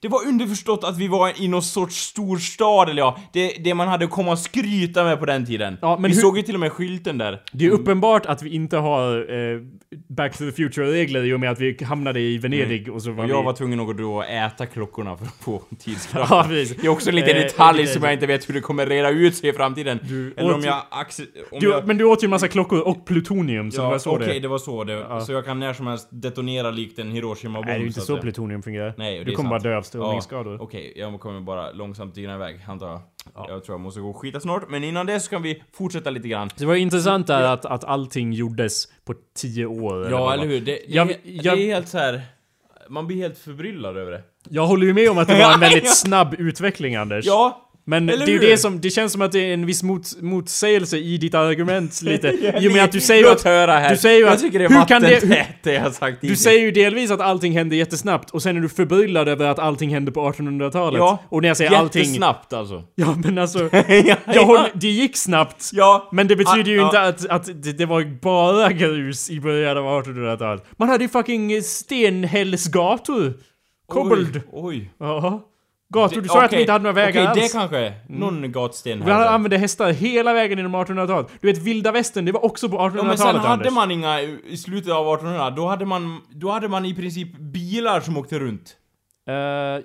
Det 0.00 0.08
var 0.08 0.26
underförstått 0.28 0.84
att 0.84 0.98
vi 0.98 1.08
var 1.08 1.42
i 1.42 1.48
någon 1.48 1.62
sorts 1.62 1.96
storstad, 1.96 2.88
eller 2.88 3.02
ja, 3.02 3.18
det, 3.32 3.48
det 3.64 3.74
man 3.74 3.88
hade 3.88 4.06
komma 4.06 4.32
och 4.32 4.38
skryta 4.38 5.04
med 5.04 5.18
på 5.18 5.26
den 5.26 5.46
tiden. 5.46 5.78
Ja, 5.82 5.98
men 6.00 6.10
vi 6.10 6.14
hur- 6.16 6.22
såg 6.22 6.36
ju 6.36 6.42
till 6.42 6.54
och 6.54 6.60
med 6.60 6.72
skylten 6.72 7.18
där. 7.18 7.42
Det 7.52 7.66
är 7.66 7.70
uppenbart 7.70 8.26
att 8.26 8.42
vi 8.42 8.50
inte 8.54 8.76
har 8.76 9.16
eh, 9.52 9.60
Back 10.08 10.32
to 10.38 10.44
the 10.44 10.52
Future-regler 10.52 11.24
i 11.24 11.32
och 11.32 11.40
med 11.40 11.50
att 11.50 11.60
vi 11.60 11.84
hamnade 11.84 12.20
i 12.20 12.38
Venedig 12.38 12.92
och 12.92 13.02
så 13.02 13.10
var 13.10 13.24
Och 13.24 13.30
vi... 13.30 13.32
jag 13.34 13.42
var 13.42 13.52
tvungen 13.52 13.80
att 13.80 13.96
gå 13.96 14.16
och 14.16 14.24
äta 14.24 14.66
klockorna 14.66 15.16
för 15.16 15.24
att 15.26 15.34
få 15.40 15.62
tidskraft. 15.78 16.30
Ja, 16.30 16.44
precis. 16.48 16.76
Det 16.76 16.86
är 16.86 16.90
också 16.90 17.08
en 17.10 17.16
liten 17.16 17.36
Eh, 17.36 17.42
detalj 17.42 17.86
som 17.86 18.02
jag 18.02 18.12
inte 18.12 18.26
vet 18.26 18.48
hur 18.48 18.54
det 18.54 18.60
kommer 18.60 18.86
reda 18.86 19.10
ut 19.10 19.34
sig 19.36 19.50
i 19.50 19.52
framtiden. 19.52 19.98
Du 20.02 20.34
Eller 20.36 20.52
om 20.52 20.58
åt- 20.60 20.64
jag... 20.66 20.82
Acce- 20.90 21.26
om 21.52 21.58
Du, 21.60 21.70
jag 21.70 21.86
men 21.86 21.98
du 21.98 22.04
åt 22.04 22.22
ju 22.22 22.26
en 22.26 22.30
massa 22.30 22.48
klockor 22.48 22.80
och 22.80 23.06
plutonium, 23.06 23.70
så 23.70 23.80
det 23.80 23.84
ja, 23.86 23.90
var 23.90 23.98
så 23.98 24.14
okej, 24.16 24.26
det... 24.34 24.40
det 24.40 24.48
var 24.48 24.58
så 24.58 24.84
det 24.84 25.24
Så 25.26 25.32
jag 25.32 25.44
kan 25.44 25.60
när 25.60 25.72
som 25.72 25.86
helst 25.86 26.08
detonera 26.10 26.70
likt 26.70 26.98
en 26.98 27.12
Hiroshima-bomb. 27.12 27.66
Nej, 27.66 27.74
det 27.74 27.78
är 27.78 27.80
ju 27.80 27.86
inte 27.86 28.00
så 28.00 28.06
säga. 28.06 28.18
plutonium 28.22 28.62
fungerar. 28.62 28.94
Nej, 28.98 29.18
och 29.18 29.24
du 29.24 29.30
det 29.30 29.34
är 29.34 29.36
kommer 29.36 29.50
sant. 29.50 29.62
bara 29.62 29.70
dö 29.70 29.76
av 29.78 29.82
strålningsskador. 29.88 30.54
Ja, 30.54 30.60
Okej, 30.62 30.92
jag 30.96 31.20
kommer 31.20 31.40
bara 31.40 31.70
långsamt 31.72 32.14
digna 32.14 32.34
iväg, 32.34 32.60
antar 32.68 32.88
jag. 32.88 33.00
Jag 33.34 33.64
tror 33.64 33.74
jag 33.74 33.80
måste 33.80 34.00
gå 34.00 34.10
och 34.10 34.16
skita 34.16 34.40
snart, 34.40 34.62
men 34.68 34.84
innan 34.84 35.06
dess 35.06 35.28
kan 35.28 35.42
vi 35.42 35.62
fortsätta 35.72 36.10
lite 36.10 36.28
grann. 36.28 36.50
Det 36.56 36.66
var 36.66 36.74
intressant 36.74 37.26
där 37.26 37.42
att, 37.42 37.64
att 37.64 37.84
allting 37.84 38.32
gjordes 38.32 38.84
på 39.04 39.14
tio 39.36 39.66
år. 39.66 39.94
Ja, 39.96 40.00
det 40.28 40.34
eller 40.34 40.46
var. 40.46 40.52
hur? 40.52 40.60
Det, 40.60 40.72
det, 40.72 40.80
Jag- 40.88 41.08
det 41.24 41.48
är 41.48 41.56
helt 41.74 41.88
så 41.88 41.98
här. 41.98 42.22
Man 42.88 43.06
blir 43.06 43.16
helt 43.16 43.38
förbryllad 43.38 43.96
över 43.96 44.10
det. 44.12 44.22
Jag 44.48 44.66
håller 44.66 44.86
ju 44.86 44.94
med 44.94 45.10
om 45.10 45.18
att 45.18 45.28
det 45.28 45.38
var 45.44 45.52
en 45.54 45.60
väldigt 45.70 45.84
Ja. 45.84 45.90
snabb 45.90 46.34
utveckling, 46.38 46.96
Anders. 46.96 47.26
Ja! 47.26 47.67
Men 47.88 48.06
det 48.06 48.12
är 48.14 48.26
hur? 48.26 48.38
det 48.40 48.56
som, 48.58 48.80
det 48.80 48.90
känns 48.90 49.12
som 49.12 49.22
att 49.22 49.32
det 49.32 49.38
är 49.40 49.54
en 49.54 49.66
viss 49.66 49.82
mot, 49.82 50.20
motsägelse 50.22 50.96
i 50.98 51.18
ditt 51.18 51.34
argument 51.34 52.02
lite. 52.02 52.28
I 52.60 52.68
och 52.68 52.72
med 52.72 52.84
att 52.84 52.92
du 52.92 52.98
Låt 52.98 53.04
säger 53.04 53.32
att... 53.32 53.42
höra 53.42 53.72
här. 53.78 53.90
du 53.90 53.96
säger 53.96 54.20
jag 54.20 54.32
att- 54.32 54.40
tycker 54.40 54.58
det 54.58 54.64
är 54.64 54.68
hur 54.68 54.84
kan 54.84 55.02
det- 55.02 55.14
vattentätt 55.14 55.46
det 55.62 55.72
jag 55.72 55.94
sagt 55.94 56.18
Du 56.20 56.36
säger 56.36 56.60
ju 56.60 56.70
delvis 56.70 57.10
att 57.10 57.20
allting 57.20 57.52
hände 57.52 57.76
jättesnabbt 57.76 58.30
och 58.30 58.42
sen 58.42 58.56
är 58.56 58.60
du 58.60 58.68
förbryllad 58.68 59.28
över 59.28 59.46
att 59.46 59.58
allting 59.58 59.90
hände 59.90 60.12
på 60.12 60.20
1800-talet. 60.32 60.98
Ja, 60.98 61.18
och 61.28 61.42
när 61.42 61.48
jag 61.48 61.56
säger 61.56 61.70
allting... 61.76 62.02
Jättesnabbt 62.02 62.52
alltså. 62.52 62.82
Ja 62.94 63.16
men 63.24 63.38
alltså, 63.38 63.68
ja, 64.04 64.16
jag 64.26 64.44
håller, 64.44 64.70
det 64.74 64.88
gick 64.88 65.16
snabbt. 65.16 65.70
ja. 65.72 66.08
Men 66.12 66.28
det 66.28 66.36
betyder 66.36 66.70
ju 66.70 66.82
inte 66.84 66.96
ja. 66.96 67.08
att, 67.08 67.26
att 67.26 67.62
det, 67.62 67.72
det 67.72 67.86
var 67.86 68.20
bara 68.20 68.72
grus 68.72 69.30
i 69.30 69.40
början 69.40 69.76
av 69.78 69.84
1800-talet. 70.04 70.64
Man 70.76 70.88
hade 70.88 71.04
ju 71.04 71.08
fucking 71.08 71.62
stenhällsgator. 71.62 73.34
Kobold. 73.88 74.36
Oj. 74.36 74.42
oj. 74.52 74.90
Ja. 74.98 75.44
Gator, 75.94 76.20
du 76.20 76.28
sa 76.28 76.38
att 76.38 76.42
vi 76.44 76.46
Okej, 76.46 76.60
inte 76.60 76.72
hade 76.72 76.82
några 76.82 76.94
vägar 76.94 77.10
Okej, 77.10 77.26
alls. 77.26 77.54
Mm. 77.54 77.68
det 77.68 77.76
kanske. 77.76 77.92
Någon 78.08 78.52
gatsten 78.52 79.04
Vi 79.04 79.10
hade 79.10 79.30
använde 79.30 79.58
hästar 79.58 79.92
hela 79.92 80.32
vägen 80.32 80.58
inom 80.58 80.76
1800-talet. 80.76 81.26
Du 81.40 81.46
vet 81.52 81.58
vilda 81.58 81.92
västern, 81.92 82.24
det 82.24 82.32
var 82.32 82.44
också 82.44 82.68
på 82.68 82.76
1800-talet 82.78 82.96
Ja, 82.98 83.04
men 83.04 83.18
sen 83.18 83.26
hade 83.36 83.48
Anders. 83.48 83.72
man 83.72 83.90
inga, 83.90 84.20
i 84.20 84.56
slutet 84.56 84.92
av 84.92 85.08
1800 85.14 85.50
då 85.50 85.66
hade 85.68 85.86
man, 85.86 86.20
då 86.30 86.50
hade 86.50 86.68
man 86.68 86.84
i 86.84 86.94
princip 86.94 87.38
bilar 87.38 88.00
som 88.00 88.16
åkte 88.16 88.38
runt. 88.38 88.74
Eh, 89.28 89.34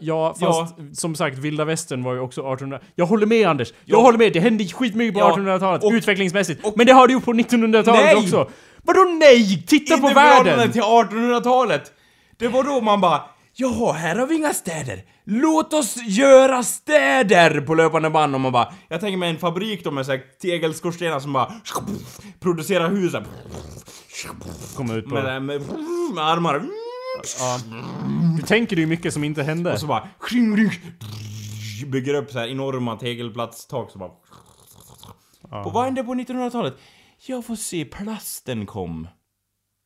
ja, 0.01 0.35
fast 0.39 0.75
som 0.93 1.15
sagt, 1.15 1.37
vilda 1.37 1.65
västern 1.65 2.03
var 2.03 2.13
ju 2.13 2.19
också 2.19 2.41
1800... 2.41 2.79
Jag 2.95 3.05
håller 3.05 3.25
med 3.25 3.47
Anders! 3.47 3.73
Jag 3.85 3.97
Ja. 3.97 4.01
håller 4.01 4.17
med, 4.17 4.33
det 4.33 4.39
hände 4.39 4.65
skitmycket 4.65 5.13
på 5.13 5.19
Ja, 5.19 5.35
1800-talet, 5.35 5.83
och- 5.83 5.91
utvecklingsmässigt. 5.91 6.75
men 6.75 6.85
det 6.85 6.93
har 6.93 7.07
det 7.07 7.13
gjort 7.13 7.25
på 7.25 7.33
1900-talet 7.33 8.01
Nej! 8.05 8.15
också! 8.15 8.49
Vadå 8.83 8.99
nej? 9.19 9.63
Titta 9.67 9.97
på 9.97 10.07
Inte 10.07 10.15
världen! 10.15 10.71
till 10.71 10.81
1800-talet! 10.81 11.91
Det 12.39 12.47
var 12.47 12.63
då 12.63 12.81
man 12.81 13.01
bara 13.01 13.21
Jaha, 13.55 13.93
här 13.93 14.15
har 14.15 14.27
vi 14.27 14.35
inga 14.35 14.53
städer. 14.53 14.99
Låt 15.25 15.73
oss 15.73 15.97
göra 16.07 16.63
städer 16.63 17.61
på 17.61 17.75
löpande 17.75 18.09
band 18.09 18.35
och 18.35 18.41
man 18.41 18.51
bara 18.51 18.73
Jag 18.87 18.99
tänker 19.01 19.17
mig 19.17 19.29
en 19.29 19.37
fabrik 19.37 19.83
då 19.83 19.91
med 19.91 20.05
så 20.05 20.11
här 20.11 20.21
tegelskorstenar 20.41 21.19
som 21.19 21.33
bara 21.33 21.53
producerar 22.39 22.89
hus 22.89 23.13
Kommer 24.75 24.97
ut 24.97 25.05
på... 25.05 25.13
med, 25.13 25.41
med, 25.43 25.61
med 26.13 26.23
armar. 26.23 26.61
Ja. 27.39 27.59
Du 28.37 28.43
tänker 28.43 28.75
ju 28.75 28.85
mycket 28.85 29.13
som 29.13 29.23
inte 29.23 29.43
hände. 29.43 29.73
Och 29.73 29.79
så 29.79 29.87
bara 29.87 30.09
bygger 31.87 32.13
upp 32.13 32.31
så 32.31 32.39
här 32.39 32.47
enorma 32.47 32.95
tegelplatstak 32.95 33.91
så 33.91 33.99
bara 33.99 34.11
Och 35.65 35.73
vad 35.73 35.85
hände 35.85 36.03
på 36.03 36.13
1900-talet? 36.13 36.77
Jag 37.25 37.45
får 37.45 37.55
se, 37.55 37.85
plasten 37.85 38.65
kom. 38.65 39.07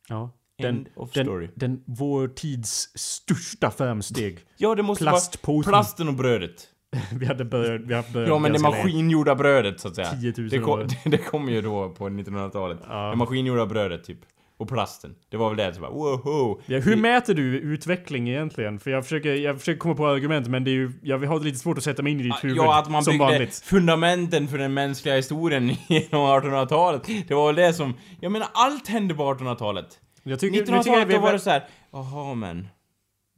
Ja. 0.08 0.37
Den, 0.58 0.86
den, 1.14 1.48
den, 1.54 1.82
vår 1.86 2.28
tids 2.28 2.88
största 2.94 3.70
framsteg. 3.70 4.38
Ja, 4.56 4.74
det 4.74 4.82
måste 4.82 5.04
vara 5.04 5.62
plasten 5.62 6.08
och 6.08 6.14
brödet. 6.14 6.68
Vi 7.12 7.26
hade 7.26 7.44
börjat... 7.44 7.80
Vi 7.84 7.94
hade 7.94 8.12
börjat 8.12 8.28
Ja 8.28 8.38
men 8.38 8.52
det 8.52 8.58
maskingjorda 8.58 9.34
brödet 9.34 9.80
så 9.80 9.88
att 9.88 9.94
säga. 9.94 10.10
10 10.10 10.34
000 10.36 10.48
det, 10.48 10.58
kom, 10.58 10.80
år. 10.80 10.86
det, 11.04 11.10
det 11.10 11.18
kom 11.18 11.48
ju 11.48 11.62
då 11.62 11.90
på 11.90 12.08
1900-talet. 12.08 12.78
Ja. 12.88 13.10
Det 13.10 13.16
maskingjorda 13.16 13.66
brödet 13.66 14.04
typ. 14.04 14.18
Och 14.58 14.68
plasten. 14.68 15.14
Det 15.30 15.36
var 15.36 15.48
väl 15.48 15.56
det 15.56 15.74
som 15.74 15.82
bara 15.82 15.90
woho. 15.90 16.60
Ja, 16.66 16.78
hur 16.78 16.96
mäter 16.96 17.34
du 17.34 17.42
utveckling 17.42 18.28
egentligen? 18.28 18.80
För 18.80 18.90
jag 18.90 19.04
försöker, 19.04 19.34
jag 19.34 19.58
försöker 19.58 19.78
komma 19.78 19.94
på 19.94 20.06
argument 20.06 20.48
men 20.48 20.64
det 20.64 20.70
är 20.70 20.72
ju, 20.72 20.92
jag 21.02 21.18
har 21.18 21.40
lite 21.40 21.58
svårt 21.58 21.78
att 21.78 21.84
sätta 21.84 22.02
mig 22.02 22.12
in 22.12 22.20
i 22.20 22.22
ditt 22.22 22.44
huvud. 22.44 22.56
Ja, 22.56 22.78
att 22.78 22.90
man 22.90 23.04
som 23.04 23.12
byggde 23.12 23.24
vanligt. 23.24 23.54
fundamenten 23.54 24.48
för 24.48 24.58
den 24.58 24.74
mänskliga 24.74 25.16
historien 25.16 25.68
genom 25.88 26.26
1800-talet. 26.26 27.02
Det 27.28 27.34
var 27.34 27.46
väl 27.46 27.56
det 27.56 27.72
som... 27.72 27.94
Jag 28.20 28.32
menar, 28.32 28.48
allt 28.52 28.88
hände 28.88 29.14
på 29.14 29.22
1800-talet. 29.22 30.00
Jag 30.30 30.40
tycker, 30.40 30.52
nu 30.52 30.58
tycker 30.58 30.72
jag 30.74 30.84
1900-talet 30.84 31.08
vi 31.08 31.14
då 31.14 31.20
var 31.20 31.28
är, 31.28 31.32
det 31.32 31.38
så 31.38 31.50
här. 31.50 31.64
jaha 31.92 32.34
men... 32.34 32.68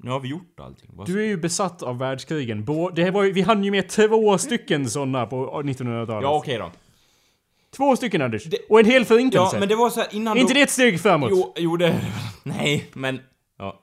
Nu 0.03 0.11
har 0.11 0.21
vi 0.21 0.29
gjort 0.29 0.61
allting. 0.61 0.91
Vad 0.93 1.07
Du 1.07 1.21
är 1.23 1.27
ju 1.27 1.37
besatt 1.37 1.83
av 1.83 1.99
världskrigen. 1.99 2.65
Bå- 2.65 2.93
Det 2.95 3.11
var, 3.11 3.23
ju- 3.25 3.33
vi 3.33 3.41
hann 3.43 3.65
ju 3.65 3.71
med 3.71 3.89
två 3.89 4.39
stycken 4.39 4.91
sådana 4.91 5.27
på 5.27 5.63
1900-talet. 5.63 6.23
Ja 6.23 6.35
okej 6.37 6.59
då. 6.59 6.71
Två 7.77 7.97
stycken 7.97 8.23
Anders. 8.23 8.45
Det- 8.45 8.59
Och 8.69 8.81
en 8.81 8.87
hel 8.87 9.05
förintelse. 9.05 9.57
Ja 9.57 9.61
men 9.61 9.69
det 9.69 9.75
var 9.77 9.91
så 9.91 10.01
här 10.01 10.09
innan 10.15 10.37
Är 10.37 10.41
inte 10.41 10.53
då- 10.53 10.59
det 10.59 10.63
ett 10.63 10.71
steg 10.71 11.01
framåt? 11.01 11.31
Jo, 11.33 11.53
jo 11.57 11.77
det... 11.77 12.01
Nej, 12.43 12.87
men... 12.93 13.21
Ja. 13.59 13.81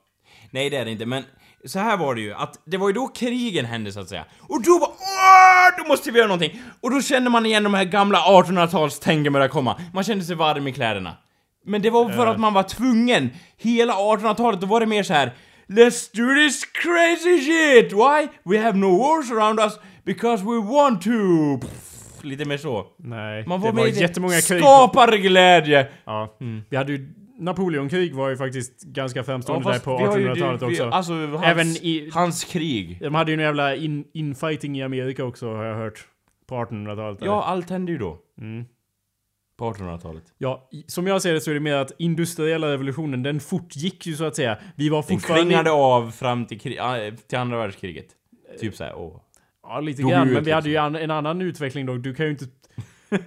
Nej, 0.51 0.69
det 0.69 0.77
är 0.77 0.85
det 0.85 0.91
inte, 0.91 1.05
men... 1.05 1.23
så 1.65 1.79
här 1.79 1.97
var 1.97 2.15
det 2.15 2.21
ju, 2.21 2.33
att 2.33 2.59
det 2.65 2.77
var 2.77 2.87
ju 2.87 2.93
då 2.93 3.07
krigen 3.07 3.65
hände 3.65 3.91
så 3.91 3.99
att 3.99 4.09
säga. 4.09 4.25
Och 4.39 4.61
då 4.63 4.79
var 4.79 4.87
Åh, 4.87 5.83
då 5.83 5.87
måste 5.87 6.11
vi 6.11 6.17
göra 6.17 6.27
någonting! 6.27 6.61
Och 6.81 6.91
då 6.91 7.01
kände 7.01 7.29
man 7.29 7.45
igen 7.45 7.63
de 7.63 7.73
här 7.73 7.83
gamla 7.85 8.17
1800-talstänken 8.19 9.33
börja 9.33 9.47
komma. 9.47 9.79
Man 9.93 10.03
kände 10.03 10.25
sig 10.25 10.35
varm 10.35 10.67
i 10.67 10.73
kläderna. 10.73 11.17
Men 11.67 11.81
det 11.81 11.89
var 11.89 12.09
för 12.09 12.27
att 12.27 12.39
man 12.39 12.53
var 12.53 12.63
tvungen. 12.63 13.29
Hela 13.57 13.93
1800-talet, 13.93 14.61
då 14.61 14.67
var 14.67 14.79
det 14.79 14.85
mer 14.85 15.03
så 15.03 15.13
här. 15.13 15.31
Let's 15.67 16.09
do 16.13 16.35
this 16.35 16.65
crazy 16.65 17.39
shit! 17.41 17.93
Why? 17.93 18.27
We 18.43 18.59
have 18.63 18.77
no 18.77 18.97
wars 18.97 19.31
around 19.31 19.59
us 19.59 19.79
because 20.05 20.43
we 20.43 20.57
want 20.73 21.01
to! 21.01 21.09
Pff, 21.67 22.23
lite 22.23 22.45
mer 22.45 22.57
så. 22.57 22.85
Nej, 22.97 23.47
Man 23.47 23.59
det 23.59 23.65
var 23.65 23.73
var 23.73 23.83
med 23.83 23.93
i 23.93 23.99
jättemånga 24.01 24.41
krig. 24.41 24.61
Skapar 24.61 25.17
glädje! 25.17 25.87
Ja. 26.05 26.37
Vi 26.69 26.77
hade 26.77 26.91
ju... 26.91 27.13
Napoleonkrig 27.39 28.15
var 28.15 28.29
ju 28.29 28.37
faktiskt 28.37 28.81
ganska 28.83 29.23
framstående 29.23 29.67
Ja, 29.69 29.73
där 29.73 29.79
på 29.79 29.97
vi 29.97 30.03
har 30.03 30.17
ju- 30.17 30.27
1800-talet 30.33 30.61
vi- 30.61 30.65
också. 30.65 30.83
Alltså, 30.89 31.13
hans, 31.13 31.45
Även 31.45 31.67
i- 31.67 32.09
hans 32.13 32.43
krig. 32.43 32.97
De 33.01 33.15
hade 33.15 33.31
ju 33.31 33.35
en 33.35 33.43
jävla 33.43 33.75
in, 33.75 34.03
infighting 34.13 34.77
i 34.77 34.83
Amerika 34.83 35.23
också 35.25 35.53
har 35.55 35.63
jag 35.65 35.75
hört. 35.75 35.99
På 36.47 36.55
1800-talet. 36.55 37.19
Ja, 37.21 37.43
allt 37.43 37.69
hände 37.69 37.91
ju 37.91 37.97
då. 37.97 38.17
Mm. 38.41 38.65
På 39.57 39.73
1800-talet. 39.73 40.23
Ja, 40.37 40.69
som 40.87 41.07
jag 41.07 41.21
ser 41.21 41.33
det 41.33 41.41
så 41.41 41.49
är 41.49 41.53
det 41.53 41.59
mer 41.59 41.75
att 41.75 41.91
industriella 41.99 42.71
revolutionen, 42.71 43.23
den 43.23 43.39
fortgick 43.39 44.07
ju 44.07 44.15
så 44.15 44.25
att 44.25 44.35
säga. 44.35 44.57
Vi 44.75 44.89
var 44.89 44.97
Den 44.97 45.03
fortfarande... 45.03 45.45
klingade 45.45 45.71
av 45.71 46.11
fram 46.11 46.45
till, 46.45 46.59
kri- 46.59 46.79
ah, 46.79 47.15
till 47.27 47.37
andra 47.37 47.57
världskriget. 47.57 48.05
Typ 48.59 48.75
såhär, 48.75 48.93
åh. 48.95 49.21
Ja, 49.63 49.79
lite 49.79 50.01
Dog 50.01 50.11
grann. 50.11 50.33
Men 50.33 50.43
vi 50.43 50.51
hade 50.51 50.69
ju 50.69 50.77
an, 50.77 50.95
en 50.95 51.11
annan 51.11 51.41
utveckling 51.41 51.85
då. 51.85 51.95
Du 51.95 52.13
kan 52.15 52.25
ju 52.25 52.31
inte... 52.31 52.45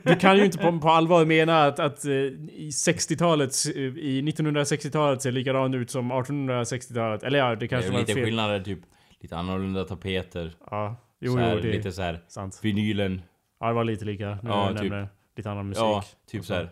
Du 0.02 0.14
kan 0.16 0.36
ju 0.36 0.44
inte 0.44 0.58
på, 0.58 0.78
på 0.78 0.88
allvar 0.88 1.24
mena 1.24 1.64
att, 1.64 1.78
att 1.78 2.04
eh, 2.04 2.12
i 2.12 2.70
60-talet, 2.86 3.52
eh, 3.76 3.82
i 3.82 4.22
1960-talet 4.22 5.22
ser 5.22 5.32
likadant 5.32 5.74
ut 5.74 5.90
som 5.90 6.12
1860-talet. 6.12 7.22
Eller 7.22 7.38
ja, 7.38 7.48
det 7.50 7.56
Det 7.56 7.68
kanske 7.68 7.88
är 7.90 7.92
var 7.92 8.00
lite 8.00 8.14
fel. 8.14 8.24
skillnader, 8.24 8.60
typ 8.60 8.78
lite 9.20 9.36
annorlunda 9.36 9.84
tapeter. 9.84 10.52
Ja, 10.70 10.96
jo, 11.20 11.32
så 11.32 11.38
här, 11.38 11.54
jo, 11.54 11.60
det 11.62 11.72
lite 11.72 11.88
är 11.88 11.92
såhär, 11.92 12.18
sant. 12.28 12.58
vinylen. 12.62 13.22
Ja, 13.60 13.66
det 13.68 13.72
var 13.74 13.84
lite 13.84 14.04
lika. 14.04 14.38
Ja, 14.42 14.68
typ. 14.68 14.76
nämner 14.80 15.08
lite 15.36 15.50
annan 15.50 15.68
musik. 15.68 15.82
Ja, 15.82 16.04
typ 16.30 16.42
så 16.42 16.46
såhär. 16.46 16.70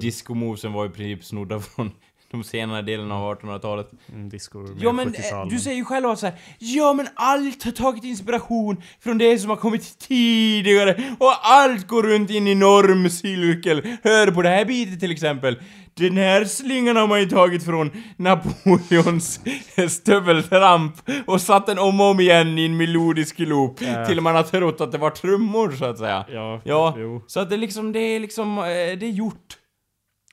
Discomovesen 0.00 0.72
var 0.72 0.86
i 0.86 0.88
princip 0.88 1.24
snodda 1.24 1.60
från 1.60 1.90
de 2.30 2.44
senare 2.44 2.82
delen 2.82 3.12
av 3.12 3.38
1800-talet. 3.38 3.90
Mm, 4.12 4.28
disco. 4.28 4.66
Ja 4.80 4.92
men 4.92 5.14
70-tal, 5.14 5.46
eh, 5.46 5.50
du 5.50 5.60
säger 5.60 5.76
ju 5.76 5.84
själv 5.84 6.06
att 6.06 6.18
så 6.18 6.26
här, 6.26 6.38
ja 6.58 6.92
men 6.92 7.08
allt 7.14 7.64
har 7.64 7.72
tagit 7.72 8.04
inspiration 8.04 8.82
från 9.00 9.18
det 9.18 9.38
som 9.38 9.50
har 9.50 9.56
kommit 9.56 9.98
tidigare 9.98 11.16
och 11.18 11.32
allt 11.42 11.86
går 11.86 12.02
runt 12.02 12.30
in 12.30 12.48
i 12.48 12.54
normcirkel. 12.54 13.96
Hör 14.02 14.30
på 14.30 14.42
det 14.42 14.48
här 14.48 14.64
bitet 14.64 15.00
till 15.00 15.12
exempel. 15.12 15.62
Den 15.98 16.16
här 16.16 16.44
slingan 16.44 16.96
har 16.96 17.06
man 17.06 17.20
ju 17.20 17.26
tagit 17.26 17.64
från 17.64 17.90
Napoleons 18.16 19.40
stöveltramp 19.88 20.94
och 21.26 21.40
satt 21.40 21.66
den 21.66 21.78
om 21.78 22.00
och 22.00 22.06
om 22.06 22.20
igen 22.20 22.58
i 22.58 22.64
en 22.66 22.76
melodisk 22.76 23.38
loop 23.38 23.76
Ja. 23.80 24.06
till 24.06 24.20
man 24.20 24.34
har 24.34 24.42
trott 24.42 24.80
att 24.80 24.92
det 24.92 24.98
var 24.98 25.10
trummor 25.10 25.70
så 25.70 25.84
att 25.84 25.98
säga. 25.98 26.24
Ja, 26.28 26.60
Ja, 26.64 26.94
jo. 26.98 27.22
så 27.26 27.40
att 27.40 27.50
det 27.50 27.56
liksom, 27.56 27.92
det 27.92 27.98
är 28.00 28.20
liksom, 28.20 28.58
eh, 28.58 28.64
det 28.64 29.02
är 29.06 29.10
gjort. 29.10 29.58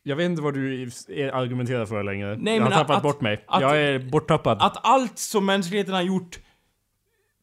Jag 0.04 0.15
vet 0.15 0.25
inte 0.25 0.41
vad 0.41 0.54
du 0.54 0.89
argumenterar 1.34 1.86
för 1.86 2.04
längre. 2.04 2.38
Nej, 2.39 2.56
jag 2.56 2.63
har 2.63 2.71
tappat 2.71 2.97
att- 2.97 3.04
bort 3.04 3.21
mig. 3.21 3.43
att- 3.47 3.62
jag 3.62 3.78
är 3.82 3.99
borttappad. 3.99 4.58
att 4.62 4.78
allt 4.86 5.19
som 5.19 5.45
mänskligheten 5.45 5.93
har 5.93 6.01
gjort 6.01 6.39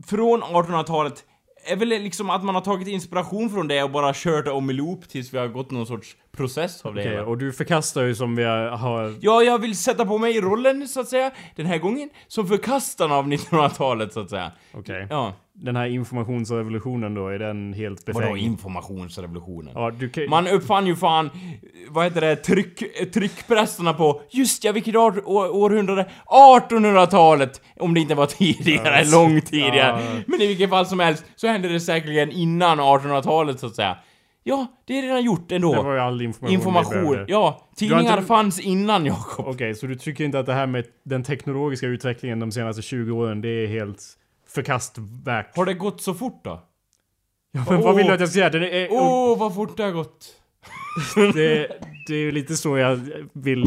från 0.06 0.42
1800-talet 0.42 1.24
är 1.64 1.76
väl 1.76 1.88
liksom 1.88 2.30
att 2.30 2.44
man 2.44 2.54
har 2.54 2.62
tagit 2.62 2.88
inspiration 2.88 3.50
från 3.50 3.68
det 3.68 3.82
och 3.82 3.90
bara 3.90 4.12
kört 4.14 4.48
om 4.48 4.70
i 4.70 4.72
loop 4.72 5.08
tills 5.08 5.34
vi 5.34 5.38
har 5.38 5.48
gått 5.48 5.70
någon 5.70 5.86
sorts 5.86 6.16
process 6.36 6.84
av 6.84 6.94
det 6.94 7.00
Okej, 7.00 7.12
hela. 7.12 7.26
och 7.26 7.38
du 7.38 7.52
förkastar 7.52 8.02
ju 8.02 8.14
som 8.14 8.36
vi 8.36 8.44
har... 8.44 9.14
Ja, 9.20 9.42
jag 9.42 9.58
vill 9.58 9.76
sätta 9.76 10.06
på 10.06 10.18
mig 10.18 10.40
rollen, 10.40 10.88
så 10.88 11.00
att 11.00 11.08
säga, 11.08 11.30
den 11.56 11.66
här 11.66 11.78
gången, 11.78 12.10
som 12.28 12.46
förkastarna 12.48 13.14
av 13.14 13.26
1900-talet, 13.26 14.12
så 14.12 14.20
att 14.20 14.30
säga. 14.30 14.52
Okej. 14.74 15.06
Ja. 15.10 15.32
Den 15.64 15.76
här 15.76 15.86
informationsrevolutionen 15.86 17.14
då, 17.14 17.28
är 17.28 17.38
den 17.38 17.72
helt 17.72 18.02
Vadå 18.06 18.18
befängd? 18.20 18.38
informationsrevolutionen? 18.38 19.72
Ja, 19.74 19.90
du 19.90 20.08
kan... 20.08 20.28
Man 20.30 20.46
uppfann 20.48 20.86
ju 20.86 20.96
fan, 20.96 21.30
vad 21.88 22.04
heter 22.04 22.20
det, 22.20 22.36
tryck, 22.36 22.82
tryckpressarna 23.14 23.92
på, 23.94 24.22
just 24.30 24.64
ja, 24.64 24.72
vilket 24.72 24.96
år, 24.96 25.22
år, 25.28 25.54
århundrade? 25.56 26.06
1800-talet! 26.26 27.60
Om 27.80 27.94
det 27.94 28.00
inte 28.00 28.14
var 28.14 28.26
tidigare, 28.26 29.02
Ja, 29.04 29.10
långt 29.18 29.46
tidigare. 29.46 29.76
ja. 29.76 30.22
Men 30.26 30.40
i 30.42 30.46
vilket 30.46 30.70
fall 30.70 30.86
som 30.86 31.00
helst, 31.00 31.24
så 31.36 31.46
hände 31.46 31.68
det 31.68 31.80
säkerligen 31.80 32.30
innan 32.30 32.80
1800-talet 32.80 33.60
så 33.60 33.66
att 33.66 33.74
säga. 33.74 33.96
Ja, 34.44 34.66
det 34.86 34.98
är 34.98 35.02
redan 35.02 35.22
gjort 35.24 35.52
ändå. 35.52 35.74
Det 35.74 35.82
var 35.82 35.94
ju 35.94 36.00
all 36.00 36.22
information 36.22 36.54
Information, 36.54 37.24
ja. 37.28 37.68
Tidningar 37.76 38.00
inte- 38.16 38.22
fanns 38.22 38.60
innan 38.60 39.06
Jakob. 39.06 39.46
Okej, 39.48 39.74
så 39.74 39.86
du 39.86 39.94
tycker 39.94 40.24
inte 40.24 40.38
att 40.38 40.46
det 40.46 40.52
här 40.54 40.66
med 40.66 40.84
den 41.04 41.22
teknologiska 41.22 41.86
utvecklingen 41.86 42.40
de 42.40 42.52
senaste 42.52 42.82
20 42.82 43.12
åren, 43.12 43.40
det 43.40 43.48
är 43.48 43.66
helt 43.66 44.02
förkastvärt? 44.54 45.56
Har 45.56 45.64
det 45.64 45.74
gått 45.74 46.02
så 46.02 46.14
fort 46.14 46.44
då? 46.44 46.62
Ja, 47.52 47.64
men 47.70 47.80
vad 47.80 47.96
vill 47.96 48.06
du 48.06 48.12
att 48.12 48.20
jag 48.20 48.28
ska 48.28 48.34
säga? 48.34 48.50
Den 48.50 48.62
är, 48.62 48.88
Åh, 48.90 49.38
vad 49.38 49.54
fort 49.54 49.76
det 49.76 49.82
har 49.82 49.90
gått. 49.92 50.26
det, 51.34 51.68
det 52.06 52.14
är 52.14 52.32
lite 52.32 52.56
så 52.56 52.78
jag 52.78 53.00
vill 53.32 53.66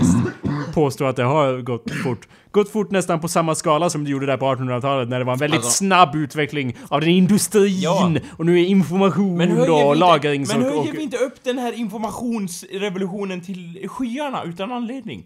påstå 0.74 1.06
att 1.06 1.16
det 1.16 1.24
har 1.24 1.62
gått 1.62 1.92
fort. 2.04 2.28
Gått 2.52 2.70
fort 2.70 2.92
nästan 2.92 3.20
på 3.20 3.28
samma 3.28 3.56
skala 3.56 3.90
som 3.90 4.04
det 4.04 4.10
gjorde 4.10 4.26
där 4.26 4.38
på 4.38 4.46
1800-talet 4.46 5.10
när 5.10 5.20
det 5.20 5.26
var 5.26 5.34
en 5.34 5.40
väldigt 5.40 5.58
Alltså- 5.58 5.72
snabb 5.72 6.16
utveckling 6.16 6.78
av 6.90 7.02
den 7.02 7.10
industrin. 7.10 7.82
Ja. 7.82 8.12
Och 8.38 8.46
nu 8.46 8.60
är 8.62 8.66
information 8.66 9.38
Men 9.38 9.52
höjer, 9.52 9.88
och 9.88 9.96
lagrings 9.96 10.54
men 10.54 10.64
och... 10.64 10.70
höjer 10.70 10.92
och 10.92 10.98
vi 10.98 11.04
inte 11.04 11.18
upp 11.18 11.44
den 11.44 11.58
här 11.58 11.74
informationsrevolutionen 11.74 13.42
till 13.42 13.90
skyarna 13.90 14.44
utan 14.44 14.72
anledning? 14.72 15.26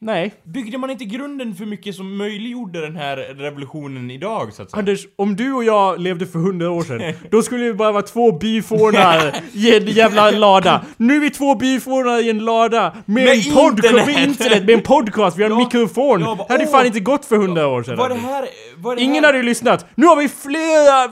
Nej. 0.00 0.34
Byggde 0.44 0.78
man 0.78 0.90
inte 0.90 1.04
grunden 1.04 1.54
för 1.54 1.66
mycket 1.66 1.94
som 1.94 2.16
möjliggjorde 2.16 2.80
den 2.80 2.96
här 2.96 3.16
revolutionen 3.16 4.10
idag, 4.10 4.52
så 4.52 4.62
att 4.62 4.70
säga? 4.70 4.78
Anders, 4.78 5.06
om 5.16 5.36
du 5.36 5.52
och 5.52 5.64
jag 5.64 6.00
levde 6.00 6.26
för 6.26 6.38
hundra 6.38 6.70
år 6.70 6.82
sedan, 6.82 7.14
då 7.30 7.42
skulle 7.42 7.64
vi 7.64 7.74
bara 7.74 7.92
vara 7.92 8.02
två 8.02 8.32
byfånar 8.32 9.34
i 9.52 9.76
en 9.76 9.86
jävla 9.86 10.30
lada. 10.30 10.84
Nu 10.96 11.16
är 11.16 11.20
vi 11.20 11.30
två 11.30 11.54
byfånar 11.54 12.22
i 12.22 12.30
en 12.30 12.38
lada 12.38 12.96
med, 13.06 13.24
Med 13.24 13.32
en 13.46 13.54
podcast, 13.54 13.84
internet. 13.84 14.06
med 14.06 14.28
internet, 14.28 14.64
med 14.64 14.74
en 14.74 14.82
podcast, 14.82 15.38
vi 15.38 15.42
har 15.42 15.50
en 15.50 15.56
Ja, 15.58 15.64
mikrofon. 15.64 16.20
ja, 16.20 16.44
det 16.48 16.52
hade 16.54 16.64
åh. 16.64 16.70
fan 16.70 16.86
inte 16.86 17.00
gått 17.00 17.24
för 17.24 17.36
hundra 17.36 17.66
år 17.66 17.82
sedan. 17.82 17.96
Var 17.96 18.08
det 18.08 18.14
här... 18.14 18.44
Var 18.76 18.96
det 18.96 19.02
Ingen 19.02 19.24
här, 19.24 19.28
hade 19.28 19.38
ju 19.38 19.44
lyssnat. 19.44 19.86
Nu 19.94 20.06
har 20.06 20.16
vi 20.16 20.28
flera 20.28 21.08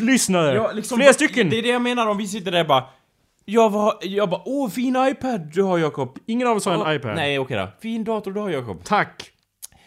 lyssnare. 0.00 0.54
Ja, 0.54 0.70
liksom, 0.72 0.98
flera 0.98 1.12
stycken. 1.12 1.50
Det 1.50 1.58
är 1.58 1.62
det 1.62 1.68
jag 1.68 1.82
menar 1.82 2.06
om 2.06 2.16
vi 2.16 2.26
sitter 2.26 2.50
där 2.50 2.64
bara... 2.64 2.84
Jag, 3.48 3.70
var, 3.70 3.94
jag 4.00 4.30
bara, 4.30 4.42
åh 4.44 4.70
fin 4.70 4.96
iPad 5.10 5.40
du 5.54 5.62
har 5.62 5.78
Jakob. 5.78 6.18
Ingen 6.26 6.48
av 6.48 6.56
oss 6.56 6.66
har 6.66 6.86
en 6.90 6.96
iPad. 6.96 7.14
Nej 7.16 7.38
okej 7.38 7.56
då. 7.56 7.68
Fin 7.82 8.04
dator 8.04 8.32
du 8.32 8.40
har 8.40 8.50
Jakob. 8.50 8.84
Tack. 8.84 9.30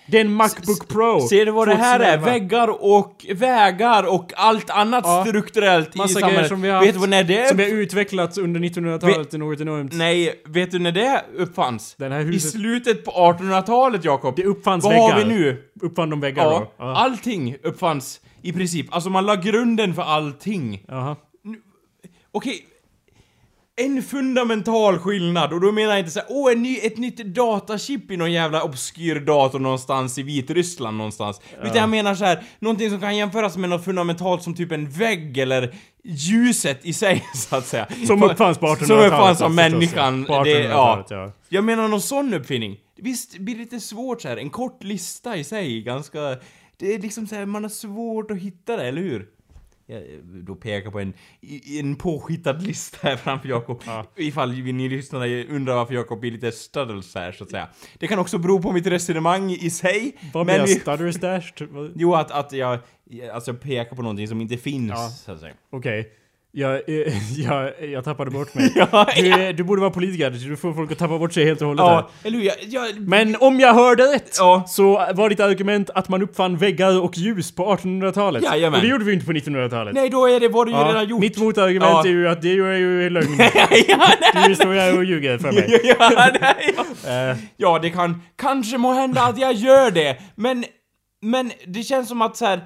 Det 0.08 0.18
är 0.18 0.22
en 0.22 0.34
Macbook 0.34 0.88
Pro. 0.88 1.22
Ser 1.28 1.46
du 1.46 1.52
vad 1.52 1.68
det 1.68 1.76
här 1.76 2.00
är? 2.00 2.18
2011. 2.18 2.26
Väggar 2.32 2.68
och 2.84 3.26
vägar 3.36 4.04
och 4.14 4.32
allt 4.36 4.70
annat 4.70 5.04
Ja. 5.08 5.26
strukturellt 5.28 5.96
i 5.96 5.98
Massa 5.98 6.14
grejer 6.20 6.28
samhället. 6.30 6.50
som 6.50 6.62
vi 6.62 6.70
har 6.70 6.82
Vet 6.82 6.94
du 6.94 7.00
vad 7.00 7.10
när 7.10 7.24
det... 7.24 7.48
Som 7.50 7.60
har 7.60 7.66
utvecklats 7.66 8.38
under 8.38 8.60
1900-talet 8.60 9.30
till 9.30 9.40
något 9.40 9.62
enormt. 9.62 9.94
Nej, 9.94 10.42
vet 10.46 10.72
du 10.72 10.80
när 10.80 10.92
det 10.92 11.26
uppfanns? 11.38 11.96
Den 11.98 12.12
här 12.12 12.20
I 12.20 12.24
huset- 12.24 12.52
slutet 12.52 13.06
på 13.06 13.12
1800-talet 13.12 14.06
Jakob. 14.06 14.36
Det 14.36 14.44
uppfanns 14.46 14.84
Vad 14.84 14.94
väggar. 14.94 15.12
har 15.14 15.20
vi 15.20 15.26
nu? 15.26 15.64
Uppfann 15.82 16.10
de 16.10 16.20
väggar 16.20 16.44
Ja, 16.44 16.50
då? 16.60 16.72
Ja. 16.86 16.96
allting 16.98 17.56
uppfanns 17.64 18.22
i 18.42 18.54
princip. 18.54 18.88
Alltså 18.96 19.10
man 19.10 19.26
la 19.26 19.36
grunden 19.36 19.94
för 19.94 20.02
allting. 20.02 20.84
Jaha. 20.88 21.16
Okej. 22.32 22.66
En 23.86 24.04
fundamental 24.04 25.00
skillnad, 25.00 25.54
och 25.54 25.62
då 25.62 25.72
menar 25.72 25.90
jag 25.90 26.00
inte 26.00 26.12
såhär 26.12 26.28
åh, 26.30 26.52
en 26.52 26.64
ny, 26.64 26.78
ett 26.78 26.98
nytt 26.98 27.18
datachip 27.18 28.12
i 28.12 28.18
någon 28.18 28.32
jävla 28.32 28.64
obskyr 28.64 29.20
dator 29.20 29.60
någonstans 29.60 30.18
i 30.18 30.24
Vitryssland 30.24 30.98
någonstans. 30.98 31.42
Utan 31.64 31.78
jag 31.78 31.90
menar 31.90 32.16
så 32.16 32.26
här, 32.26 32.44
någonting 32.60 32.90
som 32.90 33.00
kan 33.00 33.18
jämföras 33.18 33.58
med 33.58 33.70
något 33.70 33.86
fundamentalt 33.86 34.44
som 34.44 34.56
typ 34.56 34.72
en 34.72 34.90
vägg 34.90 35.38
eller 35.38 35.76
ljuset 36.04 36.86
i 36.86 36.94
sig, 36.94 37.24
så 37.36 37.56
att 37.56 37.68
säga. 37.68 37.88
Som 38.08 38.24
uppfanns 38.24 38.58
på 38.58 38.66
1800-talet. 38.66 38.88
Som 38.88 39.00
uppfanns 39.00 39.42
av 39.42 39.52
människan. 39.52 40.26
På 40.26 40.44
Det, 40.44 40.50
ja. 40.50 40.58
1800-talet, 40.60 41.06
ja. 41.10 41.32
Jag 41.50 41.64
menar 41.64 41.88
någon 41.88 42.02
sån 42.02 42.34
uppfinning. 42.34 42.78
Visst 42.98 43.38
blir 43.38 43.56
det 43.56 43.62
lite 43.62 43.80
svårt 43.80 44.22
så 44.22 44.28
här. 44.28 44.38
en 44.38 44.50
kort 44.50 44.84
lista 44.84 45.38
i 45.38 45.44
sig, 45.44 45.82
ganska... 45.82 46.20
Det 46.78 46.94
är 46.94 47.00
liksom 47.00 47.28
så 47.28 47.36
här, 47.36 47.46
man 47.46 47.64
har 47.64 47.70
svårt 47.70 48.32
att 48.32 48.38
hitta 48.38 48.78
det, 48.78 48.88
eller 48.88 49.02
hur? 49.02 49.28
Jag 49.92 50.04
då 50.24 50.56
pekar 50.56 50.92
på 50.92 51.00
en, 51.00 51.14
en 51.80 51.96
påskittad 51.96 52.54
lista 52.62 52.98
här 53.02 53.16
framför 53.16 53.50
Jakob. 53.50 53.82
Ja. 53.86 54.06
Ifall 54.16 54.52
ni 54.52 54.90
lyssnare 54.90 55.46
undrar 55.46 55.76
varför 55.76 55.94
Jakob 55.94 56.20
blir 56.20 56.32
lite 56.32 56.52
studdles 56.52 57.16
här, 57.16 57.32
så 57.32 57.44
att 57.44 57.50
säga. 57.50 57.68
Det 58.00 58.08
kan 58.08 58.20
också 58.20 58.38
bero 58.38 58.62
på 58.62 58.72
mitt 58.72 58.88
resonemang 58.88 59.52
i 59.52 59.70
sig. 59.70 60.18
Vad 60.34 60.46
men 60.46 60.54
menar 60.56 60.68
vi- 60.68 60.74
stutter 60.76 61.12
stashed? 61.12 61.70
Vad- 61.72 61.92
Jo, 61.96 62.16
att, 62.16 62.32
att 62.32 62.52
jag, 62.52 62.80
alltså 63.34 63.54
pekar 63.54 63.96
på 63.96 64.02
någonting 64.02 64.28
som 64.28 64.42
inte 64.42 64.58
finns, 64.58 64.92
Ja. 64.92 65.10
Okej. 65.70 66.12
Jag, 66.52 66.74
eh, 66.74 67.14
jag, 67.38 67.72
jag 67.92 68.04
tappade 68.04 68.32
bort 68.32 68.54
mig. 68.56 68.72
Ja, 68.92 69.08
Du, 69.16 69.28
är- 69.34 69.54
du 69.54 69.64
borde 69.64 69.82
vara 69.82 69.92
politiker, 69.92 70.30
du 70.30 70.56
får 70.58 70.74
folk 70.74 70.92
att 70.92 70.98
tappa 70.98 71.18
bort 71.20 71.34
sig 71.34 71.46
helt 71.46 71.62
och 71.62 71.68
hållet 71.68 71.84
Ja, 71.86 72.10
här. 72.24 72.28
eller 72.28 72.38
hur? 72.38 72.52
Jag, 72.68 73.00
Men 73.00 73.36
om 73.40 73.60
jag 73.60 73.74
hörde 73.74 74.04
rätt 74.04 74.36
Ja. 74.40 74.64
så 74.68 74.94
var 75.14 75.30
ditt 75.30 75.40
argument 75.40 75.90
att 75.90 76.10
man 76.10 76.22
uppfann 76.22 76.58
väggar 76.58 77.02
och 77.02 77.18
ljus 77.18 77.52
på 77.56 77.76
1800-talet. 77.76 78.44
Jajamän. 78.44 78.78
Och 78.80 78.84
det 78.86 78.92
gjorde 78.92 79.06
vi 79.06 79.14
inte 79.14 79.26
på 79.26 79.32
1900-talet. 79.32 79.94
nej, 79.94 80.10
då 80.10 80.26
är 80.30 80.40
det, 80.40 80.48
var 80.48 80.66
det 80.66 80.72
ju 80.72 80.78
Ja, 80.78 80.88
redan 80.90 81.08
gjort. 81.08 81.20
Mitt 81.22 81.38
motargument 81.38 81.92
Ja. 81.92 82.04
är 82.06 82.10
ju 82.10 82.28
att 82.30 82.42
det 82.42 82.50
är 82.50 82.54
ju 82.74 83.10
lögn. 83.10 83.36
ja. 83.88 84.48
Du 84.48 84.56
står 84.56 84.74
här 84.74 84.98
och 84.98 85.04
ljuger 85.04 85.38
för 85.38 85.52
mig. 85.52 85.82
ja, 85.84 86.30
nej, 86.42 86.76
ja. 87.04 87.10
Eh, 87.32 87.38
Ja, 87.58 87.80
det 87.82 87.90
kan 87.90 88.22
kanske 88.36 88.78
må 88.78 88.94
hända 88.94 89.22
att 89.24 89.40
jag 89.40 89.54
gör 89.54 89.92
det, 89.92 90.18
men 90.36 90.66
Men 91.22 91.52
det 91.68 91.84
känns 91.84 92.08
som 92.10 92.22
att 92.22 92.38
så 92.38 92.46
här. 92.46 92.62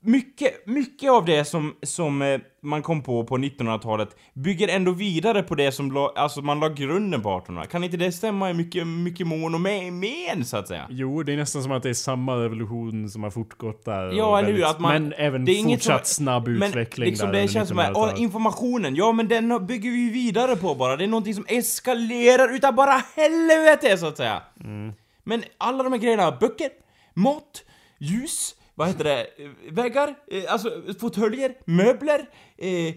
Mycket, 0.00 0.66
mycket 0.66 1.10
av 1.10 1.24
det 1.24 1.44
som, 1.44 1.74
som 1.82 2.22
eh, 2.22 2.40
man 2.62 2.82
kom 2.82 3.02
på 3.02 3.24
på 3.24 3.36
1900-talet 3.38 4.08
bygger 4.34 4.68
ändå 4.68 4.92
vidare 4.92 5.42
på 5.42 5.54
det 5.54 5.72
som 5.72 5.92
la, 5.92 6.12
alltså 6.16 6.42
man 6.42 6.60
la 6.60 6.68
grunden 6.68 7.22
på 7.22 7.28
1800 7.36 7.66
Kan 7.66 7.84
inte 7.84 7.96
det 7.96 8.12
stämma 8.12 8.50
i 8.50 8.54
mycket, 8.54 8.86
mycket 8.86 9.26
mån 9.26 9.54
och 9.54 9.60
med, 9.60 9.92
men 9.92 10.44
så 10.44 10.56
att 10.56 10.68
säga? 10.68 10.86
Jo, 10.90 11.22
det 11.22 11.32
är 11.32 11.36
nästan 11.36 11.62
som 11.62 11.72
att 11.72 11.82
det 11.82 11.88
är 11.90 11.94
samma 11.94 12.36
revolution 12.36 13.10
som 13.10 13.22
har 13.22 13.30
fortgått 13.30 13.84
där. 13.84 14.12
Ja, 14.12 14.38
eller 14.38 14.48
hur? 14.48 14.54
väldigt- 14.54 14.66
Att 14.66 14.80
man, 14.80 14.92
men 15.02 15.12
även 15.12 15.44
det 15.44 15.52
är 15.52 15.58
inget 15.58 15.80
fortsatt 15.84 16.06
som- 16.06 16.24
snabb 16.24 16.48
utveckling 16.48 17.04
men 17.04 17.10
liksom 17.10 17.32
där 17.32 17.40
det 17.42 17.48
känns 17.48 17.68
som 17.68 17.78
att, 17.78 17.86
1900-talet. 17.86 18.14
ja, 18.18 18.22
informationen, 18.22 18.96
ja 18.96 19.12
men 19.12 19.28
den 19.28 19.66
bygger 19.66 19.90
vi 19.90 20.10
vidare 20.10 20.56
på 20.56 20.74
bara. 20.74 20.96
Det 20.96 21.04
är 21.04 21.08
någonting 21.08 21.34
som 21.34 21.44
eskalerar 21.48 22.54
utav 22.54 22.74
bara 22.74 23.02
helvete 23.16 23.98
så 23.98 24.06
att 24.06 24.16
säga. 24.16 24.42
Mm. 24.64 24.92
Men 25.24 25.42
alla 25.58 25.82
de 25.82 25.92
här 25.92 26.00
grejerna, 26.00 26.32
böcker, 26.40 26.68
mat, 27.14 27.64
ljus, 27.98 28.54
vad 28.78 28.88
heter 28.88 29.04
det, 29.04 29.20
eh, 29.20 29.50
väggar, 29.72 30.14
eh, 30.30 30.52
alltså 30.52 30.70
fåtöljer, 31.00 31.52
möbler, 31.64 32.18
eh, 32.58 32.94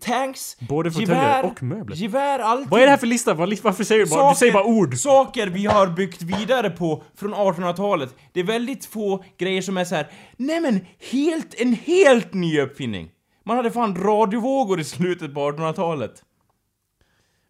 tanks, 0.00 0.56
Både 0.60 0.88
gevär, 0.90 1.44
och 1.44 1.62
möbler. 1.62 1.96
Gevär, 1.96 2.38
allting. 2.38 2.68
Vad 2.70 2.80
är 2.80 2.84
det 2.84 2.90
här 2.90 2.96
för 2.98 3.06
lista? 3.06 3.34
Vad- 3.34 3.58
Varför 3.62 3.84
säger 3.84 4.04
du 4.04 4.10
bara, 4.10 4.30
du 4.30 4.36
säger 4.36 4.52
bara 4.52 4.64
ord? 4.64 4.96
Saker 4.98 5.46
vi 5.46 5.66
har 5.66 5.86
byggt 5.86 6.22
vidare 6.22 6.70
på 6.70 7.02
från 7.16 7.34
1800-talet. 7.34 8.14
Det 8.32 8.40
är 8.40 8.44
väldigt 8.44 8.84
få 8.86 9.24
grejer 9.38 9.62
som 9.62 9.76
är 9.76 9.84
så 9.84 9.94
här. 9.94 10.06
nej 10.36 10.60
men 10.60 10.80
helt, 11.12 11.60
en 11.60 11.72
helt 11.74 12.34
ny 12.34 12.60
uppfinning. 12.60 13.10
Man 13.44 13.56
hade 13.56 13.70
fan 13.70 13.96
radiovågor 13.96 14.80
i 14.80 14.84
slutet 14.84 15.34
på 15.34 15.40
1800-talet. 15.50 16.22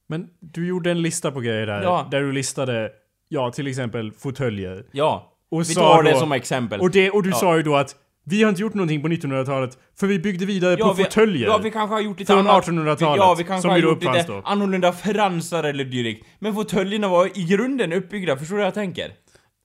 Men 0.06 0.28
du 0.40 0.66
gjorde 0.66 0.90
en 0.90 1.02
lista 1.02 1.30
på 1.32 1.40
grejer 1.40 1.66
där. 1.66 1.82
Ja. 1.82 2.08
Där 2.10 2.20
du 2.20 2.32
listade, 2.32 2.90
ja 3.28 3.50
till 3.50 3.66
exempel 3.66 4.12
fåtöljer. 4.12 4.84
Ja. 4.92 5.32
Och 5.50 5.60
vi 5.70 5.74
tar 5.74 6.02
det 6.02 6.12
då- 6.12 6.18
som 6.18 6.32
exempel. 6.32 6.80
Och, 6.80 6.90
det, 6.90 7.10
och 7.10 7.22
du 7.22 7.30
Ja. 7.30 7.36
sa 7.36 7.56
ju 7.56 7.62
då 7.62 7.76
att 7.76 7.96
vi 8.24 8.42
har 8.42 8.48
inte 8.50 8.62
gjort 8.62 8.74
någonting 8.74 9.02
på 9.02 9.08
1900-talet 9.08 9.78
för 9.98 10.06
vi 10.06 10.18
byggde 10.18 10.46
vidare 10.46 10.76
ja, 10.78 10.86
på 10.88 10.92
vi, 10.94 11.04
fåtöljer. 11.04 11.46
Ja, 11.48 11.58
vi 11.58 11.70
kanske 11.70 11.94
har 11.94 12.00
gjort 12.00 12.18
lite 12.18 12.32
Från 12.32 12.46
annat. 12.46 12.66
1800-talet, 12.66 13.00
Ja, 13.24 13.34
vi 13.38 13.44
kanske 13.44 13.62
som 13.62 13.70
har 13.70 13.78
gjort 13.78 14.02
lite 14.04 14.24
då. 14.28 14.42
annorlunda 14.44 14.92
fransar 14.92 15.64
eller 15.64 15.84
dylikt. 15.84 16.26
Men 16.38 16.54
fåtöljerna 16.54 17.08
var 17.08 17.38
i 17.38 17.44
grunden 17.44 17.92
uppbyggda, 17.92 18.36
förstår 18.36 18.56
du 18.56 18.60
vad 18.60 18.66
jag 18.66 18.74
tänker? 18.74 19.12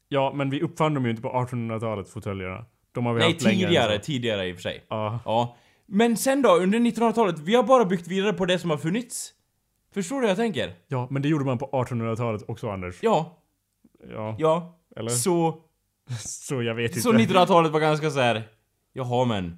Ja, 0.10 0.32
men 0.36 0.50
vi 0.50 0.62
uppfann 0.62 0.94
dem 0.94 1.04
ju 1.06 1.10
inte 1.12 1.22
på 1.22 1.30
1800-talet, 1.30 2.10
fåtöljerna. 2.10 2.66
De 2.92 3.06
har 3.06 3.14
vi 3.14 3.20
Nej, 3.20 3.32
haft 3.32 3.44
längre 3.44 3.68
tidigare, 3.68 3.96
så. 3.98 4.04
tidigare 4.04 4.48
i 4.48 4.52
och 4.52 4.56
för 4.56 4.62
sig. 4.62 4.86
Ja. 4.90 5.20
Ja. 5.26 5.56
Men 5.88 6.18
sen 6.18 6.42
då, 6.42 6.50
under 6.56 6.80
1900-talet, 6.80 7.40
vi 7.40 7.56
har 7.56 7.64
bara 7.64 7.86
byggt 7.86 8.08
vidare 8.08 8.34
på 8.34 8.46
det 8.46 8.60
som 8.60 8.70
har 8.70 8.78
funnits. 8.78 9.32
Förstår 9.94 10.16
du 10.16 10.22
vad 10.22 10.30
jag 10.30 10.38
tänker? 10.38 10.74
ja, 10.88 11.08
men 11.12 11.22
det 11.22 11.28
gjorde 11.30 11.46
man 11.46 11.58
på 11.58 11.66
1800-talet 11.66 12.42
också, 12.48 12.70
Anders. 12.70 12.96
Ja, 13.02 13.38
Ja. 14.14 14.36
ja. 14.40 14.80
Eller? 14.96 15.10
Så, 15.10 15.56
Så 16.26 16.64
jag 16.64 16.76
vet 16.76 16.91
inte. 16.91 17.01
så 17.01 17.14
1900-talet 17.14 17.72
var 17.72 17.80
ganska 17.80 18.11
så 18.11 18.20
här. 18.20 18.43
Jaha 18.93 19.26
men. 19.26 19.57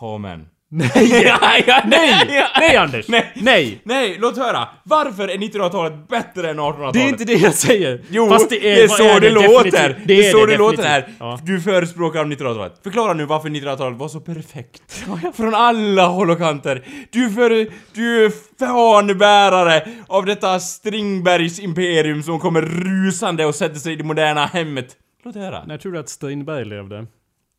Ja 0.00 0.18
men. 0.18 0.46
Nej! 0.72 0.90
nej! 1.40 1.64
Nej! 1.86 2.44
Nej, 2.58 2.76
Anders! 2.76 3.08
Nej. 3.08 3.32
Nej! 3.34 3.80
Nej, 3.84 4.16
låt 4.20 4.36
höra! 4.36 4.68
Varför 4.84 5.28
är 5.28 5.36
1900-talet 5.36 6.08
bättre 6.08 6.50
än 6.50 6.60
1800-talet? 6.60 6.92
Det 6.94 7.00
är 7.02 7.08
inte 7.08 7.24
det 7.24 7.34
jag 7.34 7.54
säger! 7.54 8.00
Jo, 8.10 8.28
Fast 8.28 8.50
det 8.50 8.80
är, 8.82 8.88
vad 8.88 8.96
så 8.96 9.02
det, 9.04 9.20
definitivt. 9.20 9.64
låter! 9.64 10.02
Det 10.06 10.26
är 10.28 10.32
så 10.32 10.46
det, 10.46 10.56
låter 10.56 10.82
här! 10.82 11.08
Ja. 11.18 11.38
Du 11.42 11.60
förespråkar 11.60 12.22
om 12.22 12.32
1900-talet. 12.32 12.80
Förklara 12.82 13.12
nu 13.12 13.24
varför 13.24 13.48
1900-talet 13.48 13.98
var 13.98 14.08
så 14.08 14.20
perfekt. 14.20 15.04
Från 15.36 15.54
alla 15.54 16.06
håll 16.06 16.30
och 16.30 16.38
kanter. 16.38 16.84
Du, 17.10 17.30
för, 17.30 17.50
du 17.94 18.24
är 18.24 18.32
fanbärare 18.58 19.88
av 20.08 20.26
detta 20.26 20.60
Strindbergs 20.60 21.58
imperium 21.60 22.22
som 22.22 22.40
kommer 22.40 22.62
rusande 22.62 23.44
och 23.44 23.54
sätter 23.54 23.78
sig 23.78 23.92
i 23.92 23.96
det 23.96 24.04
moderna 24.04 24.46
hemmet. 24.46 24.96
Låt 25.22 25.34
höra. 25.34 25.64
När 25.64 25.78
tror 25.78 25.92
du 25.92 25.98
att 25.98 26.08
Strindberg 26.08 26.64
levde? 26.64 27.06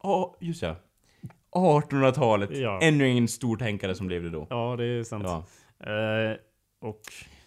Ja, 0.03 0.37
just 0.39 0.61
ja. 0.61 0.75
1800-talet. 1.51 2.57
Ja. 2.57 2.79
Ännu 2.81 3.07
en 3.07 3.27
stor 3.27 3.57
tänkare 3.57 3.95
som 3.95 4.09
levde 4.09 4.29
då. 4.29 4.47
Ja, 4.49 4.75
det 4.77 4.85
är 4.85 5.03
sant. 5.03 5.23
Ja. 5.27 5.45
Eh, 5.91 6.37
och... 6.81 7.01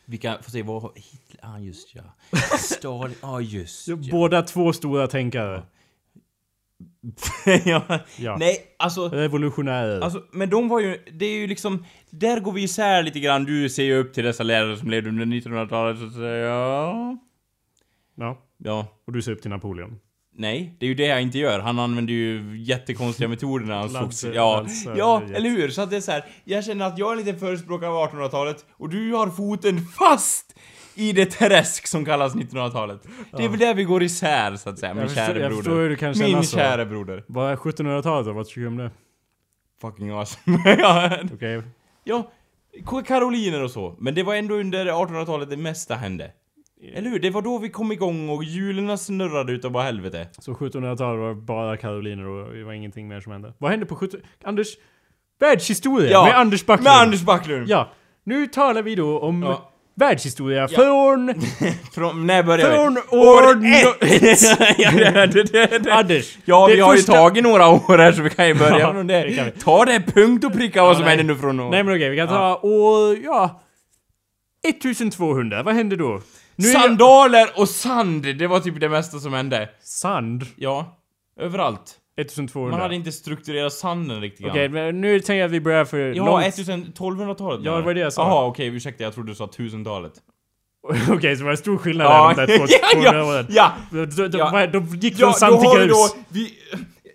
Vi 0.06 0.18
kan 0.18 0.42
få 0.42 0.50
se 0.50 0.62
vad 0.62 0.82
Hitler... 0.82 1.40
Ja, 1.42 1.58
just 1.58 1.94
ja. 1.94 2.02
Stalin... 2.58 3.16
Ja, 3.22 3.40
just 3.40 3.88
ja. 3.88 3.96
Båda 4.10 4.42
två 4.42 4.72
stora 4.72 5.06
tänkare. 5.06 5.62
ja. 7.64 8.00
Ja. 8.18 8.36
Nej, 8.38 8.56
alltså... 8.78 9.08
Revolutionärer. 9.08 10.00
Alltså, 10.00 10.22
men 10.32 10.50
de 10.50 10.68
var 10.68 10.80
ju, 10.80 11.04
det 11.12 11.26
är 11.26 11.38
ju 11.38 11.46
liksom, 11.46 11.84
där 12.10 12.40
går 12.40 12.52
vi 12.52 12.62
isär 12.62 13.02
lite 13.02 13.20
grann. 13.20 13.44
Du 13.44 13.68
ser 13.68 13.82
ju 13.82 13.96
upp 13.96 14.14
till 14.14 14.24
dessa 14.24 14.42
lärare 14.42 14.76
som 14.76 14.90
levde 14.90 15.08
under 15.08 15.26
1900-talet 15.26 15.98
så 15.98 16.06
att 16.06 16.12
säga, 16.12 16.46
ja. 16.46 17.18
ja. 18.14 18.38
Ja. 18.64 18.86
Och 19.06 19.12
du 19.12 19.22
ser 19.22 19.32
upp 19.32 19.42
till 19.42 19.50
Napoleon. 19.50 19.98
Nej, 20.36 20.76
det 20.80 20.86
är 20.86 20.88
ju 20.88 20.94
det 20.94 21.06
jag 21.06 21.22
inte 21.22 21.38
gör. 21.38 21.60
Han 21.60 21.78
använder 21.78 22.12
ju 22.12 22.56
jättekonstiga 22.62 23.28
metoder 23.28 23.66
när 23.66 23.74
han 23.74 23.90
slogs. 23.90 24.24
Ja, 24.24 24.56
lanser- 24.60 24.94
ja, 24.96 25.22
eller 25.34 25.50
hur? 25.50 25.68
Så 25.68 25.82
att 25.82 25.90
det 25.90 25.96
är 25.96 26.00
så 26.00 26.12
här. 26.12 26.24
jag 26.44 26.64
känner 26.64 26.86
att 26.86 26.98
jag 26.98 27.12
är 27.12 27.16
lite 27.16 27.34
förespråkare 27.38 27.90
av 27.90 28.10
1800-talet 28.10 28.64
och 28.72 28.88
du 28.88 29.12
har 29.12 29.26
foten 29.30 29.80
fast 29.80 30.58
i 30.94 31.12
det 31.12 31.26
träsk 31.26 31.86
som 31.86 32.04
kallas 32.04 32.34
1900-talet. 32.34 33.02
Det 33.36 33.44
är 33.44 33.48
väl 33.48 33.58
där 33.58 33.74
vi 33.74 33.84
går 33.84 34.02
isär 34.02 34.56
så 34.56 34.68
att 34.70 34.78
säga, 34.78 34.94
min 34.94 35.02
Jag 35.02 35.10
kära 35.14 35.26
jag 35.26 35.34
broder. 35.36 35.56
förstår 35.56 35.76
hur 35.80 35.88
du 35.90 35.96
kan 35.96 36.14
känna 36.14 36.28
min 36.28 36.42
kära 36.42 36.84
broder. 36.84 37.24
Vad 37.28 37.52
är 37.52 37.56
1700-talet 37.56 38.26
då? 38.26 38.32
Vad 38.32 38.46
tycker 38.46 38.60
du 38.60 38.66
om 38.66 38.76
det? 38.76 38.90
Fucking 39.80 40.10
awesome. 40.10 40.58
ja, 40.78 41.18
Okej. 41.34 41.62
Ja, 42.04 42.30
K- 42.84 43.02
karoliner 43.02 43.62
och 43.62 43.70
så. 43.70 43.96
Men 43.98 44.14
det 44.14 44.22
var 44.22 44.34
ändå 44.34 44.54
under 44.54 44.86
1800-talet 44.86 45.50
det 45.50 45.56
mesta 45.56 45.94
hände. 45.94 46.30
Eller 46.94 47.10
hur? 47.10 47.18
Det 47.18 47.30
var 47.30 47.42
då 47.42 47.58
vi 47.58 47.68
kom 47.68 47.92
igång 47.92 48.28
och 48.28 48.44
hjulen 48.44 48.98
snurrade 48.98 49.52
utav 49.52 49.70
bara 49.70 49.82
helvete. 49.84 50.26
Så 50.38 50.52
1700-talet 50.52 51.20
var 51.20 51.34
bara 51.34 51.76
karoliner 51.76 52.26
och 52.26 52.54
det 52.54 52.64
var 52.64 52.72
ingenting 52.72 53.08
mer 53.08 53.20
som 53.20 53.32
hände. 53.32 53.52
Vad 53.58 53.70
hände 53.70 53.86
på 53.86 53.96
17... 53.96 54.20
Anders... 54.44 54.68
Världshistoria 55.40 56.24
med 56.24 56.38
Anders 56.38 56.66
Backlund. 56.66 56.84
Med 56.84 56.92
Anders 57.00 57.22
Backlund! 57.22 57.68
Ja. 57.68 57.88
Nu 58.24 58.46
talar 58.46 58.82
vi 58.82 58.94
då 58.94 59.18
om 59.18 59.42
Ja. 59.42 59.70
världshistoria 59.94 60.68
från... 60.68 61.34
Från, 61.94 62.26
när 62.26 62.42
började 62.42 62.74
Från 62.74 62.94
vi? 62.94 63.16
år 63.16 63.64
ett! 63.66 64.78
ja, 64.78 64.90
det, 65.26 65.52
det, 65.52 65.78
det. 65.84 65.92
Anders. 65.94 66.38
Ja, 66.44 66.66
det 66.68 66.74
vi 66.74 66.80
har 66.80 66.92
första- 66.96 67.12
ju 67.12 67.18
tagit 67.18 67.44
några 67.44 67.68
år 67.68 67.98
här 67.98 68.12
så 68.12 68.22
vi 68.22 68.30
kan 68.30 68.48
ju 68.48 68.54
börja 68.54 68.78
Ja, 68.78 68.92
från 68.92 69.06
det 69.06 69.22
det. 69.22 69.36
kan 69.36 69.44
vi. 69.44 69.50
Ta 69.50 69.84
det 69.84 70.00
punkt 70.00 70.44
och 70.44 70.52
pricka 70.52 70.82
vad 70.82 70.90
Ja, 70.90 70.94
som 70.98 71.04
händer 71.04 71.24
nu 71.24 71.34
från 71.36 71.60
år. 71.60 71.70
Nej 71.70 71.82
men 71.84 71.94
okej, 71.94 72.10
vi 72.10 72.16
kan 72.16 72.28
ta 72.28 72.56
år... 72.62 73.18
Ja... 73.24 73.60
1200. 74.68 75.62
Vad 75.62 75.74
hände 75.74 75.96
då? 75.96 76.20
Nu 76.56 76.68
är 76.68 76.72
jag- 76.72 76.82
Sandaler 76.82 77.48
och 77.56 77.68
sand, 77.68 78.22
det 78.22 78.46
var 78.46 78.60
typ 78.60 78.80
det 78.80 78.88
mesta 78.88 79.18
som 79.18 79.32
hände. 79.32 79.68
Sand? 79.82 80.46
Ja, 80.56 80.98
överallt. 81.40 81.98
1200. 82.16 82.70
Man 82.70 82.80
hade 82.80 82.94
inte 82.94 83.12
strukturerat 83.12 83.72
sanden 83.72 84.20
riktigt 84.20 84.46
Okej, 84.46 84.62
grann. 84.62 84.72
men 84.72 85.00
nu 85.00 85.20
tänker 85.20 85.34
jag 85.40 85.46
att 85.46 85.52
vi 85.52 85.60
börjar 85.60 85.84
för 85.84 85.98
Ja, 85.98 86.24
långt... 86.26 86.44
1200-talet 86.44 87.60
Ja, 87.64 87.76
det 87.76 87.82
var 87.82 87.94
det 87.94 88.00
jag 88.00 88.12
sa. 88.12 88.22
Jaha, 88.28 88.46
okej, 88.46 88.66
ursäkta, 88.66 89.04
jag 89.04 89.14
trodde 89.14 89.30
du 89.32 89.34
sa 89.34 89.46
1000-talet. 89.46 90.12
Okej, 91.10 91.36
så 91.36 91.38
det 91.40 91.44
var 91.44 91.50
en 91.50 91.56
stor 91.56 91.78
skillnad 91.78 92.36
där 92.36 92.46
de 92.46 92.52
där 92.52 92.58
två, 92.58 92.66
ja, 93.02 93.10
två 93.10 93.16
ja, 93.18 93.24
åren. 93.24 93.46
ja. 93.50 93.72
Då, 93.90 94.04
då, 94.28 94.38
Ja. 94.38 94.66
då 94.66 94.80
gick 94.80 95.14
Ja, 95.18 95.26
från 95.26 95.34
sand 95.34 95.60
till 95.60 95.70
vi 95.80 95.86
grus. 95.86 95.92
då, 95.92 96.18
vi, 96.28 96.54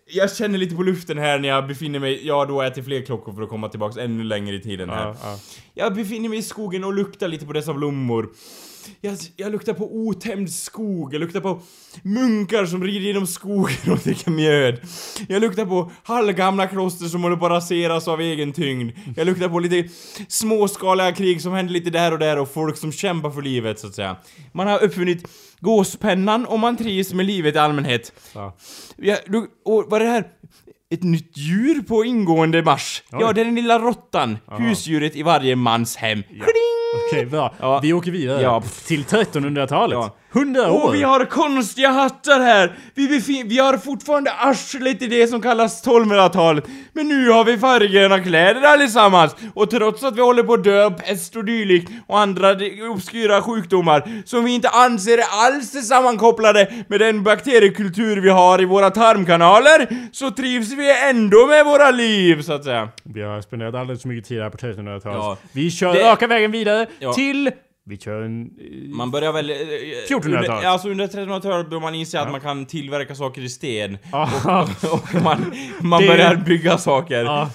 jag 0.08 0.36
känner 0.36 0.58
lite 0.58 0.76
på 0.76 0.84
luften 0.84 1.18
här 1.18 1.40
när 1.40 1.50
jag 1.50 1.68
befinner 1.68 2.00
mig, 2.00 2.28
ja 2.28 2.46
då 2.46 2.62
äter 2.62 2.82
fler 2.84 3.02
klockor 3.02 3.34
för 3.34 3.42
att 3.42 3.50
komma 3.50 3.70
tillbaks 3.70 3.98
ännu 3.98 4.24
längre 4.24 4.56
i 4.56 4.60
tiden 4.62 4.90
här. 4.90 5.06
Ja, 5.08 5.16
ja. 5.24 5.38
Jag 5.74 5.96
befinner 5.96 6.30
mig 6.30 6.38
i 6.38 6.42
skogen 6.44 6.84
och 6.84 6.94
luktar 6.94 7.28
lite 7.28 7.46
på 7.46 7.54
dessa 7.54 7.74
blommor. 7.74 8.30
Jag, 9.02 9.18
jag 9.36 9.52
luktar 9.52 9.74
på 9.74 9.96
otämjd 9.96 10.54
skog, 10.54 11.14
jag 11.14 11.20
luktar 11.20 11.40
på 11.40 11.62
munkar 12.04 12.66
som 12.66 12.84
rider 12.84 13.08
genom 13.08 13.28
skogen 13.28 13.92
och 13.92 13.98
dricker 13.98 14.32
mjöd. 14.32 14.80
Jag 15.28 15.42
luktar 15.42 15.66
på 15.66 15.92
halvgamla 16.04 16.68
kloster 16.68 17.06
som 17.06 17.24
håller 17.24 17.36
på 17.36 17.46
att 17.46 17.52
raseras 17.52 18.08
av 18.08 18.22
egen 18.22 18.54
tyngd. 18.54 18.92
Jag 19.18 19.28
luktar 19.28 19.50
på 19.50 19.60
lite 19.60 19.90
småskaliga 20.28 21.12
krig 21.12 21.42
som 21.42 21.54
händer 21.54 21.74
lite 21.74 21.90
där 21.90 22.12
och 22.12 22.20
där 22.20 22.40
och 22.40 22.54
folk 22.54 22.78
som 22.78 22.92
kämpar 22.92 23.32
för 23.32 23.42
livet 23.42 23.80
så 23.80 23.88
att 23.88 23.96
säga. 23.96 24.16
Man 24.52 24.68
har 24.68 24.84
uppfunnit 24.84 25.28
gåspennan 25.60 26.46
och 26.46 26.60
man 26.60 26.78
trivs 26.78 27.14
med 27.14 27.26
livet 27.26 27.56
i 27.56 27.58
allmänhet. 27.58 28.14
Ja. 28.34 28.58
Ja, 28.98 29.18
du, 29.28 29.48
och 29.66 29.86
vad 29.88 30.02
är 30.02 30.06
det 30.06 30.12
här? 30.12 30.28
Ett 30.92 31.04
nytt 31.04 31.38
djur 31.38 31.82
på 31.82 32.06
ingående 32.06 32.64
marsch. 32.64 33.04
Oj. 33.12 33.18
Ja, 33.22 33.34
det 33.34 33.42
är 33.42 33.46
den 33.46 33.56
lilla 33.56 33.80
råttan. 33.80 34.38
Husdjuret 34.48 35.16
i 35.16 35.24
varje 35.24 35.56
mans 35.56 35.96
hem. 35.96 36.24
Kling! 36.24 36.69
Okej, 37.08 37.26
bra. 37.26 37.54
Ja. 37.60 37.80
Vi 37.84 37.94
åker 37.94 38.12
vidare. 38.12 38.42
Ja. 38.42 38.64
Till 38.88 39.04
1300-talet. 39.04 39.96
Ja. 39.96 40.16
100 40.34 40.72
år. 40.72 40.88
Och 40.88 40.96
vi 40.96 41.04
har 41.04 41.26
konstiga 41.26 41.90
hattar 41.90 42.40
här! 42.40 42.72
Vi, 42.96 43.08
befin- 43.08 43.48
vi 43.50 43.60
har 43.60 43.78
fortfarande 43.78 44.32
arslet 44.32 45.02
i 45.02 45.08
det 45.08 45.28
som 45.28 45.42
kallas 45.42 45.86
1200-talet. 45.86 46.64
Men 46.94 47.08
nu 47.08 47.30
har 47.30 47.44
vi 47.46 47.58
färggröna 47.58 48.20
kläder 48.20 48.62
allesammans! 48.62 49.36
Och 49.54 49.70
trots 49.70 50.04
att 50.04 50.16
vi 50.18 50.22
håller 50.22 50.44
på 50.44 50.54
att 50.54 50.64
dö 50.64 50.86
av 50.86 50.90
pest 50.92 51.36
och 51.36 51.46
dylikt 51.46 51.92
och 52.08 52.20
andra 52.20 52.56
obskyra 52.92 53.42
sjukdomar 53.42 54.22
som 54.26 54.44
vi 54.46 54.52
inte 54.56 54.70
anser 54.70 55.18
är 55.18 55.24
alls 55.46 55.76
är 55.76 55.82
sammankopplade 55.82 56.74
med 56.88 57.00
den 57.00 57.24
bakteriekultur 57.24 58.18
vi 58.22 58.30
har 58.30 58.62
i 58.62 58.66
våra 58.66 58.90
tarmkanaler, 58.90 59.88
så 60.12 60.32
trivs 60.32 60.72
vi 60.72 61.10
ändå 61.10 61.46
med 61.48 61.66
våra 61.66 61.92
liv, 61.92 62.42
så 62.42 62.54
att 62.54 62.64
säga. 62.64 62.90
Vi 63.04 63.22
har 63.22 63.42
spenderat 63.42 63.76
alldeles 63.76 64.02
för 64.02 64.10
mycket 64.10 64.28
tid 64.30 64.42
här 64.42 64.50
på 64.50 64.58
1300-talet. 64.58 65.18
Ja. 65.18 65.38
Vi 65.52 65.72
kör 65.72 65.94
Det- 65.94 66.04
raka 66.12 66.28
vägen 66.28 66.52
vidare 66.52 66.88
Ja. 67.00 67.14
till 67.14 67.52
Vi 67.90 67.98
kör 67.98 68.22
en... 68.22 68.42
eh, 68.42 68.90
Man 68.90 69.12
börjar 69.12 69.32
väl... 69.34 69.50
eh, 69.50 69.56
1400-talet. 69.56 70.26
under- 70.50 70.68
Alltså 70.68 70.90
under 70.90 71.08
1300-talet 71.08 71.70
börjar 71.70 71.82
man 71.82 71.96
inse 71.96 72.20
att 72.22 72.32
man 72.32 72.42
kan 72.42 72.66
tillverka 72.66 73.16
saker 73.16 73.42
i 73.42 73.50
sten. 73.50 73.98
Aha. 74.14 74.70
Och 74.92 75.22
man, 75.24 75.54
man 75.80 76.02
Det- 76.02 76.08
börjar 76.08 76.36
bygga 76.36 76.78
saker. 76.78 77.24
Ja, 77.24 77.50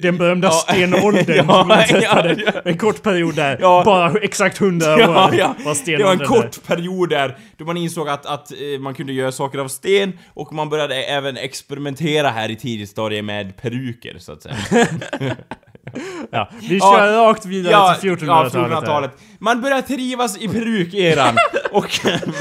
den 0.00 0.18
berömda 0.18 0.48
Ja. 0.48 0.52
stenåldern 0.52 1.24
Ja, 1.48 1.54
som 1.54 1.68
vi 1.68 2.00
träffade. 2.00 2.36
ja, 2.46 2.50
ja. 2.54 2.60
En 2.64 2.78
kort 2.78 3.02
period 3.02 3.34
där. 3.34 3.58
Ja. 3.60 3.82
Bara 3.84 4.10
exakt 4.20 4.60
100 4.60 4.94
år 4.94 5.00
Ja, 5.00 5.30
ja. 5.34 5.46
var 5.46 5.54
Det 5.58 5.64
var 5.64 5.70
en 5.70 5.74
stenåldern 5.76 6.26
kort 6.28 6.66
period 6.66 7.08
där 7.08 7.36
då 7.56 7.64
man 7.64 7.76
insåg 7.76 8.08
att, 8.08 8.26
att 8.26 8.52
eh, 8.52 8.80
man 8.80 8.94
kunde 8.94 9.12
göra 9.12 9.32
saker 9.32 9.58
av 9.58 9.68
sten 9.68 10.12
och 10.34 10.52
man 10.52 10.68
började 10.68 10.94
även 11.02 11.36
experimentera 11.36 12.30
här 12.30 12.50
i 12.50 12.56
tidigt 12.56 12.88
stadie 12.90 13.22
med 13.22 13.56
peruker 13.56 14.18
så 14.18 14.32
att 14.32 14.42
säga. 14.42 14.56
Ja, 16.30 16.50
vi 16.60 16.78
Ja. 16.78 16.96
kör 16.98 17.26
rakt 17.26 17.46
vidare 17.46 17.72
ja, 17.72 17.94
till 18.00 18.10
ja, 18.10 18.16
1400-talet. 18.16 18.52
1400-talet. 18.52 19.10
Man 19.38 19.60
börjar 19.60 19.82
trivas 19.82 20.38
i 20.38 20.48
perukeran 20.48 21.36
och 21.72 21.88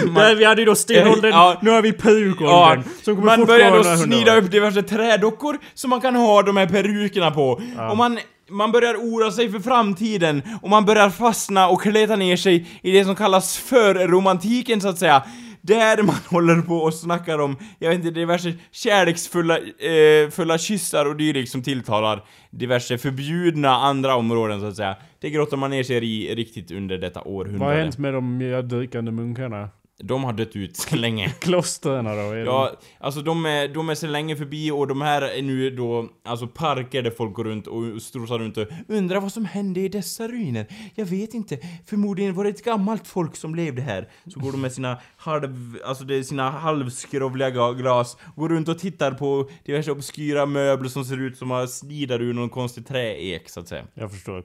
man, 0.08 0.38
vi 0.38 0.46
hade 0.46 0.62
ju 0.62 0.66
då 0.66 0.76
stenåldern, 0.76 1.32
Ja. 1.32 1.58
nu 1.62 1.70
har 1.70 1.82
vi 1.82 1.90
Ja, 1.90 1.96
perukåldern. 2.02 2.84
kommer 3.06 3.22
man 3.22 3.46
börjar 3.46 3.72
då 3.72 3.84
snida 3.98 4.36
upp 4.36 4.52
diverse 4.52 4.84
trädockor 4.84 5.58
som 5.74 5.90
man 5.90 6.02
kan 6.02 6.16
ha 6.16 6.42
de 6.42 6.58
här 6.58 6.68
perukerna 6.68 7.32
på. 7.32 7.62
Och 7.92 7.98
man, 7.98 8.20
man 8.50 8.72
börjar 8.72 8.96
oroa 8.96 9.32
sig 9.32 9.52
för 9.52 9.60
framtiden 9.60 10.44
och 10.62 10.70
man 10.70 10.86
börjar 10.86 11.10
fastna 11.10 11.68
och 11.68 11.82
kleta 11.82 12.16
ner 12.16 12.38
sig 12.38 12.68
i 12.84 12.92
det 12.92 13.06
som 13.06 13.16
kallas 13.16 13.58
för 13.58 13.94
romantiken 14.08 14.82
så 14.82 14.88
att 14.88 14.98
säga. 15.00 15.24
Där 15.62 16.04
man 16.04 16.16
håller 16.30 16.62
på 16.62 16.76
och 16.76 16.94
snackar 16.94 17.40
om, 17.40 17.58
jag 17.80 17.90
vet 17.90 17.98
inte, 17.98 18.12
diverse 18.20 18.54
kärleksfulla 18.72 19.58
eh, 19.58 20.30
fulla 20.30 20.58
kyssar 20.58 21.06
och 21.06 21.16
dylikt 21.16 21.52
som 21.52 21.64
tilltalar 21.64 22.24
diverse 22.50 22.98
förbjudna 22.98 23.70
andra 23.70 24.16
områden 24.16 24.60
så 24.60 24.66
att 24.66 24.76
säga. 24.76 24.96
Det 25.20 25.30
grottar 25.30 25.58
man 25.58 25.70
ner 25.70 25.84
sig 25.84 26.06
i 26.06 26.36
riktigt 26.36 26.72
under 26.72 26.98
detta 26.98 27.22
århundrade. 27.22 27.66
Vad 27.66 27.74
har 27.74 27.82
hänt 27.82 27.98
med 27.98 28.14
de 28.14 28.38
mjöddrykande 28.38 29.12
munkarna? 29.12 29.70
De 30.04 30.24
har 30.24 30.34
dött 30.34 30.56
ut 30.56 30.78
så 30.78 30.96
länge. 30.96 31.30
Klostren 31.40 32.06
då? 32.06 32.12
Är 32.12 32.36
Ja, 32.46 32.72
alltså 33.00 33.22
de 33.22 33.46
är, 33.46 33.68
de 33.68 33.90
är 33.90 33.96
så 33.96 34.08
länge 34.08 34.36
förbi 34.36 34.72
och 34.72 34.88
de 34.88 35.02
här 35.02 35.22
är 35.22 35.42
nu 35.42 35.70
då 35.70 36.10
alltså 36.26 36.48
parker 36.48 37.02
där 37.02 37.12
folk 37.12 37.34
går 37.34 37.44
runt 37.44 37.68
och 37.68 38.02
strosar 38.02 38.40
runt 38.40 38.58
och 38.58 38.68
undrar 38.88 39.20
vad 39.20 39.32
som 39.32 39.46
hände 39.46 39.80
i 39.80 39.90
dessa 39.90 40.28
ruiner. 40.28 40.66
Jag 40.96 41.06
vet 41.06 41.34
inte. 41.34 41.58
Förmodligen 41.86 42.34
var 42.34 42.44
det 42.44 42.50
ett 42.50 42.64
gammalt 42.66 43.08
folk 43.08 43.36
som 43.36 43.56
levde 43.56 43.82
här. 43.82 44.10
Så 44.28 44.40
går 44.40 44.52
de 44.52 44.62
med 44.62 44.72
sina 44.74 44.98
halv, 45.18 45.78
alltså 45.86 46.04
det 46.04 46.16
är 46.16 46.24
sina 46.24 46.50
halvskrovliga 46.50 47.50
ga- 47.50 47.76
glas, 47.78 48.18
går 48.36 48.50
runt 48.50 48.68
och 48.68 48.80
tittar 48.80 49.12
på 49.12 49.50
diverse 49.66 49.92
obskyra 49.92 50.46
möbler 50.46 50.90
som 50.90 51.06
ser 51.06 51.22
ut 51.22 51.38
som 51.38 51.52
har 51.52 51.68
snidar 51.68 52.22
ur 52.22 52.34
någon 52.34 52.50
konstig 52.50 52.88
träek 52.88 53.50
så 53.50 53.60
att 53.60 53.68
säga. 53.68 53.84
jag 53.94 54.12
förstår. 54.12 54.44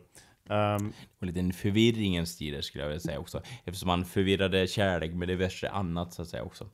Ehm, 0.49 0.93
Och 1.17 1.23
en 1.23 1.29
liten 1.29 1.53
förvirringens 1.53 2.37
tid 2.37 2.65
skulle 2.65 2.85
jag 2.85 2.89
vilja 2.89 3.01
säga 3.01 3.19
också. 3.19 3.43
Eftersom 3.65 3.87
man 3.87 4.05
förvirrade 4.05 4.67
kärlek 4.67 5.15
med 5.15 5.29
diverse 5.29 5.69
annat 5.69 6.13
så 6.13 6.23
att 6.23 6.29
säga 6.29 6.43
också. 6.43 6.69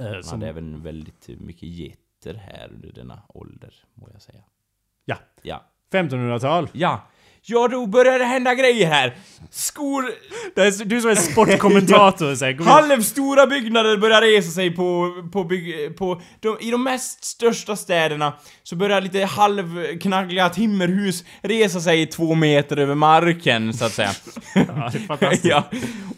eh, 0.00 0.10
Man 0.10 0.22
som, 0.22 0.40
hade 0.40 0.50
även 0.50 0.82
väldigt 0.82 1.28
mycket 1.40 1.68
getter 1.68 2.34
här 2.34 2.70
under 2.74 2.92
denna 2.92 3.22
ålder, 3.28 3.74
må 3.94 4.08
jag 4.12 4.22
säga. 4.22 4.44
ja. 5.04 5.16
Ja. 5.42 5.64
1500-tal. 5.90 6.68
Ja. 6.72 7.06
Ja, 7.48 7.68
då 7.68 7.86
börjar 7.86 8.18
det 8.18 8.24
hända 8.24 8.54
grejer 8.54 8.86
här. 8.86 9.14
Skor... 9.50 10.04
Är, 10.56 10.84
du 10.84 11.00
som 11.00 11.10
är 11.10 11.14
sportkommentator 11.14 12.34
så 12.34 12.44
här. 12.44 12.64
Halvstora 12.64 13.46
byggnader 13.46 13.96
börjar 13.96 14.20
resa 14.20 14.50
sig 14.50 14.70
på, 14.70 15.12
på, 15.32 15.44
bygg, 15.44 15.96
på 15.98 16.20
de, 16.40 16.56
I 16.60 16.70
de 16.70 16.84
mest 16.84 17.24
största 17.24 17.76
städerna 17.76 18.32
så 18.62 18.76
börjar 18.76 19.00
lite 19.00 19.24
halvknaggliga 19.24 20.48
timmerhus 20.48 21.24
resa 21.42 21.80
sig 21.80 22.06
två 22.06 22.34
meter 22.34 22.76
över 22.76 22.94
marken, 22.94 23.74
så 23.74 23.84
att 23.84 23.92
säga. 23.92 24.10
Ja, 24.54 24.90
det 24.92 24.98
är 24.98 25.06
fantastiskt. 25.06 25.44
ja. 25.44 25.64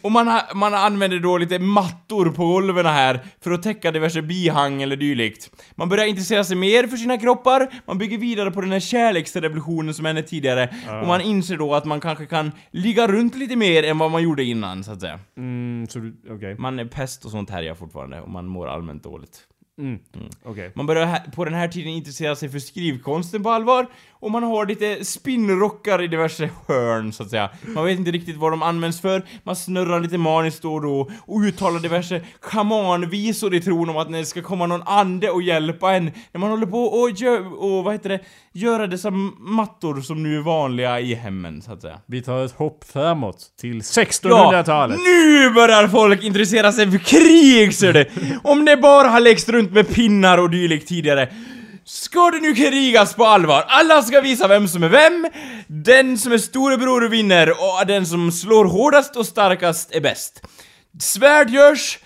Och 0.01 0.11
man, 0.11 0.27
ha, 0.27 0.41
man 0.55 0.73
använder 0.73 1.19
då 1.19 1.37
lite 1.37 1.59
mattor 1.59 2.29
på 2.31 2.45
golven 2.45 2.85
här 2.85 3.19
för 3.43 3.51
att 3.51 3.63
täcka 3.63 3.91
diverse 3.91 4.21
bihang 4.21 4.81
eller 4.81 4.95
dylikt. 4.95 5.49
Man 5.75 5.89
börjar 5.89 6.05
intressera 6.05 6.43
sig 6.43 6.55
mer 6.55 6.87
för 6.87 6.97
sina 6.97 7.17
kroppar, 7.17 7.69
man 7.85 7.97
bygger 7.97 8.17
vidare 8.17 8.51
på 8.51 8.61
den 8.61 8.71
här 8.71 8.79
kärleksrevolutionen 8.79 9.93
som 9.93 10.05
hände 10.05 10.23
tidigare, 10.23 10.69
och 11.01 11.07
man 11.07 11.18
inser 11.21 11.57
då 11.57 11.75
att 11.75 11.85
man 11.85 11.99
kanske 12.01 12.25
kan 12.25 12.51
ligga 12.71 13.07
runt 13.07 13.35
lite 13.35 13.55
mer 13.55 13.83
än 13.83 13.97
vad 13.97 14.11
man 14.11 14.23
gjorde 14.23 14.43
innan, 14.43 14.83
så 14.83 14.91
att 14.91 15.01
säga. 15.01 15.19
Mm, 15.37 15.87
så 15.89 15.99
du, 15.99 16.15
okej. 16.29 16.55
Man 16.59 16.79
är 16.79 16.85
pest 16.85 17.25
och 17.25 17.31
sånt 17.31 17.49
härjar 17.49 17.75
fortfarande, 17.75 18.21
och 18.21 18.29
man 18.29 18.45
mår 18.45 18.67
allmänt 18.67 19.03
dåligt. 19.03 19.47
Mm. 19.79 19.99
Okej. 20.43 20.71
Man 20.75 20.85
börjar 20.85 21.31
på 21.35 21.45
den 21.45 21.53
här 21.53 21.67
tiden 21.67 21.91
intressera 21.91 22.35
sig 22.35 22.49
för 22.49 22.59
skrivkonsten 22.59 23.43
på 23.43 23.49
allvar, 23.49 23.87
och 24.21 24.31
man 24.31 24.43
har 24.43 24.65
lite 24.65 25.05
spinnrockar 25.05 26.01
i 26.01 26.07
diverse 26.07 26.49
hörn, 26.67 27.13
så 27.13 27.23
att 27.23 27.29
säga. 27.29 27.49
Man 27.67 27.85
vet 27.85 27.99
inte 27.99 28.11
riktigt 28.11 28.37
vad 28.37 28.51
de 28.51 28.63
används 28.63 29.01
för, 29.01 29.25
man 29.43 29.55
snurrar 29.55 29.99
lite 29.99 30.17
maniskt 30.17 30.61
då 30.61 30.73
och 30.73 30.81
då, 30.81 31.09
och 31.25 31.39
uttalar 31.41 31.79
diverse 31.79 32.21
schamanvisor 32.41 33.55
i 33.55 33.61
tron 33.61 33.89
om 33.89 33.97
att 33.97 34.11
det 34.11 34.25
ska 34.25 34.41
komma 34.41 34.65
någon 34.65 34.83
ande 34.85 35.29
och 35.29 35.41
hjälpa 35.41 35.93
en, 35.93 36.11
när 36.31 36.39
man 36.39 36.49
håller 36.49 36.65
på 36.65 36.83
och, 36.83 37.11
gör, 37.11 37.63
och 37.63 37.83
vad 37.83 37.93
heter 37.93 38.09
det, 38.09 38.19
göra 38.53 38.87
dessa 38.87 39.11
mattor 39.39 40.01
som 40.01 40.23
nu 40.23 40.37
är 40.37 40.41
vanliga 40.41 40.99
i 40.99 41.13
hemmen, 41.13 41.61
så 41.61 41.71
att 41.73 41.81
säga. 41.81 41.99
Vi 42.05 42.21
tar 42.21 42.45
ett 42.45 42.51
hopp 42.51 42.83
framåt 42.83 43.37
till 43.59 43.81
1600-talet. 43.81 44.97
nu 44.97 45.49
börjar 45.49 45.87
folk 45.87 46.23
intressera 46.23 46.71
sig 46.71 46.91
för 46.91 46.97
krig 46.97 47.73
ser 47.73 47.93
du! 47.93 48.05
Om 48.43 48.65
det 48.65 48.77
bara 48.77 49.07
har 49.07 49.19
läckts 49.19 49.49
runt 49.49 49.71
med 49.71 49.89
pinnar 49.89 50.37
och 50.37 50.49
dylikt 50.49 50.87
tidigare. 50.87 51.29
Ska 51.91 52.31
det 52.31 52.39
nu 52.39 52.55
krigas 52.55 53.13
på 53.13 53.25
allvar? 53.25 53.65
Alla 53.67 54.01
ska 54.01 54.21
visa 54.21 54.47
vem 54.47 54.67
som 54.67 54.83
är 54.83 54.89
vem, 54.89 55.27
den 55.67 56.17
som 56.17 56.31
är 56.31 56.37
storebror 56.37 57.09
vinner 57.09 57.49
och 57.49 57.87
den 57.87 58.05
som 58.05 58.31
slår 58.31 58.65
hårdast 58.65 59.15
och 59.15 59.25
starkast 59.25 59.91
är 59.91 60.01
bäst. 60.01 60.41
Svärd 60.99 61.49
görs, 61.49 61.99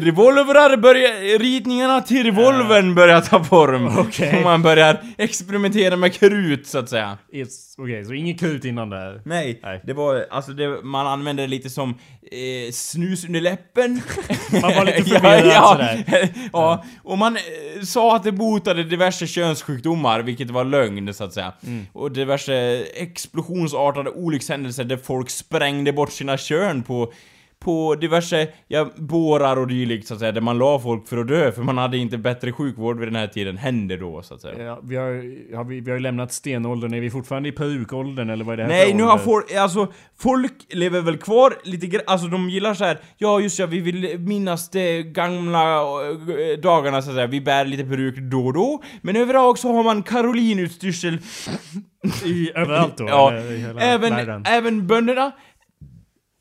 revolvrar 0.00 0.76
börjar, 0.76 1.38
ritningarna 1.38 2.00
till 2.00 2.24
revolvern 2.24 2.94
börjar 2.94 3.20
ta 3.20 3.44
form. 3.44 3.98
Okej. 3.98 4.36
Och 4.36 4.42
man 4.42 4.62
börjar 4.62 5.00
experimentera 5.18 5.96
med 5.96 6.12
krut 6.14 6.66
så 6.66 6.78
att 6.78 6.88
säga. 6.88 7.18
It's- 7.32 7.74
Okej, 7.78 8.04
så 8.04 8.12
inget 8.14 8.40
krut 8.40 8.64
innan 8.64 8.90
det 8.90 8.96
här. 8.96 9.20
Nej, 9.24 9.60
Nej. 9.62 9.80
det 9.84 9.92
var, 9.92 10.26
alltså 10.30 10.52
det, 10.52 10.82
man 10.82 11.06
använde 11.06 11.42
det 11.42 11.46
lite 11.46 11.70
som 11.70 11.90
eh, 12.32 12.72
snus 12.72 13.24
under 13.24 13.40
läppen. 13.40 14.00
Man 14.62 14.74
var 14.74 14.84
lite 14.84 15.02
förvirrad 15.20 15.68
sådär. 15.72 16.04
ja, 16.08 16.28
ja, 16.52 16.84
och 17.02 17.18
man 17.18 17.36
eh, 17.36 17.82
sa 17.84 18.16
att 18.16 18.22
det 18.24 18.32
botade 18.32 18.84
diverse 18.84 19.26
könssjukdomar, 19.26 20.20
vilket 20.20 20.50
var 20.50 20.64
lögn 20.64 21.14
så 21.14 21.24
att 21.24 21.32
säga. 21.34 21.52
Mm. 21.66 21.86
Och 21.92 22.12
diverse 22.12 22.84
explosionsartade 22.94 24.10
olyckshändelser 24.10 24.84
där 24.84 24.96
folk 24.96 25.30
sprängde 25.30 25.92
bort 25.92 26.12
sina 26.12 26.36
kön 26.36 26.82
på 26.82 27.12
på 27.60 27.94
diverse, 27.94 28.48
ja, 28.68 28.90
bårar 28.96 29.56
och 29.56 29.66
dylikt 29.66 30.06
så 30.06 30.14
att 30.14 30.20
säga, 30.20 30.32
där 30.32 30.40
man 30.40 30.58
la 30.58 30.80
folk 30.80 31.08
för 31.08 31.16
att 31.16 31.28
dö, 31.28 31.52
för 31.52 31.62
man 31.62 31.78
hade 31.78 31.98
inte 31.98 32.18
bättre 32.18 32.52
sjukvård 32.52 32.98
vid 32.98 33.08
den 33.08 33.16
här 33.16 33.26
tiden, 33.26 33.56
hände 33.56 33.96
då 33.96 34.22
så 34.22 34.34
att 34.34 34.40
säga. 34.40 34.64
Ja, 34.64 34.80
vi, 34.82 34.96
har, 34.96 35.56
har 35.56 35.64
vi, 35.64 35.80
vi 35.80 35.90
har 35.90 35.98
ju 35.98 36.02
lämnat 36.02 36.32
stenåldern. 36.32 36.94
Är 36.94 37.00
vi 37.00 37.10
fortfarande 37.10 37.48
i 37.48 37.52
perukåldern 37.52 38.30
eller 38.30 38.44
vad 38.44 38.52
är 38.52 38.56
det 38.56 38.62
här 38.62 38.70
Nej, 38.70 38.90
för 38.90 38.96
nu 38.96 39.02
har 39.02 39.18
folk, 39.18 39.52
alltså, 39.54 39.92
folk 40.18 40.52
lever 40.68 41.00
väl 41.00 41.16
kvar 41.16 41.54
lite 41.64 41.86
grann, 41.86 42.02
alltså 42.06 42.26
de 42.26 42.50
gillar 42.50 42.74
så 42.74 42.84
här. 42.84 42.98
ja 43.16 43.40
just 43.40 43.58
ja, 43.58 43.66
vi 43.66 43.80
vill 43.80 44.18
minnas 44.18 44.70
de 44.70 45.02
gamla 45.02 45.80
äh, 45.80 46.58
dagarna 46.62 47.02
så 47.02 47.10
att 47.10 47.14
säga, 47.14 47.26
vi 47.26 47.40
bär 47.40 47.64
lite 47.64 47.84
peruk 47.84 48.16
då 48.18 48.46
och 48.46 48.52
då, 48.52 48.82
men 49.02 49.16
överlag 49.16 49.58
så 49.58 49.72
har 49.72 49.84
man 49.84 50.02
karolinutstyrsel, 50.02 51.18
I, 52.24 52.50
överallt 52.54 52.96
då? 52.96 53.04
ja, 53.08 53.32
även, 53.78 54.44
även 54.46 54.86
bönderna, 54.86 55.32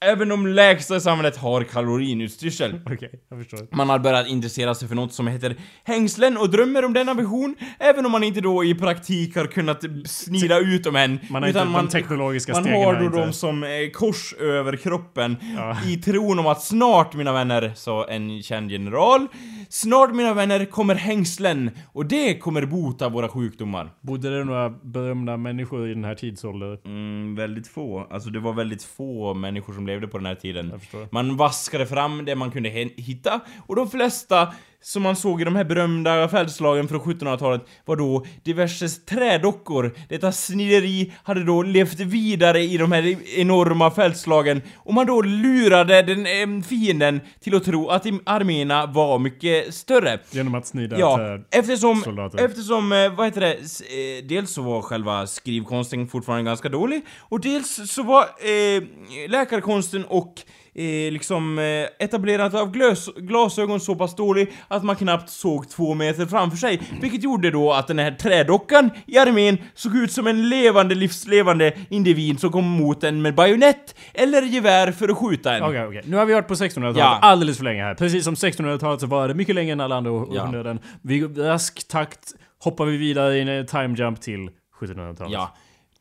även 0.06 0.30
de 0.30 0.48
lägsta 0.48 0.96
i 0.96 1.02
samhället 1.02 1.38
har 1.38 1.64
karolinutstyrsel. 1.64 2.80
Okej, 2.86 3.10
jag 3.30 3.40
förstår. 3.40 3.76
Man 3.76 3.90
har 3.90 4.00
börjat 4.00 4.28
intressera 4.28 4.76
sig 4.76 4.88
för 4.88 4.96
något 4.96 5.14
som 5.14 5.28
heter 5.28 5.56
hängslen 5.84 6.38
och 6.38 6.50
drömmer 6.50 6.86
om 6.86 6.94
denna 6.94 7.14
vision, 7.14 7.56
även 7.80 8.06
om 8.06 8.12
man 8.12 8.24
inte 8.24 8.42
då 8.42 8.64
i 8.64 8.76
praktik 8.76 9.36
har 9.36 9.46
kunnat 9.46 9.84
snida 10.06 10.60
ut 10.60 10.84
dem 10.84 10.96
än. 10.96 11.20
Man 11.30 11.44
har 11.44 11.48
inte 11.50 11.66
de 11.66 11.88
teknologiska 11.88 12.52
man 12.54 12.64
stegen 12.64 12.84
har 12.84 12.94
här 12.94 13.00
då 13.00 13.06
inte. 13.06 13.18
dem 13.20 13.34
som 13.34 13.66
kors 13.94 14.34
över 14.34 14.76
kroppen 14.78 15.36
Ja. 15.58 15.78
i 15.88 15.98
tron 15.98 16.40
om 16.40 16.48
att 16.48 16.64
snart, 16.64 17.14
mina 17.14 17.34
vänner, 17.34 17.72
sa 17.76 18.06
en 18.08 18.44
känd 18.44 18.72
general, 18.72 19.28
snart 19.70 20.16
mina 20.16 20.34
vänner 20.34 20.66
kommer 20.66 20.96
hängslen 20.96 21.72
och 21.94 22.06
det 22.06 22.38
kommer 22.38 22.66
bota 22.66 23.10
våra 23.10 23.28
sjukdomar. 23.30 23.90
Bodde 24.02 24.38
det 24.38 24.44
några 24.44 24.70
berömda 24.70 25.38
människor 25.38 25.90
i 25.90 25.94
den 25.94 26.04
här 26.04 26.16
tidsåldern? 26.16 26.78
Mm, 26.86 27.36
väldigt 27.36 27.68
få. 27.68 28.08
Alltså 28.12 28.30
det 28.30 28.40
var 28.40 28.54
väldigt 28.54 28.84
få 28.84 29.34
människor 29.34 29.74
som 29.74 29.88
levde 29.88 29.95
på 30.02 30.18
den 30.18 30.26
här 30.26 30.36
tiden. 30.36 30.80
Man 31.12 31.38
vaskade 31.38 31.86
fram 31.86 32.26
det 32.26 32.36
man 32.36 32.52
kunde 32.52 32.70
hitta 32.70 33.40
och 33.68 33.76
de 33.76 33.90
flesta 33.90 34.54
som 34.82 35.04
man 35.04 35.16
såg 35.16 35.42
i 35.42 35.44
de 35.44 35.56
här 35.56 35.64
berömda 35.64 36.28
fältslagen 36.28 36.88
från 36.88 37.00
1700-talet 37.02 37.62
var 37.86 37.96
då 37.96 38.26
diverse 38.44 38.88
trädockor. 38.90 39.96
Detta 40.10 40.32
snideri 40.32 41.14
hade 41.24 41.44
då 41.44 41.64
levt 41.64 42.00
vidare 42.00 42.62
i 42.62 42.78
de 42.78 42.92
här 42.92 43.18
enorma 43.40 43.92
fältslagen 43.92 44.62
och 44.78 44.94
man 44.94 45.06
då 45.06 45.22
lurade 45.22 46.02
den 46.02 46.26
eh, 46.60 46.64
fienden 46.68 47.22
till 47.42 47.56
att 47.56 47.64
tro 47.64 47.90
att 47.90 48.06
arméerna 48.26 48.86
var 48.86 49.20
mycket 49.20 49.74
större. 49.74 50.20
Genom 50.32 50.56
att 50.56 50.68
snida 50.68 51.00
Ja, 51.00 51.40
eftersom, 51.52 52.02
soldater. 52.02 52.46
eftersom, 52.46 52.92
eh, 52.92 53.14
vad 53.16 53.26
heter 53.26 53.42
det, 53.42 53.54
eh, 53.54 54.26
dels 54.28 54.52
så 54.52 54.62
var 54.62 54.82
själva 54.82 55.28
skrivkonsten 55.28 56.08
fortfarande 56.08 56.44
ganska 56.44 56.70
dålig, 56.70 57.06
och 57.20 57.40
dels 57.42 57.92
så 57.92 58.04
var 58.04 58.22
eh, 58.24 58.84
läkarkonsten 59.30 60.06
och 60.06 60.34
eh, 60.76 61.12
liksom 61.12 61.60
eh, 61.60 62.06
etablerandet 62.06 62.62
av 62.62 62.72
glös, 62.72 63.10
glasögon 63.18 63.80
så 63.80 63.96
pass 63.96 64.16
dålig 64.16 64.52
att 64.68 64.84
man 64.84 64.96
knappt 64.96 65.30
såg 65.30 65.70
två 65.70 65.94
meter 65.94 66.26
framför 66.26 66.58
sig, 66.58 66.82
vilket 67.02 67.24
gjorde 67.24 67.52
då 67.52 67.74
att 67.74 67.88
den 67.88 68.00
här 68.00 68.12
trädockan 68.12 68.90
i 69.06 69.18
armén 69.18 69.58
såg 69.74 69.96
ut 69.96 70.12
som 70.12 70.28
en 70.28 70.50
levande, 70.50 70.96
livslevande 70.96 71.74
individ 71.90 72.40
som 72.40 72.52
kom 72.52 72.66
mot 72.66 73.04
en 73.04 73.22
med 73.22 73.36
bajonett 73.36 73.96
eller 74.14 74.42
gevär 74.42 74.92
för 74.92 75.10
att 75.10 75.18
skjuta 75.18 75.56
en. 75.56 75.64
Okej, 75.64 75.86
okej. 75.88 76.02
Nu 76.06 76.18
har 76.18 76.26
vi 76.26 76.34
varit 76.34 76.48
på 76.48 76.54
1600-talet 76.54 76.98
Ja. 76.98 77.20
alldeles 77.22 77.58
för 77.58 77.64
länge 77.64 77.84
här. 77.84 77.94
Precis 77.96 78.24
som 78.24 78.34
1600-talet 78.36 79.02
så 79.02 79.08
var 79.08 79.28
det 79.28 79.34
mycket 79.34 79.56
längre 79.56 79.72
än 79.74 79.82
alla 79.82 79.96
andra 79.96 80.12
Ja. 80.12 80.18
århundraden. 80.18 80.80
Vi 81.02 81.16
i 81.18 81.22
rask 81.24 81.88
takt 81.88 82.20
hoppar 82.64 82.86
vi 82.86 82.98
vidare 82.98 83.38
i 83.38 83.42
en 83.42 83.66
time 83.66 83.96
jump 83.98 84.22
till 84.22 84.50
1700-talet. 84.82 85.34
Ja. 85.34 85.56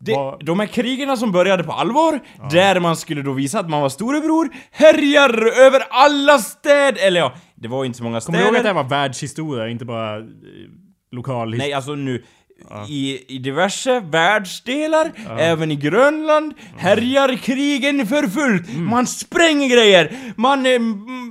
Det, 0.04 0.36
de 0.40 0.60
här 0.60 0.66
krigen 0.66 1.16
som 1.16 1.32
började 1.32 1.64
på 1.64 1.72
allvar, 1.72 2.20
där 2.50 2.80
man 2.80 2.96
skulle 2.96 3.22
då 3.22 3.32
visa 3.32 3.60
att 3.60 3.70
man 3.70 3.82
var 3.82 3.88
storebror, 3.88 4.48
härjar 4.72 5.64
över 5.66 5.82
alla 5.90 6.38
städer, 6.38 7.06
eller 7.06 7.20
ja, 7.20 7.34
det 7.54 7.68
var 7.68 7.84
inte 7.84 7.98
så 7.98 8.04
många 8.04 8.20
Kommer 8.20 8.38
du 8.38 8.44
ihåg 8.44 8.48
att 8.48 8.54
det 8.54 8.60
städer. 8.60 8.74
här 8.74 8.82
var 8.82 8.90
världshistoria, 8.90 9.68
inte 9.68 9.84
bara 9.84 10.16
eh, 10.18 10.24
lokal? 11.12 11.54
Nej, 11.56 11.72
alltså 11.72 11.94
nu, 11.94 12.24
i, 12.88 13.34
i 13.34 13.38
diverse 13.38 14.00
världsdelar, 14.00 15.12
även 15.38 15.70
i 15.70 15.76
Grönland, 15.76 16.54
härjar 16.76 17.36
krigen 17.36 18.06
för 18.06 18.26
fullt. 18.26 18.68
Mm. 18.68 18.90
Man 18.90 19.06
spränger 19.06 19.68
grejer, 19.68 20.12
man, 20.36 20.66
eh, 20.66 20.80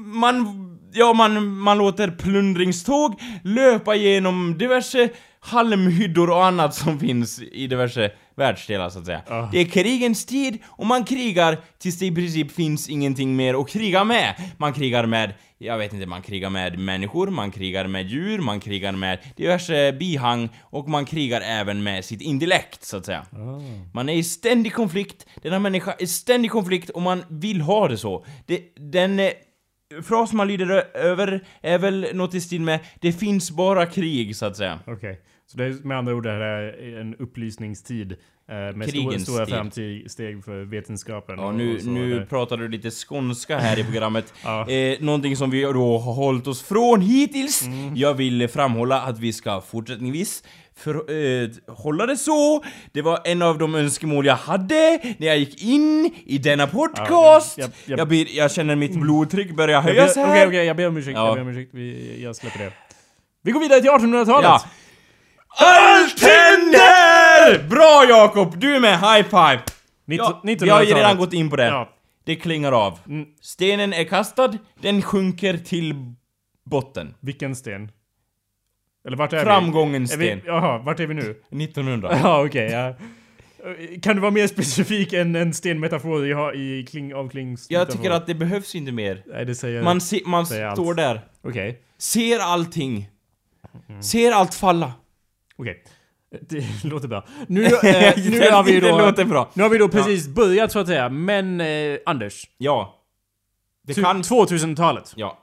man, 0.05 0.47
ja 0.93 1.13
man, 1.13 1.47
man 1.47 1.77
låter 1.77 2.07
plundringståg 2.11 3.21
löpa 3.43 3.95
genom 3.95 4.57
diverse 4.57 5.09
halmhyddor 5.39 6.29
och 6.29 6.45
annat 6.45 6.75
som 6.75 6.99
finns 6.99 7.41
i 7.41 7.67
diverse 7.67 8.11
världsdelar 8.35 8.89
så 8.89 8.99
att 8.99 9.05
säga. 9.05 9.21
Ja. 9.27 9.49
Det 9.51 9.59
är 9.59 9.65
krigens 9.65 10.25
tid 10.25 10.57
och 10.65 10.85
man 10.85 11.03
krigar 11.05 11.57
tills 11.77 11.99
det 11.99 12.05
i 12.05 12.15
princip 12.15 12.51
finns 12.51 12.89
ingenting 12.89 13.35
mer 13.35 13.61
att 13.61 13.69
kriga 13.69 14.03
med. 14.03 14.35
Man 14.57 14.73
krigar 14.73 15.05
med, 15.05 15.33
jag 15.57 15.77
vet 15.77 15.93
inte, 15.93 16.05
man 16.05 16.21
krigar 16.21 16.49
med 16.49 16.79
människor, 16.79 17.27
man 17.27 17.51
krigar 17.51 17.87
med 17.87 18.07
djur, 18.07 18.39
man 18.39 18.59
krigar 18.59 18.91
med 18.91 19.19
diverse 19.35 19.93
bihang 19.93 20.49
och 20.61 20.89
man 20.89 21.05
krigar 21.05 21.41
även 21.41 21.83
med 21.83 22.05
sitt 22.05 22.21
intellekt 22.21 22.83
så 22.83 22.97
att 22.97 23.05
säga. 23.05 23.25
Man 23.93 24.09
är 24.09 24.13
i 24.13 24.23
ständig 24.23 24.73
konflikt, 24.73 25.25
denna 25.41 25.59
människa 25.59 25.91
är 25.91 26.03
i 26.03 26.07
ständig 26.07 26.51
konflikt 26.51 26.89
och 26.89 27.01
man 27.01 27.23
vill 27.29 27.61
ha 27.61 27.87
det 27.87 27.97
så. 27.97 28.25
Det, 28.45 28.61
den 28.75 29.19
eh, 29.19 29.29
fras 30.03 30.33
man 30.33 30.47
lyder 30.47 30.97
över 30.97 31.45
är 31.61 31.77
väl 31.77 32.07
något 32.13 32.33
i 32.33 32.41
stil 32.41 32.61
med 32.61 32.79
Det 33.01 33.13
finns 33.13 33.51
bara 33.51 33.85
krig, 33.85 34.35
så 34.35 34.45
att 34.45 34.57
säga. 34.57 34.79
Okej. 34.87 35.21
Så 35.45 35.57
det 35.57 35.65
är 35.65 35.87
med 35.87 35.97
andra 35.97 36.13
ord 36.15 36.23
det 36.23 36.31
här 36.31 36.39
är 36.39 36.99
en 37.01 37.15
upplysningstid. 37.15 38.11
eh, 38.11 38.55
Med 38.75 38.89
stora, 38.89 39.19
stora 39.19 39.45
framsteg 39.45 40.43
för 40.45 40.63
vetenskapen. 40.63 41.35
Ja, 41.39 41.51
nu, 41.51 41.79
nu 41.83 42.25
pratar 42.29 42.57
du 42.57 42.67
lite 42.69 42.91
skånska 42.91 43.57
här 43.57 43.79
i 43.79 43.83
programmet. 43.83 44.33
Ja. 44.43 44.69
eh, 44.69 44.97
någonting 45.01 45.35
som 45.37 45.49
vi 45.49 45.61
då 45.61 45.97
har 45.97 46.13
hållit 46.13 46.47
oss 46.47 46.63
från 46.63 47.01
hittills. 47.01 47.61
Mm. 47.65 47.95
Jag 47.95 48.13
vill 48.13 48.47
framhålla 48.47 49.01
att 49.01 49.19
vi 49.19 49.33
ska 49.33 49.61
fortsättningsvis 49.61 50.43
för, 50.75 50.95
eh, 51.43 51.49
hålla 51.67 52.05
det 52.05 52.17
så. 52.17 52.63
Det 52.91 53.01
var 53.01 53.19
en 53.25 53.41
av 53.41 53.57
de 53.57 53.75
önskemål 53.75 54.25
jag 54.25 54.35
hade 54.35 54.99
när 55.17 55.27
jag 55.27 55.37
gick 55.37 55.63
in 55.63 56.13
i 56.25 56.37
denna 56.37 56.67
podcast. 56.67 57.57
Ja, 57.57 57.63
jag- 57.63 57.71
jag- 57.85 57.99
jag, 57.99 58.07
ber, 58.07 58.37
jag 58.37 58.51
känner 58.51 58.75
mitt 58.75 58.95
blodtryck 59.01 59.55
börja 59.55 59.73
Jag 59.73 59.81
höjas 59.81 60.15
här. 60.15 60.29
Okej, 60.31 60.47
okej, 60.47 60.65
jag 60.65 60.75
ber 60.77 60.87
om 60.87 60.97
ursäkt. 60.97 61.15
Ja. 61.17 61.25
Jag 61.27 61.35
ber 61.35 61.41
om 61.41 61.47
ursäkt. 61.49 61.69
Vi, 61.73 62.19
jag 62.23 62.35
släpper 62.35 62.59
det. 62.59 62.73
Vi 63.45 63.51
går 63.51 63.59
vidare 63.59 63.81
till 63.81 63.89
1800-talet! 63.89 64.43
Ja. 64.43 64.61
Allt 65.57 66.21
händer! 66.21 67.67
Bra 67.69 68.05
Jakob, 68.09 68.59
du 68.59 68.75
är 68.75 68.79
med, 68.79 68.99
high 68.99 69.23
five! 69.23 69.61
Ja, 70.05 70.41
1900-talet. 70.43 70.61
vi 70.61 70.69
har 70.69 70.83
ju 70.83 70.93
redan 70.93 71.17
gått 71.17 71.33
in 71.33 71.49
på 71.49 71.55
det. 71.55 71.65
Ja. 71.65 71.89
Det 72.25 72.35
klingar 72.35 72.71
av. 72.71 72.99
Mm. 73.07 73.25
Stenen 73.41 73.93
är 73.93 74.03
kastad, 74.03 74.57
den 74.81 75.01
sjunker 75.01 75.57
till 75.57 75.95
botten. 76.65 77.13
Vilken 77.19 77.55
sten? 77.55 77.91
Eller 79.07 79.17
vart 79.17 79.33
är 79.33 79.43
Framgångens 79.43 80.15
vi? 80.17 80.29
Är 80.29 80.37
sten. 80.37 80.53
Jaha, 80.53 80.77
vart 80.77 80.99
är 80.99 81.07
vi 81.07 81.13
nu? 81.13 81.21
1900. 81.51 82.17
Ja, 82.23 82.45
okej. 82.45 82.71
ja. 82.71 82.95
Kan 84.01 84.15
du 84.15 84.21
vara 84.21 84.31
mer 84.31 84.47
specifik 84.47 85.13
än 85.13 85.35
en 85.35 85.53
stenmetafor 85.53 86.27
jag 86.27 86.37
har 86.37 86.55
i 86.55 86.85
kling 86.89 87.15
av 87.15 87.29
klings 87.29 87.67
Jag 87.69 87.91
tycker 87.91 88.11
att 88.11 88.27
det 88.27 88.35
behövs 88.35 88.75
inte 88.75 88.91
mer. 88.91 89.23
Nej, 89.25 89.45
det 89.45 89.55
säger... 89.55 89.83
Man, 89.83 90.01
se, 90.01 90.21
man 90.25 90.45
Säg 90.45 90.63
allt. 90.63 90.75
står 90.77 90.93
där, 90.93 91.21
Okej. 91.41 91.81
ser 91.97 92.39
allting. 92.39 93.09
Ser 94.01 94.31
allt 94.31 94.53
falla. 94.53 94.93
Okej. 95.57 95.83
Det 96.41 96.83
låter 96.83 97.07
bra. 97.07 97.25
Nu, 97.47 97.63
eh, 97.63 97.71
nu 98.29 98.51
har 98.51 98.63
vi 98.63 98.71
ju 98.73 98.79
Det 98.81 98.89
då... 98.89 98.97
låter 98.97 99.25
bra. 99.25 99.49
Nu 99.53 99.63
har 99.63 99.69
vi 99.69 99.77
då 99.77 99.89
precis 99.89 100.27
börjat 100.27 100.71
så 100.71 100.79
att 100.79 100.87
säga, 100.87 101.09
men 101.09 101.61
eh, 101.61 101.97
Anders. 102.05 102.49
Ja. 102.57 102.99
Det 103.87 103.93
kan... 103.93 104.23
2000-talet. 104.23 105.13
Ja. 105.15 105.39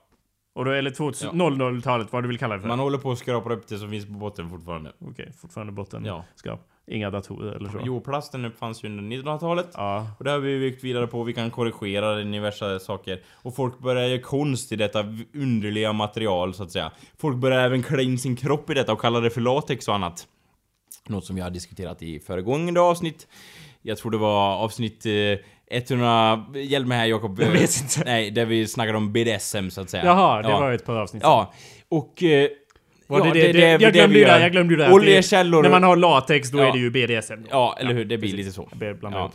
Och 0.54 0.64
då, 0.64 0.70
eller 0.70 0.90
2000, 0.90 1.38
Ja. 1.38 1.44
00-talet, 1.44 2.12
vad 2.12 2.24
du 2.24 2.28
vill 2.28 2.38
kalla 2.38 2.54
det 2.54 2.60
för. 2.60 2.68
Man 2.68 2.78
håller 2.78 2.98
på 2.98 3.12
att 3.12 3.18
skrapa 3.18 3.52
upp 3.52 3.68
det 3.68 3.78
som 3.78 3.90
finns 3.90 4.06
på 4.06 4.12
botten 4.12 4.50
fortfarande. 4.50 4.92
Okej, 5.00 5.32
fortfarande 5.40 5.72
botten. 5.72 6.04
Ja. 6.04 6.24
Skap. 6.34 6.60
Inga 6.90 7.10
datorer 7.10 7.52
eller 7.52 7.68
så. 7.68 7.80
Jo, 7.84 8.00
plasten 8.00 8.44
uppfanns 8.44 8.84
ju 8.84 8.88
under 8.88 9.16
1900-talet. 9.16 9.68
Ja. 9.74 10.06
Och 10.18 10.24
det 10.24 10.30
har 10.30 10.38
vi 10.38 10.58
byggt 10.58 10.84
vidare 10.84 11.06
på, 11.06 11.22
vi 11.22 11.32
kan 11.32 11.50
korrigera 11.50 12.14
den 12.14 12.34
i 12.34 12.50
saker. 12.80 13.22
Och 13.32 13.56
folk 13.56 13.78
börjar 13.78 14.08
göra 14.08 14.20
konst 14.20 14.72
i 14.72 14.76
detta 14.76 15.04
underliga 15.34 15.92
material, 15.92 16.54
så 16.54 16.62
att 16.62 16.70
säga. 16.70 16.92
Folk 17.18 17.36
börjar 17.36 17.60
även 17.60 17.82
klä 17.82 18.02
in 18.02 18.18
sin 18.18 18.36
kropp 18.36 18.70
i 18.70 18.74
detta 18.74 18.92
och 18.92 19.00
kalla 19.00 19.20
det 19.20 19.30
för 19.30 19.40
latex 19.40 19.88
och 19.88 19.94
annat. 19.94 20.26
Något 21.08 21.24
som 21.24 21.36
vi 21.36 21.42
har 21.42 21.50
diskuterat 21.50 22.02
i 22.02 22.20
föregående 22.20 22.80
avsnitt. 22.80 23.28
Jag 23.82 23.98
tror 23.98 24.10
det 24.10 24.18
var 24.18 24.56
avsnitt 24.56 25.06
eh, 25.06 25.12
100... 25.70 26.46
Hjälp 26.54 26.86
mig 26.86 26.98
här 26.98 27.06
Jakob. 27.06 27.40
Jag 27.40 27.50
vet 27.50 27.80
inte. 27.82 28.02
Nej, 28.04 28.30
där 28.30 28.44
vi 28.44 28.66
snackade 28.66 28.98
om 28.98 29.12
BDSM 29.12 29.70
så 29.70 29.80
att 29.80 29.90
säga. 29.90 30.04
Jaha, 30.04 30.42
det 30.42 30.48
ja. 30.48 30.60
var 30.60 30.72
ett 30.72 30.84
par 30.84 30.96
avsnitt 30.96 31.22
Ja, 31.22 31.52
och... 31.88 32.22
Eh, 32.22 32.48
Var 33.10 33.26
ja, 33.26 33.32
det, 33.32 33.40
det, 33.40 33.52
det, 33.52 33.68
jag 33.82 33.92
glömde 33.92 34.14
det, 34.14 34.20
gör. 34.20 34.40
jag 34.40 34.52
glömde 34.52 34.74
ju 34.74 34.80
det. 34.80 34.92
Oljekällor. 34.92 35.62
När 35.62 35.70
man 35.70 35.82
har 35.82 35.96
latex, 35.96 36.50
då 36.50 36.58
Ja. 36.58 36.68
är 36.68 36.72
det 36.72 36.78
ju 36.78 36.90
BDSM. 36.90 37.34
då. 37.42 37.48
Ja, 37.50 37.76
eller 37.80 37.94
hur? 37.94 38.04
Det 38.04 38.18
blir 38.18 38.32
lite 38.32 38.52
så. 38.52 38.68
Jag 38.80 38.98
Ja. 39.02 39.32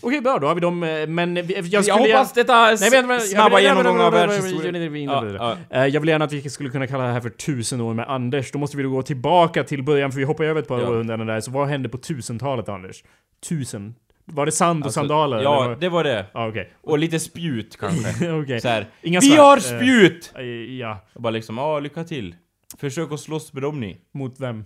Okej, 0.00 0.20
bra. 0.20 0.38
Då 0.38 0.46
har 0.46 0.54
vi 0.54 0.60
dem. 0.60 0.82
eh, 0.82 1.06
Men 1.06 1.36
jag 1.36 1.44
Jag, 1.50 1.84
skulle... 1.84 1.98
hoppas 2.14 2.32
detta 2.32 2.52
Nej, 2.64 2.76
vänta, 2.90 3.06
vänta, 3.08 3.24
snabba 3.24 3.60
jag 3.60 3.76
genomgång 3.76 4.00
av 4.00 4.14
jag 4.14 4.26
världshistorien. 4.28 4.82
jag 4.82 4.90
vill- 4.90 5.34
jag. 5.34 5.56
Eh, 5.70 5.86
Jag 5.86 6.00
vill 6.00 6.08
gärna 6.08 6.24
att 6.24 6.32
vi 6.32 6.50
skulle 6.50 6.68
kunna 6.70 6.86
kalla 6.86 7.04
det 7.04 7.12
här 7.12 7.20
för 7.20 7.30
tusen 7.30 7.80
år 7.80 7.94
med 7.94 8.08
Anders. 8.08 8.52
Då 8.52 8.58
måste 8.58 8.76
vi 8.76 8.82
då 8.82 8.90
gå 8.90 9.02
tillbaka 9.02 9.64
till 9.64 9.82
början, 9.82 10.12
för 10.12 10.18
vi 10.18 10.24
hoppar 10.24 10.44
över 10.44 10.60
ett 10.60 10.68
par 10.68 10.80
Ja. 10.80 10.88
århundraden 10.88 11.26
där. 11.26 11.40
Så 11.40 11.50
vad 11.50 11.68
hände 11.68 11.88
på 11.88 11.98
tusentalet, 11.98 12.68
Anders? 12.68 13.04
Tusen? 13.48 13.94
Var 14.24 14.46
det 14.46 14.52
sand 14.52 14.82
och 14.82 14.86
Alltså, 14.86 15.00
sandaler? 15.00 15.42
Ja, 15.42 15.54
vad- 15.68 15.80
det 15.80 15.88
var 15.88 16.04
det. 16.04 16.26
Ja, 16.34 16.48
okej. 16.48 16.72
Och 16.82 16.98
lite 16.98 17.18
spjut 17.20 17.76
kanske. 17.80 18.32
Okej. 18.42 18.60
Så 18.60 18.68
här. 18.68 18.86
Vi 19.02 19.36
har 19.36 19.56
eh, 19.56 19.60
spjut! 19.60 20.32
Eh, 20.38 20.42
Ja, 20.78 20.98
Och 21.14 21.22
bara 21.22 21.30
liksom, 21.30 21.58
ja 21.58 21.78
lycka 21.80 22.04
till. 22.04 22.34
Försök 22.78 23.12
att 23.12 23.20
slåss 23.20 23.52
med 23.52 23.62
dem 23.62 23.80
ni. 23.80 23.98
mot 24.12 24.40
vem? 24.40 24.64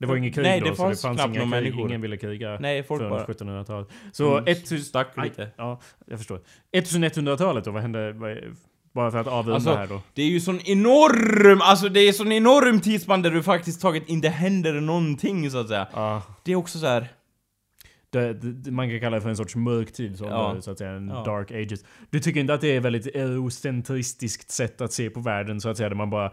Det 0.00 0.06
var 0.06 0.16
inget 0.16 0.34
krig 0.34 0.42
Nej, 0.44 0.60
då, 0.60 0.66
det 0.66 0.76
så 0.76 0.82
fanns 0.82 1.02
det 1.02 1.08
fanns 1.08 1.16
knappt 1.20 1.30
inga 1.34 1.40
krig. 1.40 1.48
människor. 1.50 1.88
Ingen 1.88 2.00
ville 2.00 2.16
kriga 2.16 2.58
Nej, 2.60 2.82
folk 2.82 3.00
förrän 3.00 3.10
bara... 3.10 3.24
1700-talet. 3.26 3.88
Så 4.12 4.32
Mm, 4.38 4.44
1000... 4.52 4.78
stack 4.84 5.08
Aj, 5.16 5.28
lite. 5.28 5.48
Ja, 5.56 5.80
jag 6.06 6.18
förstår. 6.18 6.40
1100-talet 6.76 7.64
då, 7.64 7.70
vad 7.70 7.82
hände? 7.82 8.14
Bara 8.94 9.10
för 9.10 9.18
att 9.18 9.26
avrunda 9.26 9.54
Alltså, 9.54 9.74
här 9.74 9.86
då. 9.86 10.00
Det 10.14 10.22
är 10.22 10.26
ju 10.28 10.40
sån 10.40 10.60
enorm, 10.60 11.60
alltså 11.62 11.88
det 11.88 12.00
är 12.00 12.12
sån 12.12 12.32
enorm 12.32 12.80
tidsspann 12.80 13.22
där 13.22 13.30
du 13.30 13.42
faktiskt 13.42 13.80
taget 13.80 14.08
inte 14.08 14.28
händer 14.28 14.72
någonting 14.80 15.50
så 15.50 15.58
att 15.58 15.68
säga. 15.68 15.88
Ja. 15.94 16.22
Det 16.44 16.52
är 16.52 16.56
också 16.56 16.78
så 16.78 16.86
här. 16.86 17.08
Det, 18.10 18.32
det, 18.34 18.70
man 18.70 18.90
kan 18.90 19.00
kalla 19.00 19.16
det 19.16 19.20
för 19.22 19.28
en 19.28 19.36
sorts 19.36 19.56
mörktid, 19.56 20.18
så, 20.18 20.24
Ja. 20.24 20.56
så 20.60 20.70
att 20.70 20.78
säga. 20.78 20.90
En 20.90 21.08
Ja. 21.08 21.22
dark 21.24 21.50
ages. 21.50 21.84
Du 22.10 22.20
tycker 22.20 22.40
inte 22.40 22.54
att 22.54 22.60
det 22.60 22.68
är 22.68 22.76
ett 22.78 22.84
väldigt 22.84 23.06
eurocentristiskt 23.06 24.50
sätt 24.50 24.80
att 24.80 24.92
se 24.92 25.10
på 25.10 25.20
världen, 25.20 25.60
så 25.60 25.68
att 25.68 25.76
säga, 25.76 25.88
där 25.88 25.96
man 25.96 26.10
bara 26.10 26.32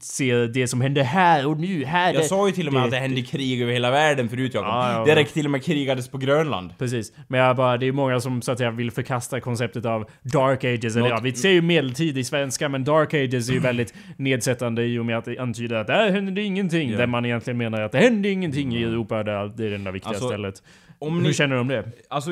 ser 0.00 0.46
det 0.46 0.68
som 0.68 0.80
händer 0.80 1.02
här 1.02 1.46
och 1.46 1.60
nu, 1.60 1.84
här. 1.84 2.14
Jag 2.14 2.22
det, 2.22 2.26
sa 2.28 2.46
ju 2.46 2.52
till 2.52 2.66
och 2.66 2.72
med 2.72 2.82
det- 2.82 2.84
att 2.84 2.90
det 2.90 2.96
hände 2.96 3.22
krig 3.22 3.62
över 3.62 3.72
hela 3.72 3.90
världen 3.90 4.28
förut 4.28 4.54
Jakob. 4.54 4.68
Ja, 4.68 4.92
ja, 4.92 5.04
det 5.04 5.14
räckte 5.14 5.34
till 5.34 5.44
och 5.44 5.50
med 5.50 5.64
krigades 5.64 6.08
på 6.08 6.18
Grönland. 6.18 6.74
Precis. 6.78 7.12
Men 7.28 7.40
jag 7.40 7.56
bara, 7.56 7.76
det 7.76 7.86
är 7.86 7.92
många 7.92 8.20
som 8.20 8.42
så 8.42 8.52
att 8.52 8.58
säga 8.58 8.70
vill 8.70 8.90
förkasta 8.90 9.40
konceptet 9.40 9.84
av 9.86 10.10
dark 10.22 10.64
ages. 10.64 10.96
Eller 10.96 11.08
ja, 11.08 11.20
vi 11.22 11.32
säger 11.32 11.54
ju 11.54 11.62
medeltid 11.62 12.18
i 12.18 12.24
svenska, 12.24 12.68
men 12.68 12.84
dark 12.84 13.14
ages 13.14 13.48
är 13.48 13.52
ju 13.52 13.58
väldigt 13.60 13.94
nedsättande 14.16 14.84
i 14.84 14.98
och 14.98 15.06
med 15.06 15.18
att 15.18 15.24
det 15.24 15.38
antyder 15.38 15.76
att 15.76 15.86
där 15.86 16.10
händer 16.10 16.32
det 16.32 16.42
ingenting. 16.42 16.90
Ja. 16.90 16.98
Där 16.98 17.06
man 17.06 17.24
egentligen 17.24 17.58
menar 17.58 17.80
att 17.80 17.92
det 17.92 17.98
händer 17.98 18.30
ingenting 18.30 18.76
i 18.76 18.82
Europa, 18.82 19.22
där 19.22 19.52
det 19.56 19.64
är 19.66 19.70
det 19.70 19.76
enda 19.76 19.90
viktiga 19.90 20.08
Alltså, 20.08 20.28
stället. 20.28 20.62
Om 20.98 21.16
Hur 21.16 21.22
ni, 21.22 21.34
känner 21.34 21.54
du 21.54 21.60
om 21.60 21.68
det, 21.68 21.84
alltså 22.08 22.30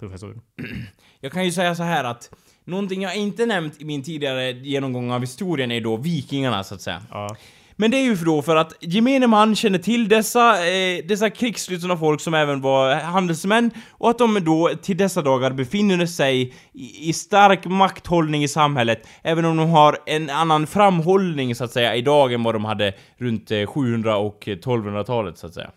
professor? 0.00 0.40
Jag 1.20 1.32
kan 1.32 1.44
ju 1.44 1.50
säga 1.52 1.74
så 1.74 1.82
här 1.82 2.04
att 2.04 2.30
Någonting 2.68 3.02
jag 3.02 3.16
inte 3.16 3.46
nämnt 3.46 3.80
i 3.80 3.84
min 3.84 4.02
tidigare 4.02 4.52
genomgång 4.52 5.10
av 5.10 5.20
historien 5.20 5.70
är 5.70 5.80
då 5.80 5.96
vikingarna, 5.96 6.64
så 6.64 6.74
att 6.74 6.82
säga. 6.82 7.02
Ja. 7.10 7.36
Men 7.76 7.90
det 7.90 7.96
är 7.96 8.02
ju 8.02 8.16
för 8.16 8.24
då 8.24 8.42
för 8.42 8.56
att 8.56 8.72
gemene 8.80 9.26
man 9.26 9.56
känner 9.56 9.78
till 9.78 10.08
dessa, 10.08 10.66
eh, 10.66 11.04
dessa 11.04 11.30
krigslystna 11.30 11.96
folk 11.96 12.20
som 12.20 12.34
även 12.34 12.60
var 12.60 12.94
handelsmän 12.94 13.70
och 13.90 14.10
att 14.10 14.18
de 14.18 14.44
då 14.44 14.70
till 14.82 14.96
dessa 14.96 15.22
dagar 15.22 15.50
befinner 15.50 16.06
sig 16.06 16.54
i, 16.72 17.08
i 17.08 17.12
stark 17.12 17.64
makthållning 17.64 18.44
i 18.44 18.48
samhället, 18.48 19.08
även 19.22 19.44
om 19.44 19.56
de 19.56 19.70
har 19.70 19.98
en 20.06 20.30
annan 20.30 20.66
framhållning 20.66 21.54
så 21.54 21.64
att 21.64 21.72
säga 21.72 21.96
idag 21.96 22.32
än 22.32 22.42
vad 22.42 22.54
de 22.54 22.64
hade 22.64 22.92
runt 23.16 23.50
eh, 23.50 23.66
700 23.66 24.16
och 24.16 24.44
1200-talet 24.46 25.38
så 25.38 25.46
att 25.46 25.54
säga. 25.54 25.70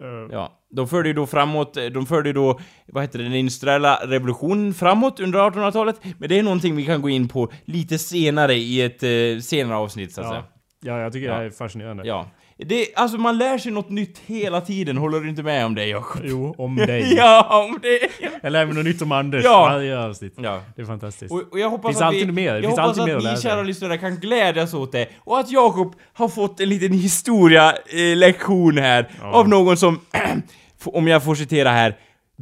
Eh, 0.00 0.06
Ja, 0.32 0.52
de 0.70 0.88
förde 0.88 1.08
ju 1.08 1.14
då 1.14 1.26
framåt, 1.26 1.74
de 1.94 2.06
förde 2.06 2.28
ju 2.28 2.32
då, 2.32 2.60
vad 2.86 3.02
heter 3.02 3.18
det, 3.18 3.24
den 3.24 3.34
industriella 3.34 3.96
revolutionen 4.06 4.74
framåt 4.74 5.20
under 5.20 5.38
1800-talet, 5.38 6.00
men 6.18 6.28
det 6.28 6.38
är 6.38 6.42
någonting 6.42 6.76
vi 6.76 6.86
kan 6.86 7.02
gå 7.02 7.08
in 7.08 7.28
på 7.28 7.52
lite 7.64 7.98
senare 7.98 8.54
i 8.54 8.82
ett 8.82 9.02
eh, 9.02 9.40
senare 9.42 9.76
avsnitt 9.78 10.12
så 10.12 10.20
att 10.20 10.28
säga. 10.28 10.44
ja. 10.82 10.92
ja, 10.96 11.00
jag 11.00 11.12
tycker 11.12 11.26
Ja. 11.26 11.32
det 11.32 11.38
här 11.38 11.44
är 11.46 11.50
fascinerande. 11.50 12.02
Ja. 12.06 12.26
Det, 12.66 12.86
alltså 12.94 13.18
man 13.18 13.38
lär 13.38 13.58
sig 13.58 13.72
något 13.72 13.90
nytt 13.90 14.18
hela 14.26 14.60
tiden, 14.60 14.96
håller 14.96 15.20
du 15.20 15.28
inte 15.28 15.42
med 15.42 15.66
om 15.66 15.74
det 15.74 15.86
Jakob? 15.86 16.22
Jo, 16.24 16.54
om 16.58 16.76
dig. 16.86 17.14
ja, 17.14 17.66
om 17.68 17.78
det! 17.82 17.98
Jag 18.42 18.52
lär 18.52 18.66
mig 18.66 18.74
något 18.74 18.84
nytt 18.84 19.02
om 19.02 19.12
Anders 19.12 19.44
Ja. 19.44 19.60
varje 19.60 19.98
avsnitt. 19.98 20.34
Ja. 20.36 20.62
Det 20.76 20.82
är 20.82 20.86
fantastiskt. 20.86 21.32
Och, 21.32 21.42
och 21.52 21.58
jag 21.58 21.70
hoppas 21.70 21.88
Finns 21.88 22.00
att 22.00 22.06
alltid 22.06 22.26
vi, 22.26 22.32
mer, 22.32 22.54
jag 22.54 22.60
finns 22.62 22.70
hoppas 22.70 22.98
alltid 22.98 23.14
att 23.14 23.26
att 23.26 23.34
ni 23.36 23.42
kära 23.42 23.62
lyssnare 23.62 23.98
kan 23.98 24.16
glädjas 24.16 24.74
åt 24.74 24.92
det, 24.92 25.08
och 25.18 25.38
att 25.38 25.50
Jakob 25.50 25.94
har 26.12 26.28
fått 26.28 26.60
en 26.60 26.68
liten 26.68 26.92
historia, 26.92 27.72
eh, 27.72 28.16
här, 28.82 29.08
av 29.22 29.48
någon 29.48 29.76
som, 29.76 30.00
om 30.84 31.08
jag 31.08 31.24
får 31.24 31.34
citera 31.34 31.70
här, 31.70 31.96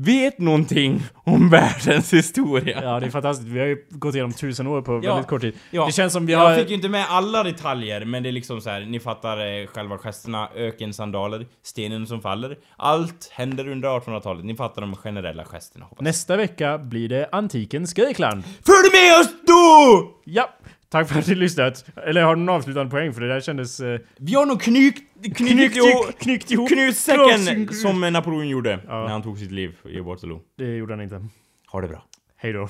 vet 0.05 0.38
någonting 0.38 1.03
om 1.24 1.51
världens 1.51 2.12
historia. 2.12 2.80
Ja, 2.82 3.01
det 3.01 3.07
är 3.07 3.11
fantastiskt. 3.11 3.49
Vi 3.51 3.59
har 3.59 3.66
ju 3.66 3.76
gått 3.90 4.14
igenom 4.14 4.32
tusen 4.32 4.66
år 4.66 4.82
på 4.82 5.01
Ja. 5.03 5.14
väldigt 5.14 5.28
kort 5.28 5.40
tid. 5.40 5.55
Ja, 5.70 5.86
Det 5.86 5.92
känns 5.92 6.12
som 6.12 6.26
vi 6.26 6.32
jag 6.32 6.38
har... 6.40 6.57
fick 6.57 6.68
ju 6.68 6.74
inte 6.74 6.88
med 6.88 7.07
alla 7.09 7.42
detaljer, 7.42 8.05
men 8.05 8.22
det 8.22 8.28
är 8.28 8.32
liksom 8.32 8.61
så 8.61 8.70
här, 8.70 8.80
ni 8.80 9.01
fattar 9.01 9.61
eh, 9.61 9.66
själva 9.66 9.99
gesterna, 9.99 10.49
ökensandaler, 10.57 11.46
stenen 11.62 12.07
som 12.07 12.20
faller. 12.20 12.57
Allt 12.76 13.28
händer 13.32 13.68
under 13.68 13.88
1800-talet, 13.88 14.44
ni 14.44 14.55
fattar 14.57 14.82
de 14.82 14.96
generella 14.96 15.44
gesterna 15.44 15.84
hoppas 15.84 15.96
jag. 15.99 16.05
Nästa 16.05 16.36
vecka 16.36 16.78
blir 16.78 17.09
det 17.09 17.28
antikens 17.32 17.92
Grekland. 17.92 18.42
Följ 18.44 18.90
med 18.92 19.20
oss 19.20 19.28
då! 19.46 20.11
Ja! 20.24 20.51
Tack 20.91 21.09
för 21.09 21.18
att 21.18 21.26
ni 21.26 21.34
lyssnat. 21.34 21.84
Eller 22.07 22.22
har 22.22 22.36
du 22.36 22.43
någon 22.43 22.55
avslutande 22.57 22.91
poäng? 22.91 23.12
För 23.14 23.20
det 23.20 23.28
där 23.28 23.41
kändes... 23.41 23.80
Eh, 23.80 24.01
Vi 24.16 24.34
har 24.34 24.47
nog 24.47 24.61
knykt, 24.62 25.03
knykt, 25.22 25.36
knyckt, 25.36 25.76
ihop- 25.76 26.18
knyckt 26.18 26.51
ihop... 26.51 26.68
knykt 26.68 26.80
Krossing- 27.09 27.39
säcken 27.47 27.74
som 27.74 28.01
Napoleon 28.01 28.49
gjorde 28.49 28.70
Ja. 28.86 29.03
när 29.03 29.09
han 29.09 29.22
tog 29.22 29.39
sitt 29.39 29.51
liv 29.53 29.76
i 29.84 30.01
Waterloo. 30.01 30.41
Det 30.59 30.76
gjorde 30.76 30.93
han 30.93 31.01
inte. 31.01 31.26
Ha 31.72 31.80
det 31.80 31.89
bra. 31.89 32.05
Hej 32.36 32.53
då. 32.53 32.68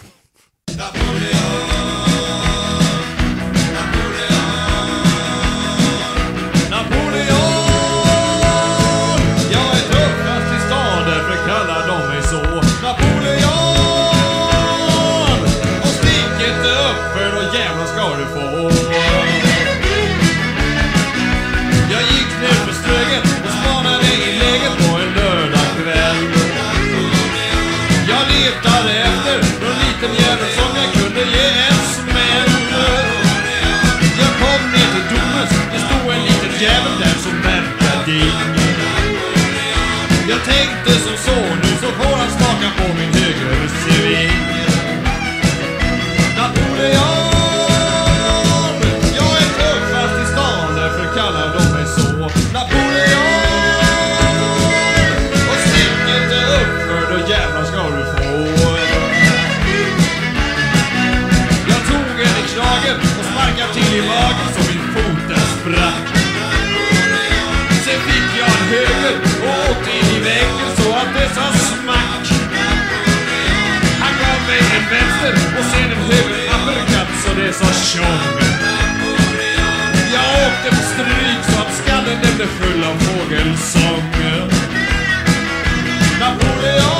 Så 77.58 77.64
sa 77.64 77.72
tjong. 77.72 78.40
Jag 80.12 80.46
åkte 80.46 80.70
på 80.70 80.82
stryk 80.82 81.44
så 81.54 81.60
att 81.60 81.74
skallen 81.74 82.18
den 82.22 82.36
blev 82.36 82.46
full 82.46 82.84
av 82.84 82.98
fågelsång. 82.98 84.02
Napoleon! 86.20 86.97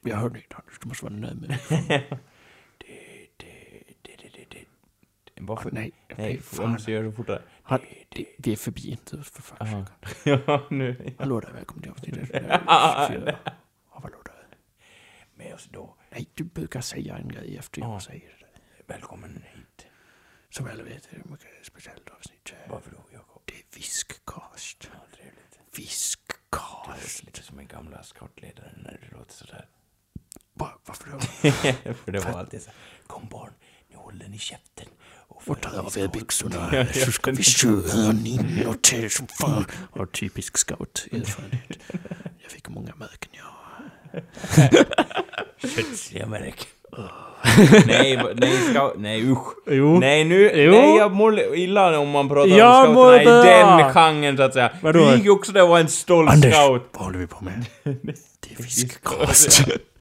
Jag 0.00 0.16
hörde 0.16 0.38
inte 0.38 0.56
Anders, 0.56 0.78
du 0.80 0.88
måste 0.88 1.04
vara 1.04 1.14
med 1.14 1.58
Varför? 5.40 5.70
Nej, 5.70 5.92
Nej, 6.08 6.16
nej, 6.18 6.34
jag 6.34 6.44
fan. 6.44 6.70
måste 6.70 6.92
göra 6.92 7.02
det 7.06 7.12
fortare. 7.12 7.42
Han, 7.62 7.80
det, 8.08 8.26
vi 8.38 8.52
är 8.52 8.56
förbi 8.56 8.90
inte 8.90 9.22
för 9.22 9.42
fan. 9.42 9.86
Ja, 10.24 10.66
nu. 10.70 11.14
Hallå 11.18 11.40
där, 11.40 11.52
välkommen 11.52 11.82
till 11.82 11.90
avsnitt 11.92 12.16
124 12.16 13.38
av 13.86 14.02
Hallå 14.02 14.22
där. 14.24 14.46
Med 15.34 15.54
oss 15.54 15.68
då. 15.72 15.96
Nej, 16.10 16.28
du 16.34 16.44
brukar 16.44 16.80
säga 16.80 17.16
en 17.16 17.28
grej 17.28 17.56
efter 17.56 17.80
jag 17.80 17.90
Ja. 17.90 18.00
säger 18.00 18.36
det. 18.40 18.60
Välkommen 18.92 19.44
hit. 19.54 19.86
Som 20.50 20.66
alla 20.66 20.82
vet 20.84 21.06
är 21.06 21.10
det 21.14 21.20
ett 21.20 21.30
mycket 21.30 21.48
speciellt 21.66 22.08
avsnitt. 22.10 22.54
Varför 22.68 22.90
då, 22.90 22.98
Jakob? 23.12 23.42
Det 23.44 23.52
är 23.54 23.76
Viskcast. 23.76 24.88
Ja, 24.92 25.00
trevligt. 25.16 25.50
Det 25.72 25.78
Viskcast. 25.78 26.88
låter 26.88 27.26
lite 27.26 27.42
som 27.42 27.58
en 27.58 27.66
gamla 27.66 28.02
scoutledaren 28.02 28.80
när 28.84 29.00
det 29.10 29.16
låter 29.16 29.32
sådär. 29.34 29.68
Va, 30.58 30.68
varför 30.86 31.10
då? 31.10 31.18
För 32.04 32.12
det 32.12 32.18
var 32.18 32.40
alltid 32.40 32.62
så 32.62 32.66
här, 32.66 32.74
Kom 33.06 33.28
barn, 33.30 33.50
nu 33.90 33.96
håller 33.96 34.28
ni 34.28 34.38
käften. 34.38 34.86
Och 35.28 35.42
Och 35.48 35.60
ta 35.60 35.68
av 35.80 35.98
er 35.98 36.08
byxorna 36.08 36.86
så 37.04 37.12
ska 37.12 37.30
vi 37.30 37.42
köra 37.42 38.10
in 38.24 38.74
till 38.82 39.10
som 39.10 39.26
fan. 39.26 39.64
Har 39.96 40.06
typisk 40.06 40.56
scout-erfarenhet. 40.58 41.78
Jag 42.42 42.50
fick 42.52 42.68
många 42.68 42.92
märken, 42.96 43.30
ja. 43.32 44.20
Köttslemarek. 45.68 46.66
nej, 47.86 48.16
va- 48.16 48.28
nej, 48.34 48.56
ska, 48.70 48.92
nej 48.98 49.30
usch. 49.32 49.46
Jo. 49.66 49.98
Nej 50.00 50.24
nu, 50.24 50.50
Jo. 50.54 50.70
nej 50.72 50.96
jag 50.96 51.12
mår 51.12 51.54
illa 51.56 51.98
om 51.98 52.08
man 52.10 52.28
pratar 52.28 52.50
Jag 52.58 52.88
om 52.88 52.94
scouterna 52.94 53.80
i 53.80 53.82
den 53.82 53.92
genren 53.94 54.36
så 54.36 54.42
att 54.42 54.52
säga. 54.54 54.72
Vadå? 54.82 54.98
Du 55.10 55.14
gick 55.16 55.24
ju 55.24 55.30
också 55.30 55.52
där 55.52 55.62
och 55.62 55.68
var 55.68 55.78
en 55.80 55.88
stolt 55.88 56.30
Anders, 56.30 56.54
scout. 56.54 56.82
vad 56.92 57.04
håller 57.04 57.18
vi 57.18 57.26
på 57.26 57.44
med? 57.44 57.64
Det 58.40 58.52
är 58.58 58.62
fiskkost. 58.62 59.62